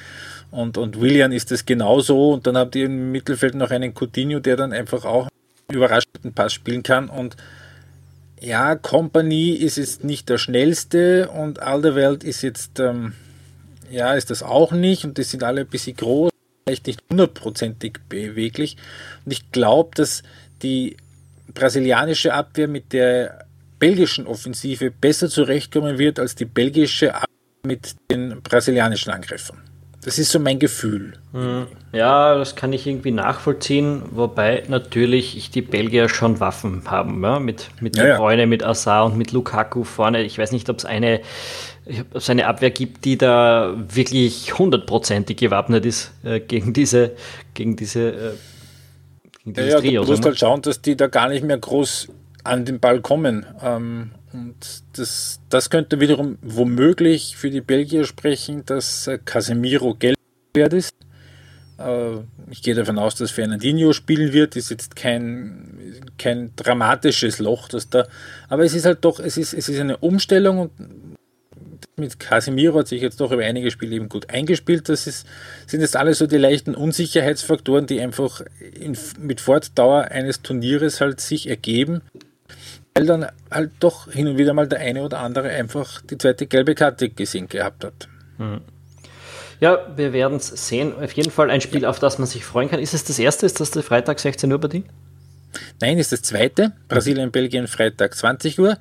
und, 0.51 0.79
und 0.79 1.01
William 1.01 1.33
ist 1.33 1.53
es 1.53 1.67
genauso. 1.67 2.33
Und 2.33 2.47
dann 2.47 2.57
habt 2.57 2.75
ihr 2.77 2.87
im 2.87 3.13
Mittelfeld 3.13 3.55
noch 3.55 3.71
einen 3.71 3.95
Coutinho, 3.95 4.41
der 4.41 4.57
dann 4.57 4.73
einfach 4.73 5.05
auch 5.05 5.29
einen 5.69 5.77
überraschenden 5.77 6.33
Pass 6.35 6.53
spielen 6.53 6.83
kann. 6.83 7.09
Und 7.09 7.37
ja, 8.41 8.77
Company 8.77 9.51
ist 9.51 9.77
jetzt 9.77 10.05
nicht 10.05 10.29
der 10.29 10.39
schnellste 10.39 11.29
und 11.29 11.61
Alderwelt 11.61 12.25
ist 12.25 12.43
jetzt, 12.43 12.81
ähm, 12.81 13.13
ja, 13.91 14.15
ist 14.15 14.31
das 14.31 14.43
auch 14.43 14.73
nicht. 14.73 15.05
Und 15.05 15.19
die 15.19 15.23
sind 15.23 15.43
alle 15.43 15.63
ein 15.63 15.67
bisschen 15.67 15.97
groß, 15.97 16.31
vielleicht 16.65 16.87
nicht 16.87 17.03
hundertprozentig 17.11 17.99
beweglich. 18.09 18.77
Und 19.25 19.33
ich 19.33 19.51
glaube, 19.53 19.91
dass 19.97 20.23
die 20.63 20.97
brasilianische 21.53 22.33
Abwehr 22.33 22.69
mit 22.69 22.93
der 22.93 23.45
belgischen 23.79 24.27
Offensive 24.27 24.91
besser 24.91 25.29
zurechtkommen 25.29 25.99
wird 25.99 26.19
als 26.19 26.35
die 26.35 26.45
belgische 26.45 27.15
Abwehr 27.15 27.29
mit 27.65 27.97
den 28.11 28.41
brasilianischen 28.43 29.13
Angriffen. 29.13 29.68
Das 30.03 30.19
ist 30.19 30.31
so 30.31 30.39
mein 30.39 30.59
Gefühl. 30.59 31.15
Hm. 31.33 31.67
Ja, 31.93 32.37
das 32.37 32.55
kann 32.55 32.73
ich 32.73 32.87
irgendwie 32.87 33.11
nachvollziehen, 33.11 34.03
wobei 34.13 34.63
natürlich 34.69 35.37
ich 35.37 35.51
die 35.51 35.63
Belgier 35.63 36.09
schon 36.09 36.39
Waffen 36.39 36.83
haben, 36.89 37.23
ja? 37.25 37.41
mit, 37.41 37.69
mit 37.81 37.97
ja, 37.97 38.05
De 38.05 38.17
Bruyne, 38.17 38.43
ja. 38.43 38.47
mit 38.47 38.63
Assar 38.63 39.07
und 39.07 39.19
mit 39.19 39.33
Lukaku 39.33 39.83
vorne. 39.83 40.23
Ich 40.23 40.39
weiß 40.39 40.53
nicht, 40.53 40.71
ob 40.71 40.79
es 40.79 40.85
eine, 40.85 41.21
ob's 42.15 42.31
eine 42.31 42.47
Abwehr 42.47 42.71
gibt, 42.71 43.05
die 43.05 43.19
da 43.19 43.75
wirklich 43.77 44.57
hundertprozentig 44.57 45.37
gewappnet 45.37 45.85
ist 45.85 46.13
äh, 46.23 46.39
gegen 46.39 46.73
diese, 46.73 47.13
gegen 47.55 47.75
diese, 47.75 48.09
äh, 48.11 48.33
gegen 49.39 49.55
dieses 49.55 49.73
ja, 49.73 49.81
Trio. 49.81 50.05
Du 50.05 50.11
musst 50.11 50.25
halt 50.25 50.39
schauen, 50.39 50.63
dass 50.63 50.81
die 50.81 50.97
da 50.97 51.09
gar 51.09 51.29
nicht 51.29 51.45
mehr 51.45 51.59
groß 51.59 52.09
an 52.45 52.65
den 52.65 52.79
Ball 52.79 53.01
kommen. 53.01 53.47
Ähm, 53.63 54.13
und 54.39 54.83
das, 54.95 55.41
das 55.51 55.71
könnte 55.71 56.01
wiederum 56.01 56.39
womöglich 56.43 57.37
für 57.37 57.51
die 57.51 57.61
Belgier 57.61 58.05
sprechen, 58.05 58.65
dass 58.67 59.07
äh, 59.07 59.19
Casemiro 59.19 59.95
gelb 59.95 60.17
wert 60.55 60.73
ist. 60.73 60.95
Äh, 61.79 62.19
ich 62.51 62.63
gehe 62.63 62.75
davon 62.75 62.99
aus, 62.99 63.17
dass 63.17 63.31
Fernandinho 63.33 63.93
spielen 63.93 64.33
wird. 64.33 64.57
Ist 64.57 64.71
jetzt 64.71 64.95
kein, 64.95 66.03
kein 66.19 66.53
dramatisches 66.57 67.41
Loch, 67.41 67.69
das 67.69 67.91
da. 67.91 68.07
Aber 68.49 68.65
es 68.65 68.75
ist 68.75 68.87
halt 68.87 69.05
doch, 69.05 69.21
es 69.21 69.37
ist, 69.37 69.55
es 69.55 69.69
ist 69.69 69.81
eine 69.81 69.97
Umstellung 69.97 70.59
und 70.61 70.71
mit 71.97 72.21
Casemiro 72.21 72.79
hat 72.79 72.89
sich 72.89 73.03
jetzt 73.03 73.21
doch 73.21 73.33
über 73.33 73.43
einige 73.43 73.73
Spiele 73.73 73.97
eben 73.97 74.09
gut 74.09 74.31
eingespielt. 74.31 74.89
Das 74.89 75.09
ist, 75.09 75.27
sind 75.67 75.81
jetzt 75.81 75.97
alles 75.97 76.19
so 76.19 76.29
die 76.29 76.37
leichten 76.37 76.77
Unsicherheitsfaktoren, 76.77 77.87
die 77.87 78.01
einfach 78.01 78.43
in, 78.61 78.97
mit 79.19 79.41
Fortdauer 79.41 80.05
eines 80.05 80.43
Turnieres 80.43 81.01
halt 81.01 81.21
sich 81.21 81.49
ergeben 81.49 82.03
weil 82.99 83.07
dann 83.07 83.27
halt 83.51 83.71
doch 83.81 84.11
hin 84.11 84.27
und 84.29 84.39
wieder 84.39 84.55
mal 84.55 84.67
der 84.67 84.81
eine 84.81 85.03
oder 85.03 85.21
andere 85.21 85.49
einfach 85.51 86.01
die 86.03 86.19
zweite 86.19 86.47
gelbe 86.47 86.75
Karte 86.75 87.09
gesehen 87.09 87.49
gehabt 87.49 87.85
hat. 87.85 88.09
Mhm. 88.39 88.61
Ja, 89.61 89.79
wir 89.97 90.13
werden 90.13 90.37
es 90.37 90.49
sehen. 90.69 90.93
Auf 91.03 91.13
jeden 91.13 91.31
Fall 91.31 91.51
ein 91.51 91.61
Spiel, 91.61 91.85
auf 91.85 91.99
das 91.99 92.19
man 92.19 92.29
sich 92.29 92.45
freuen 92.45 92.71
kann. 92.71 92.79
Ist 92.79 92.95
es 92.95 93.05
das 93.05 93.19
erste? 93.19 93.47
Ist 93.47 93.59
das 93.61 93.73
der 93.73 93.83
Freitag 93.83 94.21
16 94.21 94.53
Uhr 94.53 94.61
Partie? 94.61 94.85
Nein, 95.81 95.99
ist 95.99 96.13
das 96.13 96.23
zweite. 96.23 96.73
Brasilien, 96.87 97.33
Belgien, 97.33 97.67
Freitag 97.67 98.15
20 98.15 98.61
Uhr. 98.61 98.79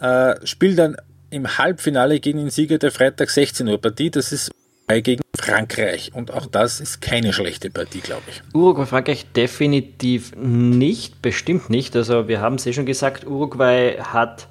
Äh, 0.00 0.34
Spiel 0.44 0.74
dann 0.74 0.96
im 1.30 1.56
Halbfinale 1.56 2.18
gegen 2.18 2.38
den 2.38 2.50
Sieger 2.50 2.78
der 2.78 2.90
Freitag 2.90 3.30
16 3.30 3.68
Uhr 3.68 3.80
Partie. 3.80 4.10
Das 4.10 4.32
ist 4.32 4.50
gegen 4.88 5.22
Frankreich. 5.38 6.12
Und 6.14 6.32
auch 6.32 6.46
das 6.46 6.80
ist 6.80 7.00
keine 7.00 7.32
schlechte 7.32 7.70
Partie, 7.70 8.00
glaube 8.00 8.22
ich. 8.28 8.42
Uruguay, 8.54 8.86
Frankreich 8.86 9.26
definitiv 9.32 10.34
nicht, 10.36 11.22
bestimmt 11.22 11.70
nicht. 11.70 11.96
Also 11.96 12.28
wir 12.28 12.40
haben 12.40 12.56
es 12.56 12.66
eh 12.66 12.72
schon 12.72 12.86
gesagt, 12.86 13.26
Uruguay 13.26 13.98
hat 14.00 14.48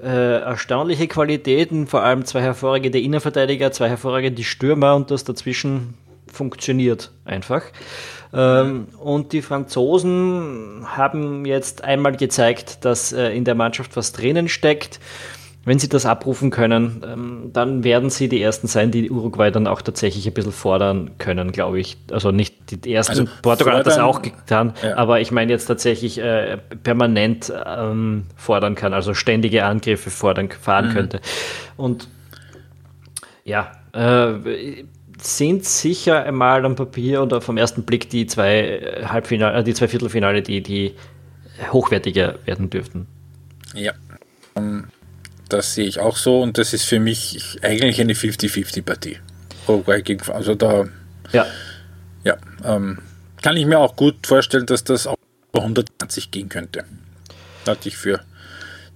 äh, 0.00 0.40
erstaunliche 0.40 1.06
Qualitäten, 1.08 1.86
vor 1.86 2.02
allem 2.02 2.24
zwei 2.24 2.42
hervorragende 2.42 3.00
Innenverteidiger, 3.00 3.72
zwei 3.72 3.88
hervorragende 3.88 4.42
Stürmer 4.42 4.96
und 4.96 5.10
das 5.10 5.24
dazwischen 5.24 5.94
funktioniert 6.26 7.10
einfach. 7.24 7.62
Ähm, 8.32 8.88
und 8.98 9.32
die 9.32 9.42
Franzosen 9.42 10.86
haben 10.86 11.44
jetzt 11.44 11.84
einmal 11.84 12.16
gezeigt, 12.16 12.84
dass 12.84 13.12
äh, 13.12 13.28
in 13.36 13.44
der 13.44 13.54
Mannschaft 13.54 13.96
was 13.96 14.12
drinnen 14.12 14.48
steckt 14.48 14.98
wenn 15.64 15.78
sie 15.78 15.88
das 15.88 16.06
abrufen 16.06 16.50
können, 16.50 17.04
ähm, 17.06 17.50
dann 17.52 17.84
werden 17.84 18.10
sie 18.10 18.28
die 18.28 18.42
Ersten 18.42 18.66
sein, 18.66 18.90
die 18.90 19.10
Uruguay 19.10 19.50
dann 19.50 19.66
auch 19.66 19.80
tatsächlich 19.80 20.26
ein 20.26 20.34
bisschen 20.34 20.52
fordern 20.52 21.12
können, 21.18 21.52
glaube 21.52 21.78
ich. 21.78 21.96
Also 22.10 22.32
nicht 22.32 22.84
die 22.84 22.92
Ersten, 22.92 23.20
also 23.20 23.32
Portugal 23.42 23.78
hat 23.78 23.86
das 23.86 23.98
auch 23.98 24.22
getan, 24.22 24.74
ja. 24.82 24.96
aber 24.96 25.20
ich 25.20 25.30
meine 25.30 25.52
jetzt 25.52 25.66
tatsächlich 25.66 26.18
äh, 26.18 26.58
permanent 26.82 27.52
ähm, 27.64 28.24
fordern 28.36 28.74
kann, 28.74 28.92
also 28.92 29.14
ständige 29.14 29.64
Angriffe 29.64 30.10
fordern, 30.10 30.50
fahren 30.50 30.88
mhm. 30.88 30.92
könnte. 30.92 31.20
Und 31.76 32.08
ja, 33.44 33.72
äh, 33.92 34.84
sind 35.20 35.64
sicher 35.64 36.24
einmal 36.24 36.64
am 36.64 36.74
Papier 36.74 37.22
oder 37.22 37.40
vom 37.40 37.56
ersten 37.56 37.84
Blick 37.84 38.10
die 38.10 38.26
zwei 38.26 39.04
Halbfinale, 39.04 39.58
äh, 39.58 39.64
die 39.64 39.74
zwei 39.74 39.86
Viertelfinale, 39.86 40.42
die, 40.42 40.60
die 40.60 40.94
hochwertiger 41.70 42.36
werden 42.44 42.70
dürften. 42.70 43.06
Ja. 43.74 43.92
Das 45.52 45.74
sehe 45.74 45.86
ich 45.86 46.00
auch 46.00 46.16
so 46.16 46.40
und 46.40 46.56
das 46.56 46.72
ist 46.72 46.84
für 46.84 46.98
mich 46.98 47.58
eigentlich 47.62 48.00
eine 48.00 48.14
50-50-Partie. 48.14 49.18
Also 50.32 50.54
da 50.54 50.86
ja, 51.32 51.46
ja 52.24 52.36
ähm, 52.64 52.98
kann 53.42 53.56
ich 53.56 53.66
mir 53.66 53.78
auch 53.78 53.94
gut 53.94 54.26
vorstellen, 54.26 54.64
dass 54.64 54.82
das 54.84 55.06
auch 55.06 55.16
120 55.52 56.30
gehen 56.30 56.48
könnte. 56.48 56.84
Halte 57.66 57.88
ich 57.88 57.96
für 57.96 58.20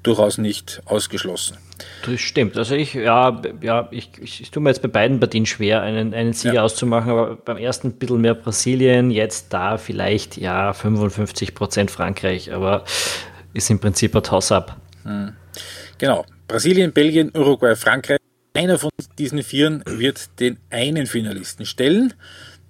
durchaus 0.03 0.39
nicht 0.39 0.81
ausgeschlossen. 0.87 1.59
Das 2.07 2.21
stimmt. 2.21 2.57
Also 2.57 2.75
ich, 2.75 2.95
ja, 2.95 3.43
ja, 3.61 3.89
ich, 3.91 4.11
ich, 4.21 4.41
ich 4.41 4.51
tue 4.51 4.63
mir 4.63 4.71
jetzt 4.71 4.81
bei 4.81 4.89
beiden 4.89 5.21
Partien 5.21 5.45
schwer, 5.45 5.83
einen, 5.83 6.15
einen 6.15 6.33
Sieger 6.33 6.55
ja. 6.55 6.63
auszumachen, 6.63 7.11
aber 7.11 7.37
beim 7.37 7.59
ersten 7.59 7.89
ein 7.89 7.93
bisschen 7.99 8.21
mehr 8.21 8.35
Brasilien, 8.35 9.11
jetzt 9.11 9.53
da 9.53 9.77
vielleicht 9.77 10.39
ja 10.39 10.73
55 10.73 11.55
Prozent 11.55 11.91
Frankreich, 11.91 12.53
aber 12.53 12.85
ist 13.53 13.69
im 13.69 13.79
Prinzip 13.79 14.17
ein 14.17 14.23
Toss-up. 14.23 14.77
Hm. 15.05 15.35
Genau. 15.99 16.25
Brasilien, 16.49 16.93
Belgien, 16.93 17.33
Uruguay, 17.35 17.75
Frankreich. 17.75 18.19
Einer 18.55 18.79
von 18.79 18.91
diesen 19.19 19.43
Vieren 19.43 19.83
wird 19.87 20.41
den 20.41 20.59
einen 20.71 21.07
Finalisten 21.07 21.67
stellen. 21.67 22.15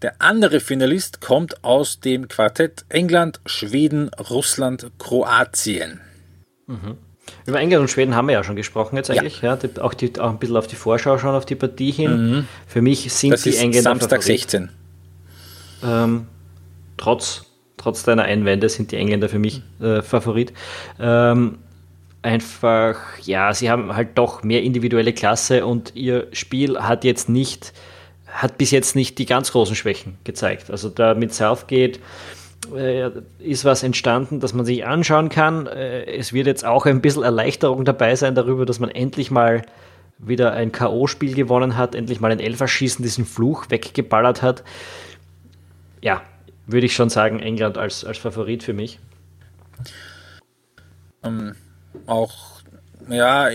Der 0.02 0.14
andere 0.20 0.60
Finalist 0.60 1.20
kommt 1.20 1.62
aus 1.64 2.00
dem 2.00 2.28
Quartett 2.28 2.84
England, 2.88 3.40
Schweden, 3.46 4.10
Russland, 4.30 4.90
Kroatien. 4.98 6.00
Mhm. 6.66 6.96
Über 7.44 7.60
England 7.60 7.82
und 7.82 7.88
Schweden 7.88 8.14
haben 8.14 8.28
wir 8.28 8.34
ja 8.34 8.44
schon 8.44 8.56
gesprochen 8.56 8.96
jetzt 8.96 9.10
eigentlich. 9.10 9.42
Ja. 9.42 9.56
ja 9.56 9.82
auch, 9.82 9.94
die, 9.94 10.18
auch 10.18 10.30
ein 10.30 10.38
bisschen 10.38 10.56
auf 10.56 10.66
die 10.66 10.76
Vorschau 10.76 11.18
schon 11.18 11.34
auf 11.34 11.46
die 11.46 11.54
Partie 11.54 11.90
hin. 11.90 12.30
Mhm. 12.30 12.48
Für 12.66 12.82
mich 12.82 13.12
sind 13.12 13.32
das 13.32 13.42
die 13.42 13.56
Engländer. 13.56 13.90
Samstag 13.90 14.22
Favorit. 14.22 14.40
16. 14.40 14.68
Ähm, 15.84 16.26
trotz, 16.96 17.44
trotz 17.76 18.02
deiner 18.02 18.24
Einwände 18.24 18.68
sind 18.68 18.92
die 18.92 18.96
Engländer 18.96 19.28
für 19.28 19.38
mich 19.38 19.62
äh, 19.80 20.02
Favorit. 20.02 20.52
Ähm, 20.98 21.58
einfach, 22.26 23.18
ja, 23.22 23.54
sie 23.54 23.70
haben 23.70 23.94
halt 23.94 24.18
doch 24.18 24.42
mehr 24.42 24.62
individuelle 24.62 25.12
Klasse 25.12 25.64
und 25.64 25.94
ihr 25.94 26.26
Spiel 26.32 26.80
hat 26.80 27.04
jetzt 27.04 27.28
nicht, 27.28 27.72
hat 28.26 28.58
bis 28.58 28.72
jetzt 28.72 28.96
nicht 28.96 29.18
die 29.18 29.26
ganz 29.26 29.52
großen 29.52 29.76
Schwächen 29.76 30.18
gezeigt. 30.24 30.70
Also 30.70 30.88
da 30.88 31.14
mit 31.14 31.32
Southgate 31.32 32.00
äh, 32.74 33.10
ist 33.38 33.64
was 33.64 33.84
entstanden, 33.84 34.40
das 34.40 34.54
man 34.54 34.66
sich 34.66 34.84
anschauen 34.84 35.28
kann. 35.28 35.68
Äh, 35.68 36.04
es 36.16 36.32
wird 36.32 36.48
jetzt 36.48 36.64
auch 36.64 36.84
ein 36.84 37.00
bisschen 37.00 37.22
Erleichterung 37.22 37.84
dabei 37.84 38.16
sein 38.16 38.34
darüber, 38.34 38.66
dass 38.66 38.80
man 38.80 38.90
endlich 38.90 39.30
mal 39.30 39.62
wieder 40.18 40.52
ein 40.52 40.72
K.O.-Spiel 40.72 41.34
gewonnen 41.34 41.76
hat, 41.76 41.94
endlich 41.94 42.20
mal 42.20 42.32
ein 42.32 42.40
Elferschießen, 42.40 43.04
diesen 43.04 43.24
Fluch 43.24 43.66
weggeballert 43.68 44.42
hat. 44.42 44.64
Ja, 46.02 46.22
würde 46.66 46.86
ich 46.86 46.94
schon 46.94 47.08
sagen, 47.10 47.38
England 47.38 47.78
als, 47.78 48.04
als 48.04 48.18
Favorit 48.18 48.64
für 48.64 48.72
mich. 48.72 48.98
Um, 51.22 51.38
ähm, 51.38 51.56
auch, 52.07 52.61
ja, 53.09 53.49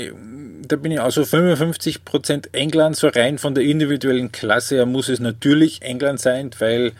da 0.68 0.76
bin 0.76 0.92
ich 0.92 1.00
auch 1.00 1.12
so 1.12 1.22
55% 1.22 2.54
England, 2.54 2.96
so 2.96 3.08
rein 3.08 3.38
von 3.38 3.56
der 3.56 3.64
individuellen 3.64 4.32
Klasse 4.32 4.76
her 4.76 4.86
muss 4.86 5.10
es 5.10 5.20
natürlich 5.20 5.82
England 5.82 6.20
sein, 6.20 6.52
weil 6.60 6.94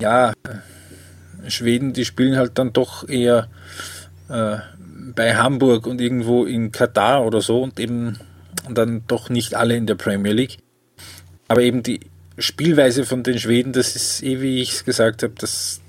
ja, 0.00 0.32
Schweden, 1.48 1.92
die 1.92 2.04
spielen 2.04 2.36
halt 2.36 2.58
dann 2.58 2.72
doch 2.72 3.08
eher 3.08 3.48
äh, 4.28 4.56
bei 5.14 5.36
Hamburg 5.36 5.86
und 5.86 6.00
irgendwo 6.00 6.44
in 6.44 6.72
Katar 6.72 7.24
oder 7.24 7.40
so 7.40 7.62
und 7.62 7.78
eben 7.80 8.18
dann 8.68 9.04
doch 9.06 9.30
nicht 9.30 9.54
alle 9.54 9.76
in 9.76 9.86
der 9.86 9.94
Premier 9.94 10.32
League. 10.32 10.58
Aber 11.48 11.62
eben 11.62 11.82
die 11.82 12.00
Spielweise 12.38 13.04
von 13.04 13.22
den 13.22 13.38
Schweden, 13.38 13.72
das 13.72 13.96
ist 13.96 14.22
eh, 14.22 14.40
wie 14.40 14.60
ich 14.60 14.72
es 14.72 14.84
gesagt 14.84 15.22
habe, 15.22 15.34
das, 15.38 15.80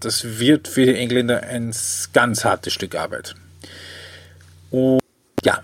das 0.00 0.38
wird 0.38 0.68
für 0.68 0.86
die 0.86 0.94
Engländer 0.94 1.42
ein 1.42 1.74
ganz 2.12 2.44
hartes 2.44 2.72
Stück 2.72 2.94
Arbeit. 2.94 3.34
Und 4.70 5.00
ja, 5.44 5.60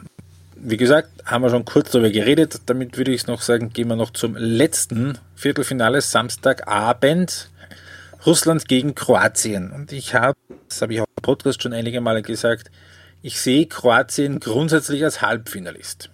wie 0.57 0.76
gesagt, 0.76 1.09
haben 1.24 1.42
wir 1.42 1.50
schon 1.50 1.64
kurz 1.64 1.90
darüber 1.90 2.11
geredet. 2.11 2.61
Damit 2.66 2.96
würde 2.96 3.12
ich 3.12 3.22
es 3.22 3.26
noch 3.26 3.42
sagen, 3.42 3.72
gehen 3.72 3.88
wir 3.88 3.96
noch 3.96 4.11
zum 4.11 4.36
letzten 4.36 5.18
Viertelfinale, 5.34 6.00
Samstagabend. 6.00 7.48
Russland 8.24 8.68
gegen 8.68 8.94
Kroatien. 8.94 9.72
Und 9.72 9.92
ich 9.92 10.14
habe, 10.14 10.38
das 10.68 10.82
habe 10.82 10.94
ich 10.94 11.00
auch 11.00 11.07
im 11.16 11.22
Podcast 11.22 11.62
schon 11.62 11.72
einige 11.72 12.00
Male 12.00 12.22
gesagt, 12.22 12.70
ich 13.20 13.40
sehe 13.40 13.66
Kroatien 13.66 14.40
grundsätzlich 14.40 15.03
als 15.05 15.22
Halbfinalist. 15.22 16.11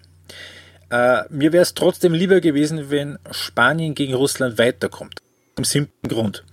Äh, 0.89 1.23
mir 1.29 1.53
wäre 1.53 1.61
es 1.61 1.75
trotzdem 1.75 2.13
lieber 2.13 2.41
gewesen, 2.41 2.89
wenn 2.89 3.19
Spanien 3.31 3.93
gegen 3.93 4.15
Russland 4.15 4.57
weiterkommt. 4.57 5.19
Im 5.57 5.63
simplen 5.63 6.09
Grund. 6.09 6.43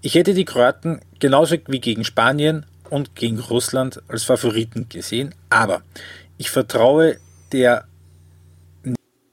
Ich 0.00 0.14
hätte 0.14 0.32
die 0.32 0.44
Kroaten 0.44 1.00
genauso 1.18 1.56
wie 1.66 1.80
gegen 1.80 2.04
Spanien 2.04 2.64
und 2.90 3.14
gegen 3.14 3.38
Russland 3.38 4.02
als 4.08 4.24
Favoriten 4.24 4.88
gesehen, 4.88 5.34
aber 5.50 5.82
ich 6.36 6.50
vertraue 6.50 7.18
der 7.52 7.84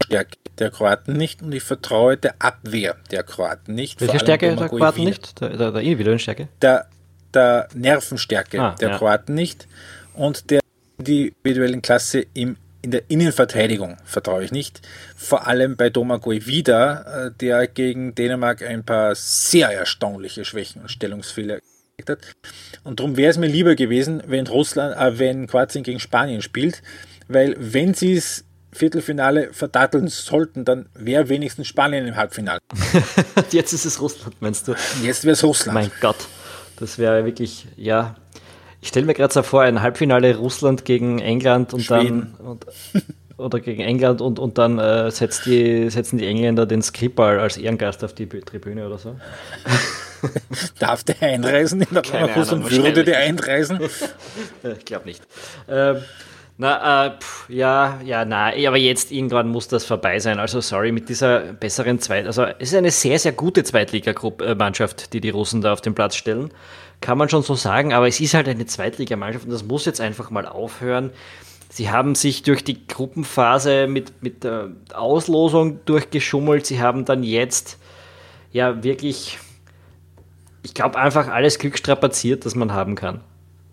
Stärke 0.03 0.37
der 0.57 0.71
Kroaten 0.71 1.17
nicht 1.17 1.41
und 1.41 1.51
ich 1.51 1.63
vertraue 1.63 2.17
der 2.17 2.35
Abwehr 2.39 2.95
der 3.11 3.23
Kroaten 3.23 3.75
nicht. 3.75 3.99
Welche 4.01 4.19
Stärke 4.19 4.55
der 4.55 4.69
Kroaten 4.69 5.03
nicht? 5.03 5.41
Der, 5.41 5.49
der, 5.49 5.71
der 5.71 5.81
individuellen 5.81 6.19
Stärke? 6.19 6.47
Der, 6.61 6.87
der 7.33 7.67
Nervenstärke 7.73 8.61
ah, 8.61 8.75
der 8.79 8.89
ja. 8.89 8.97
Kroaten 8.97 9.35
nicht 9.35 9.67
und 10.13 10.49
der 10.49 10.61
individuellen 10.97 11.81
Klasse 11.81 12.25
im, 12.33 12.57
in 12.81 12.91
der 12.91 13.03
Innenverteidigung 13.09 13.97
vertraue 14.05 14.43
ich 14.43 14.51
nicht. 14.51 14.81
Vor 15.15 15.47
allem 15.47 15.75
bei 15.75 15.89
Domagoj 15.89 16.45
wieder, 16.45 17.27
äh, 17.27 17.31
der 17.31 17.67
gegen 17.67 18.15
Dänemark 18.15 18.61
ein 18.61 18.83
paar 18.83 19.15
sehr 19.15 19.69
erstaunliche 19.69 20.45
Schwächen 20.45 20.83
und 20.83 20.91
Stellungsfehler 20.91 21.59
hat. 22.07 22.19
Und 22.83 22.99
darum 22.99 23.17
wäre 23.17 23.31
es 23.31 23.37
mir 23.37 23.47
lieber 23.47 23.75
gewesen, 23.75 24.21
wenn 24.27 24.47
Russland, 24.47 24.95
äh, 24.97 25.17
wenn 25.19 25.47
Kroatien 25.47 25.83
gegen 25.83 25.99
Spanien 25.99 26.41
spielt, 26.41 26.81
weil 27.27 27.55
wenn 27.57 27.93
sie 27.93 28.13
es 28.13 28.45
Viertelfinale 28.71 29.53
verdatteln 29.53 30.09
sollten, 30.09 30.65
dann 30.65 30.89
wäre 30.93 31.29
wenigstens 31.29 31.67
Spanien 31.67 32.05
im 32.07 32.17
Halbfinale. 32.17 32.59
Jetzt 33.51 33.71
ist 33.71 33.85
es 33.85 34.01
Russland, 34.01 34.35
meinst 34.41 34.67
du? 34.67 34.75
Jetzt 35.01 35.23
wäre 35.23 35.33
es 35.33 35.43
Russland. 35.43 35.73
Mein 35.75 35.91
Gott, 36.01 36.17
das 36.77 36.99
wäre 36.99 37.23
wirklich, 37.23 37.67
ja. 37.77 38.15
Ich 38.81 38.89
stelle 38.89 39.05
mir 39.05 39.13
gerade 39.13 39.33
so 39.33 39.43
vor, 39.43 39.61
ein 39.61 39.81
Halbfinale 39.81 40.35
Russland 40.35 40.83
gegen 40.83 41.19
England 41.19 41.73
und 41.73 41.83
Schweden. 41.83 42.35
dann. 42.37 42.47
Und, 42.47 42.65
oder 43.37 43.59
gegen 43.59 43.81
England 43.81 44.21
und, 44.21 44.39
und 44.39 44.57
dann 44.57 44.77
äh, 44.77 45.09
setzt 45.11 45.45
die, 45.45 45.89
setzen 45.89 46.17
die 46.17 46.25
Engländer 46.25 46.65
den 46.65 46.81
Skripal 46.81 47.39
als 47.39 47.57
Ehrengast 47.57 48.03
auf 48.03 48.13
die 48.13 48.27
Tribüne 48.27 48.85
oder 48.85 48.97
so. 48.97 49.15
Darf 50.79 51.03
der 51.03 51.21
einreisen 51.21 51.81
in 51.81 51.87
der 51.93 52.35
Russland? 52.35 52.69
Würde 52.69 53.03
der 53.03 53.19
einreisen? 53.19 53.79
ich 54.77 54.85
glaube 54.85 55.05
nicht. 55.05 55.21
Ähm, 55.67 55.97
na, 56.57 57.07
äh, 57.07 57.11
pff, 57.19 57.49
ja, 57.49 57.99
ja, 58.05 58.23
na, 58.23 58.47
aber 58.47 58.77
jetzt 58.77 59.11
irgendwann 59.11 59.49
muss 59.49 59.67
das 59.67 59.83
vorbei 59.83 60.19
sein. 60.19 60.39
Also 60.39 60.61
sorry, 60.61 60.91
mit 60.93 61.09
dieser 61.09 61.53
besseren 61.53 61.99
Zweit, 61.99 62.25
also 62.27 62.43
es 62.43 62.69
ist 62.69 62.75
eine 62.75 62.91
sehr, 62.91 63.19
sehr 63.19 63.33
gute 63.33 63.63
Zweitligamannschaft, 63.63 65.11
die 65.11 65.19
die 65.19 65.31
Russen 65.31 65.61
da 65.61 65.73
auf 65.73 65.81
den 65.81 65.95
Platz 65.95 66.15
stellen. 66.15 66.51
Kann 67.01 67.17
man 67.17 67.27
schon 67.27 67.43
so 67.43 67.55
sagen, 67.55 67.91
aber 67.91 68.07
es 68.07 68.21
ist 68.21 68.33
halt 68.33 68.47
eine 68.47 68.65
Zweitligamannschaft 68.65 69.45
und 69.45 69.51
das 69.51 69.65
muss 69.65 69.85
jetzt 69.85 69.99
einfach 69.99 70.29
mal 70.29 70.45
aufhören. 70.45 71.11
Sie 71.69 71.89
haben 71.89 72.15
sich 72.15 72.43
durch 72.43 72.63
die 72.63 72.87
Gruppenphase 72.87 73.87
mit, 73.87 74.23
mit 74.23 74.45
der 74.45 74.71
Auslosung 74.93 75.83
durchgeschummelt. 75.83 76.65
Sie 76.65 76.79
haben 76.79 77.03
dann 77.03 77.21
jetzt 77.21 77.79
ja 78.53 78.81
wirklich, 78.81 79.39
ich 80.65 80.73
glaube, 80.73 80.97
einfach 80.97 81.27
alles 81.27 81.59
Glück 81.59 81.77
strapaziert, 81.77 82.45
das 82.45 82.55
man 82.55 82.73
haben 82.73 82.95
kann. 82.95 83.21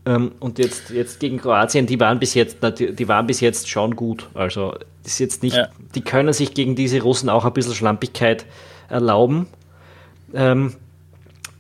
Ähm, 0.05 0.33
und 0.41 0.59
jetzt, 0.59 0.91
jetzt 0.91 1.21
gegen 1.21 1.39
Kroatien, 1.39 1.87
die 1.87 1.99
waren 1.99 2.19
bis 2.19 2.35
jetzt, 2.35 2.59
die 2.79 3.09
waren 3.09 3.27
bis 3.27 3.41
jetzt 3.41 3.71
schon 3.71 3.97
gut. 3.97 4.29
Also 4.35 4.75
ist 5.03 5.19
jetzt 5.19 5.43
nicht, 5.43 5.57
ja. 5.57 5.69
die 5.95 6.03
können 6.03 6.35
sich 6.35 6.53
gegen 6.53 6.77
diese 6.77 7.01
Russen 7.01 7.31
auch 7.31 7.47
ein 7.47 7.53
bisschen 7.55 7.75
Schlampigkeit 7.75 8.45
erlauben. 8.91 9.47
Ähm, 10.35 10.75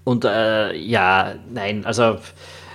und 0.04 0.26
äh, 0.26 0.76
ja, 0.76 1.34
nein, 1.50 1.86
also 1.86 2.18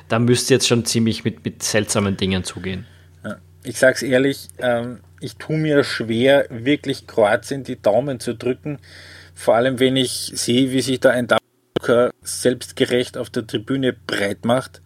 da 0.08 0.18
müsste 0.18 0.55
jetzt 0.55 0.68
schon 0.68 0.84
ziemlich 0.84 1.24
mit, 1.24 1.45
mit 1.45 1.62
seltsamen 1.62 2.18
Dingen 2.18 2.43
zugehen. 2.43 2.88
Ja. 3.24 3.36
Ich 3.64 3.78
sag's 3.78 4.01
ehrlich, 4.01 4.47
ähm, 4.58 5.01
ich 5.20 5.36
tue 5.36 5.58
mir 5.58 5.84
schwer, 5.84 6.47
wirklich 6.49 7.05
Kroatien 7.05 7.64
die 7.64 7.80
Daumen 7.80 8.20
zu 8.20 8.34
drücken. 8.34 8.80
Vor 9.36 9.53
allem, 9.53 9.80
wenn 9.80 9.95
ich 9.95 10.32
sehe, 10.34 10.72
wie 10.72 10.82
sich 10.82 10.99
da 10.99 11.12
ein 11.12 11.28
Daumen 11.28 11.46
selbstgerecht 12.21 13.17
auf 13.17 13.30
der 13.30 13.47
Tribüne 13.47 13.93
breit 13.93 14.45
macht 14.45 14.82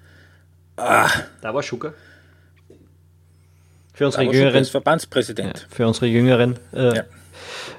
Ah. 0.82 1.10
Da 1.42 1.54
war 1.54 1.64
Schucker. 1.64 1.94
Für 3.94 4.06
unsere 4.06 4.24
jüngeren 4.24 4.66
Verbandspräsident. 4.66 5.60
Ja, 5.60 5.76
für 5.76 5.88
unsere 5.88 6.08
jüngeren 6.08 6.58
äh, 6.74 6.96
ja. 6.96 7.04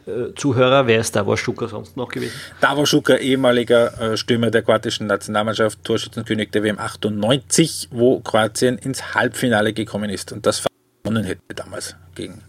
äh, 0.07 0.35
Zuhörer, 0.37 0.87
wer 0.87 1.01
ist 1.01 1.17
Davor 1.17 1.37
Schucker 1.37 1.69
sonst 1.69 1.97
noch 1.97 2.09
gewesen? 2.09 2.35
Davor 2.61 2.87
Schucker, 2.87 3.19
ehemaliger 3.19 4.13
äh, 4.13 4.17
Stürmer 4.17 4.51
der 4.51 4.63
kroatischen 4.63 5.09
Nationalmannschaft, 5.09 5.83
Torschützenkönig 5.83 6.51
der 6.51 6.63
WM 6.63 6.79
98, 6.79 7.89
wo 7.91 8.21
Kroatien 8.21 8.79
ins 8.79 9.15
Halbfinale 9.15 9.73
gekommen 9.73 10.11
ist 10.11 10.31
und 10.31 10.47
das 10.47 10.65
gewonnen 11.03 11.25
hätte 11.25 11.41
damals 11.57 11.97
gegen 12.15 12.43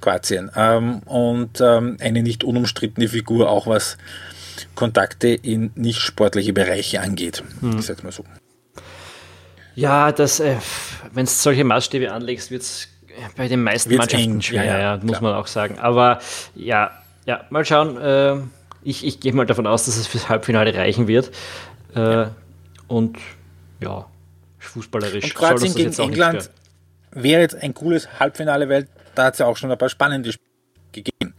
Kroatien. 0.00 0.50
Ähm, 0.56 1.00
und 1.00 1.60
ähm, 1.60 1.98
eine 2.00 2.22
nicht 2.22 2.44
unumstrittene 2.44 3.08
Figur, 3.08 3.50
auch 3.50 3.66
was 3.66 3.98
Kontakte 4.76 5.28
in 5.28 5.72
nicht 5.74 5.98
sportliche 5.98 6.52
Bereiche 6.52 7.00
angeht. 7.00 7.42
Hm. 7.60 7.78
Ich 7.78 7.86
sag's 7.86 8.04
mal 8.04 8.12
so. 8.12 8.24
Ja, 9.74 10.12
das, 10.12 10.40
äh, 10.40 10.56
wenn 11.12 11.26
du 11.26 11.30
solche 11.30 11.64
Maßstäbe 11.64 12.12
anlegst, 12.12 12.50
wird 12.50 12.62
es 12.62 12.88
bei 13.36 13.48
den 13.48 13.62
meisten 13.62 13.90
wird's 13.90 13.98
Mannschaften 13.98 14.34
eng. 14.34 14.42
schwer, 14.42 14.64
ja, 14.64 14.78
ja, 14.78 14.96
muss 14.98 15.18
klar. 15.18 15.22
man 15.22 15.34
auch 15.34 15.46
sagen. 15.46 15.78
Aber 15.78 16.20
ja, 16.54 16.90
ja, 17.26 17.44
mal 17.50 17.64
schauen. 17.64 17.96
Äh, 17.96 18.36
ich 18.82 19.04
ich 19.04 19.20
gehe 19.20 19.32
mal 19.32 19.46
davon 19.46 19.66
aus, 19.66 19.86
dass 19.86 19.96
es 19.96 20.06
fürs 20.06 20.28
Halbfinale 20.28 20.74
reichen 20.74 21.08
wird. 21.08 21.30
Äh, 21.94 22.26
und 22.86 23.18
ja, 23.80 24.06
fußballerisch. 24.58 25.24
Und 25.24 25.34
Kroatien 25.34 25.74
gegen 25.74 25.92
England 25.92 26.50
wäre 27.10 27.40
jetzt 27.40 27.56
ein 27.56 27.74
cooles 27.74 28.08
Halbfinale, 28.20 28.68
weil 28.68 28.86
da 29.14 29.24
hat 29.24 29.34
es 29.34 29.40
ja 29.40 29.46
auch 29.46 29.56
schon 29.56 29.70
ein 29.70 29.78
paar 29.78 29.88
spannende 29.88 30.32
Spiele 30.32 30.50
gegeben. 30.92 31.34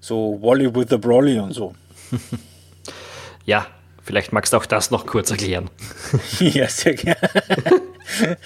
So 0.00 0.38
Wally 0.40 0.74
with 0.74 0.86
the 0.90 0.96
Brawley 0.96 1.38
und 1.38 1.52
so. 1.52 1.74
ja, 3.44 3.66
vielleicht 4.02 4.32
magst 4.32 4.52
du 4.52 4.56
auch 4.56 4.66
das 4.66 4.90
noch 4.90 5.06
kurz 5.06 5.30
erklären. 5.30 5.70
ja, 6.38 6.68
sehr 6.68 6.94
gerne. 6.94 7.18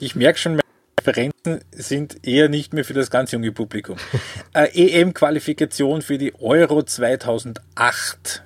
ich 0.00 0.14
merke 0.14 0.38
schon, 0.38 0.52
meine 0.52 0.62
Referenzen 1.00 1.60
sind 1.72 2.26
eher 2.26 2.48
nicht 2.48 2.72
mehr 2.72 2.84
für 2.84 2.94
das 2.94 3.10
ganz 3.10 3.32
junge 3.32 3.52
Publikum. 3.52 3.96
Äh, 4.52 5.00
EM-Qualifikation 5.00 6.02
für 6.02 6.18
die 6.18 6.34
Euro 6.40 6.82
2008. 6.82 8.42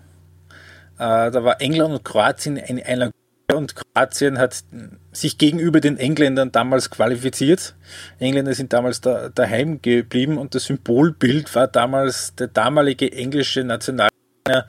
Äh, 0.99 0.99
da 0.99 1.45
war 1.45 1.61
England 1.61 1.95
und 1.95 2.05
Kroatien 2.05 2.57
in 2.57 2.83
einer 2.83 3.11
und 3.55 3.77
Kroatien 3.77 4.39
hat 4.39 4.65
sich 5.13 5.39
gegenüber 5.39 5.81
den 5.81 5.99
Engländern 5.99 6.51
damals 6.51 6.91
qualifiziert. 6.91 7.75
Engländer 8.19 8.55
sind 8.55 8.73
damals 8.73 9.01
da, 9.01 9.29
daheim 9.29 9.81
geblieben 9.83 10.37
und 10.37 10.55
das 10.55 10.65
Symbolbild 10.65 11.55
war 11.55 11.69
damals 11.69 12.35
der 12.35 12.49
damalige 12.49 13.13
englische 13.13 13.63
Nationaltrainer 13.63 14.67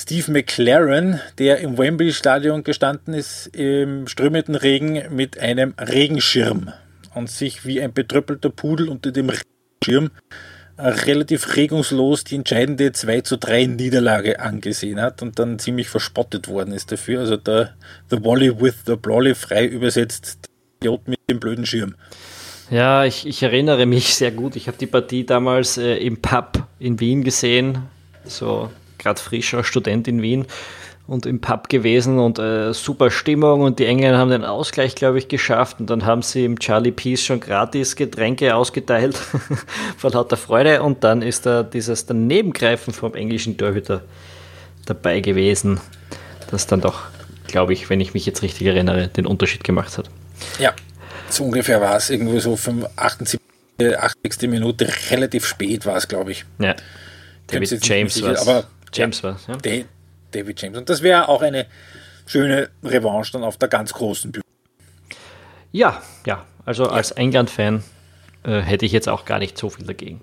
Steve 0.00 0.30
McLaren, 0.30 1.18
der 1.38 1.58
im 1.58 1.76
Wembley 1.76 2.12
Stadion 2.12 2.62
gestanden 2.62 3.14
ist 3.14 3.48
im 3.48 4.06
strömenden 4.06 4.54
Regen 4.54 5.02
mit 5.10 5.40
einem 5.40 5.74
Regenschirm 5.76 6.72
und 7.16 7.28
sich 7.28 7.66
wie 7.66 7.82
ein 7.82 7.92
betröppelter 7.92 8.50
Pudel 8.50 8.90
unter 8.90 9.10
dem 9.10 9.28
Regenschirm 9.28 10.12
relativ 10.78 11.56
regungslos 11.56 12.22
die 12.22 12.36
entscheidende 12.36 12.92
2 12.92 13.22
zu 13.22 13.38
3 13.38 13.66
Niederlage 13.66 14.38
angesehen 14.38 15.00
hat 15.00 15.20
und 15.20 15.40
dann 15.40 15.58
ziemlich 15.58 15.88
verspottet 15.88 16.46
worden 16.46 16.72
ist 16.74 16.92
dafür. 16.92 17.18
Also 17.18 17.36
der 17.36 17.74
The 18.08 18.22
Wally 18.22 18.60
with 18.60 18.84
the 18.86 18.94
Blolly 18.94 19.34
frei 19.34 19.66
übersetzt, 19.66 20.48
Idiot 20.80 21.08
mit 21.08 21.18
dem 21.28 21.40
blöden 21.40 21.66
Schirm. 21.66 21.96
Ja, 22.70 23.04
ich, 23.04 23.26
ich 23.26 23.42
erinnere 23.42 23.84
mich 23.84 24.14
sehr 24.14 24.30
gut. 24.30 24.54
Ich 24.54 24.68
habe 24.68 24.78
die 24.78 24.86
Partie 24.86 25.26
damals 25.26 25.76
äh, 25.76 25.96
im 25.96 26.22
Pub 26.22 26.68
in 26.78 27.00
Wien 27.00 27.24
gesehen, 27.24 27.78
so 28.24 28.70
gerade 28.98 29.20
frischer 29.20 29.64
Student 29.64 30.08
in 30.08 30.22
Wien 30.22 30.46
und 31.08 31.24
im 31.24 31.40
Pub 31.40 31.70
gewesen 31.70 32.18
und 32.18 32.38
äh, 32.38 32.74
super 32.74 33.10
Stimmung 33.10 33.62
und 33.62 33.78
die 33.78 33.86
Engländer 33.86 34.18
haben 34.18 34.30
den 34.30 34.44
Ausgleich, 34.44 34.94
glaube 34.94 35.18
ich, 35.18 35.28
geschafft 35.28 35.80
und 35.80 35.88
dann 35.88 36.04
haben 36.04 36.20
sie 36.20 36.44
im 36.44 36.58
Charlie 36.58 36.92
Peace 36.92 37.24
schon 37.24 37.40
gratis 37.40 37.96
Getränke 37.96 38.54
ausgeteilt 38.54 39.16
vor 39.96 40.10
lauter 40.10 40.36
Freude 40.36 40.82
und 40.82 41.02
dann 41.04 41.22
ist 41.22 41.46
da 41.46 41.62
dieses 41.62 42.04
Danebengreifen 42.04 42.92
vom 42.92 43.14
englischen 43.14 43.56
Torhüter 43.56 44.02
dabei 44.84 45.20
gewesen, 45.20 45.80
das 46.50 46.66
dann 46.66 46.82
doch, 46.82 47.04
glaube 47.46 47.72
ich, 47.72 47.88
wenn 47.88 48.00
ich 48.00 48.12
mich 48.12 48.26
jetzt 48.26 48.42
richtig 48.42 48.66
erinnere, 48.66 49.08
den 49.08 49.26
Unterschied 49.26 49.64
gemacht 49.64 49.96
hat. 49.96 50.10
Ja, 50.58 50.74
so 51.30 51.44
ungefähr 51.44 51.80
war 51.80 51.96
es, 51.96 52.10
irgendwo 52.10 52.38
so 52.38 52.58
78, 52.96 53.40
80. 53.80 54.50
Minute, 54.50 54.92
relativ 55.10 55.46
spät 55.46 55.86
war 55.86 55.96
es, 55.96 56.06
glaube 56.06 56.32
ich. 56.32 56.44
Ja, 56.58 56.76
David 57.46 57.86
James 57.86 58.22
war 58.22 58.38
aber 58.38 58.64
James 58.92 59.22
ja, 59.22 59.36
war 59.46 59.58
ja. 59.64 59.84
David 60.30 60.60
James. 60.60 60.78
Und 60.78 60.88
das 60.88 61.02
wäre 61.02 61.28
auch 61.28 61.42
eine 61.42 61.66
schöne 62.26 62.68
Revanche 62.84 63.32
dann 63.32 63.44
auf 63.44 63.56
der 63.56 63.68
ganz 63.68 63.92
großen 63.92 64.32
Bühne. 64.32 64.44
Ja, 65.72 66.02
ja. 66.26 66.44
Also 66.64 66.84
ja. 66.84 66.90
als 66.90 67.12
England-Fan 67.12 67.82
äh, 68.42 68.60
hätte 68.60 68.84
ich 68.84 68.92
jetzt 68.92 69.08
auch 69.08 69.24
gar 69.24 69.38
nicht 69.38 69.56
so 69.56 69.70
viel 69.70 69.86
dagegen. 69.86 70.20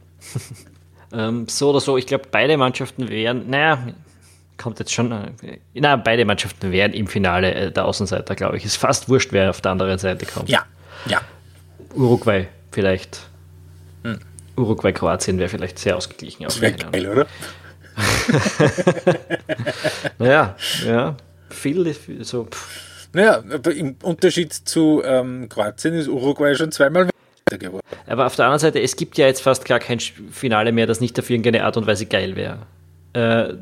ähm, 1.14 1.48
so 1.48 1.72
oder 1.72 1.80
so, 1.80 1.98
ich 1.98 2.06
glaube, 2.06 2.26
beide 2.30 2.58
Mannschaften 2.58 3.10
wären, 3.10 3.50
naja, 3.50 3.88
kommt 4.58 4.80
jetzt 4.80 4.94
schon, 4.94 5.12
äh, 5.12 5.60
na, 5.74 5.96
beide 5.96 6.26
Mannschaften 6.26 6.72
wären 6.72 6.94
im 6.94 7.08
Finale 7.08 7.54
äh, 7.54 7.72
der 7.72 7.86
Außenseiter, 7.86 8.36
glaube 8.36 8.58
ich. 8.58 8.66
Ist 8.66 8.78
fast 8.78 9.10
wurscht, 9.10 9.32
wer 9.32 9.50
auf 9.50 9.62
der 9.62 9.72
anderen 9.72 9.98
Seite 9.98 10.26
kommt. 10.26 10.50
Ja, 10.50 10.66
ja. 11.08 11.22
Uruguay 11.96 12.48
vielleicht. 12.72 13.22
Hm. 14.04 14.20
Uruguay-Kroatien 14.58 15.38
wäre 15.38 15.50
vielleicht 15.50 15.80
sehr 15.80 15.98
ausgeglichen. 15.98 16.44
Das 16.44 16.62
wäre 16.62 16.74
geil, 16.74 17.08
oder? 17.08 17.28
naja, 20.20 20.56
ja, 20.86 21.16
viel 21.50 21.96
so. 22.22 22.46
Pff. 22.46 23.08
Naja, 23.14 23.44
aber 23.50 23.74
im 23.74 23.96
Unterschied 24.04 24.54
zu 24.54 25.02
ähm, 25.06 25.48
Kroatien 25.48 25.94
ist 25.94 26.10
Uruguay 26.10 26.54
schon 26.56 26.72
zweimal 26.72 27.10
geworden. 27.50 27.86
Aber 28.08 28.26
auf 28.26 28.36
der 28.36 28.46
anderen 28.46 28.60
Seite, 28.60 28.82
es 28.82 28.98
gibt 28.98 29.18
ja 29.18 29.26
jetzt 29.26 29.42
fast 29.42 29.66
gar 29.66 29.80
kein 29.80 30.00
Finale 30.00 30.72
mehr, 30.72 30.86
das 30.86 31.00
nicht 31.00 31.18
auf 31.18 31.30
irgendeine 31.30 31.64
Art 31.64 31.78
und 31.78 31.88
Weise 31.88 32.08
geil 32.08 32.36
wäre. 32.36 32.60
Äh, 33.14 33.54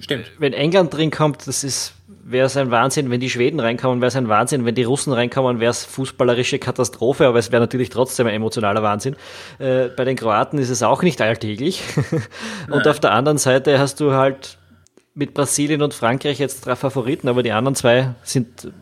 Stimmt. 0.00 0.26
Wenn 0.38 0.52
England 0.52 0.94
drin 0.94 1.10
kommt, 1.10 1.46
das 1.46 1.62
ist 1.62 1.92
wäre 2.30 2.46
es 2.46 2.56
ein 2.56 2.70
Wahnsinn, 2.70 3.10
wenn 3.10 3.20
die 3.20 3.30
Schweden 3.30 3.60
reinkommen, 3.60 4.00
wäre 4.00 4.08
es 4.08 4.16
ein 4.16 4.28
Wahnsinn, 4.28 4.64
wenn 4.64 4.74
die 4.74 4.84
Russen 4.84 5.12
reinkommen, 5.12 5.60
wäre 5.60 5.70
es 5.70 5.84
fußballerische 5.84 6.58
Katastrophe, 6.58 7.26
aber 7.26 7.38
es 7.38 7.50
wäre 7.50 7.60
natürlich 7.60 7.88
trotzdem 7.88 8.26
ein 8.26 8.34
emotionaler 8.34 8.82
Wahnsinn. 8.82 9.16
Äh, 9.58 9.88
bei 9.88 10.04
den 10.04 10.16
Kroaten 10.16 10.58
ist 10.58 10.70
es 10.70 10.82
auch 10.82 11.02
nicht 11.02 11.20
alltäglich. 11.20 11.82
und 12.70 12.86
auf 12.86 13.00
der 13.00 13.12
anderen 13.12 13.38
Seite 13.38 13.78
hast 13.78 14.00
du 14.00 14.12
halt 14.12 14.58
mit 15.14 15.34
Brasilien 15.34 15.82
und 15.82 15.94
Frankreich 15.94 16.38
jetzt 16.38 16.66
drei 16.66 16.76
Favoriten, 16.76 17.28
aber 17.28 17.42
die 17.42 17.52
anderen 17.52 17.74
zwei 17.74 18.14
sind 18.22 18.72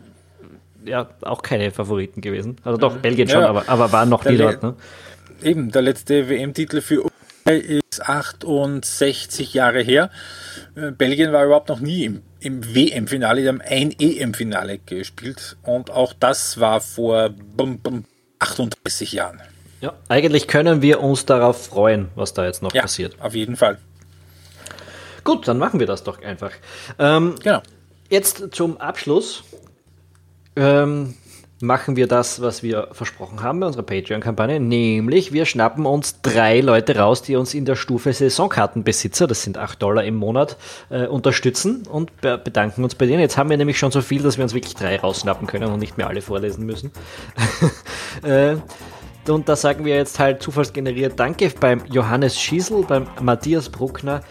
äh, 0.85 0.89
ja 0.89 1.09
auch 1.21 1.41
keine 1.41 1.71
Favoriten 1.71 2.21
gewesen. 2.21 2.57
Also 2.63 2.77
doch, 2.77 2.97
Belgien 2.97 3.29
schon, 3.29 3.41
ja, 3.41 3.49
aber, 3.49 3.63
aber 3.67 3.91
waren 3.91 4.09
noch 4.09 4.25
nie 4.25 4.37
dort. 4.37 4.61
Ne? 4.61 4.75
Eben, 5.41 5.71
der 5.71 5.83
letzte 5.83 6.29
WM-Titel 6.29 6.81
für 6.81 7.03
ist 7.45 7.86
68 8.07 9.53
Jahre 9.53 9.81
her. 9.81 10.09
Äh, 10.75 10.91
Belgien 10.91 11.31
war 11.31 11.45
überhaupt 11.45 11.69
noch 11.69 11.79
nie 11.79 12.05
im 12.05 12.23
im 12.39 12.75
WM-Finale, 12.75 13.41
die 13.41 13.47
haben 13.47 13.61
ein 13.61 13.93
EM-Finale 13.99 14.79
gespielt 14.79 15.57
und 15.63 15.89
auch 15.89 16.13
das 16.13 16.59
war 16.59 16.81
vor 16.81 17.31
38 18.39 19.11
Jahren. 19.11 19.41
Ja, 19.81 19.93
eigentlich 20.07 20.47
können 20.47 20.81
wir 20.81 21.01
uns 21.01 21.25
darauf 21.25 21.67
freuen, 21.67 22.09
was 22.15 22.33
da 22.33 22.45
jetzt 22.45 22.63
noch 22.63 22.73
ja, 22.73 22.81
passiert. 22.81 23.15
Auf 23.21 23.35
jeden 23.35 23.55
Fall. 23.55 23.77
Gut, 25.23 25.47
dann 25.47 25.57
machen 25.57 25.79
wir 25.79 25.87
das 25.87 26.03
doch 26.03 26.21
einfach. 26.23 26.51
Ähm, 26.97 27.35
genau. 27.43 27.61
Jetzt 28.09 28.47
zum 28.51 28.77
Abschluss. 28.77 29.43
Ähm, 30.55 31.15
machen 31.59 31.95
wir 31.95 32.07
das, 32.07 32.41
was 32.41 32.61
wir 32.61 32.89
versprochen 32.91 33.41
haben 33.41 33.59
bei 33.59 33.67
unserer 33.67 33.83
Patreon-Kampagne, 33.83 34.59
nämlich 34.59 35.33
wir 35.33 35.45
schnappen 35.45 35.85
uns 35.85 36.21
drei 36.21 36.61
Leute 36.61 36.97
raus, 36.97 37.21
die 37.21 37.35
uns 37.35 37.53
in 37.53 37.65
der 37.65 37.75
Stufe 37.75 38.13
Saisonkartenbesitzer, 38.13 39.27
das 39.27 39.43
sind 39.43 39.57
8 39.57 39.81
Dollar 39.81 40.03
im 40.03 40.15
Monat, 40.15 40.57
äh, 40.89 41.07
unterstützen 41.07 41.83
und 41.87 42.21
be 42.21 42.37
bedanken 42.37 42.83
uns 42.83 42.95
bei 42.95 43.05
denen. 43.05 43.19
Jetzt 43.19 43.37
haben 43.37 43.49
wir 43.49 43.57
nämlich 43.57 43.79
schon 43.79 43.91
so 43.91 44.01
viel, 44.01 44.21
dass 44.21 44.37
wir 44.37 44.43
uns 44.43 44.53
wirklich 44.53 44.75
drei 44.75 44.99
rausschnappen 44.99 45.47
können 45.47 45.71
und 45.71 45.79
nicht 45.79 45.97
mehr 45.97 46.07
alle 46.07 46.21
vorlesen 46.21 46.65
müssen. 46.65 46.91
äh, 48.23 48.57
und 49.29 49.49
da 49.49 49.55
sagen 49.55 49.85
wir 49.85 49.95
jetzt 49.95 50.19
halt 50.19 50.41
zufallsgeneriert 50.41 51.19
Danke 51.19 51.51
beim 51.59 51.81
Johannes 51.89 52.39
Schiesel, 52.39 52.83
beim 52.83 53.07
Matthias 53.21 53.69
Bruckner 53.69 54.21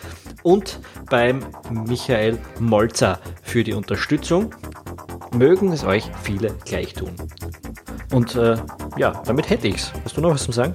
und 0.43 0.81
beim 1.11 1.45
Michael 1.71 2.39
Molzer 2.59 3.19
für 3.43 3.65
die 3.65 3.75
Unterstützung. 3.75 4.55
Mögen 5.33 5.73
es 5.73 5.85
euch 5.85 6.11
viele 6.23 6.55
gleich 6.65 6.95
tun. 6.95 7.11
Und 8.13 8.35
äh, 8.37 8.57
ja, 8.97 9.23
damit 9.27 9.51
hätte 9.51 9.69
ich's. 9.69 9.93
Hast 10.05 10.17
du 10.17 10.21
noch 10.21 10.31
was 10.31 10.45
zu 10.45 10.53
sagen? 10.53 10.75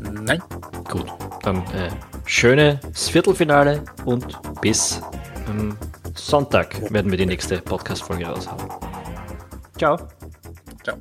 Nein. 0.00 0.42
Gut, 0.88 1.06
dann 1.42 1.58
äh, 1.74 1.90
schönes 2.24 3.08
Viertelfinale 3.08 3.82
und 4.04 4.38
bis 4.60 5.00
ähm, 5.48 5.76
Sonntag 6.14 6.92
werden 6.92 7.10
wir 7.10 7.18
die 7.18 7.26
nächste 7.26 7.58
Podcast-Folge 7.58 8.26
raushauen. 8.26 8.62
Ciao. 9.76 9.96
Ciao. 10.82 10.96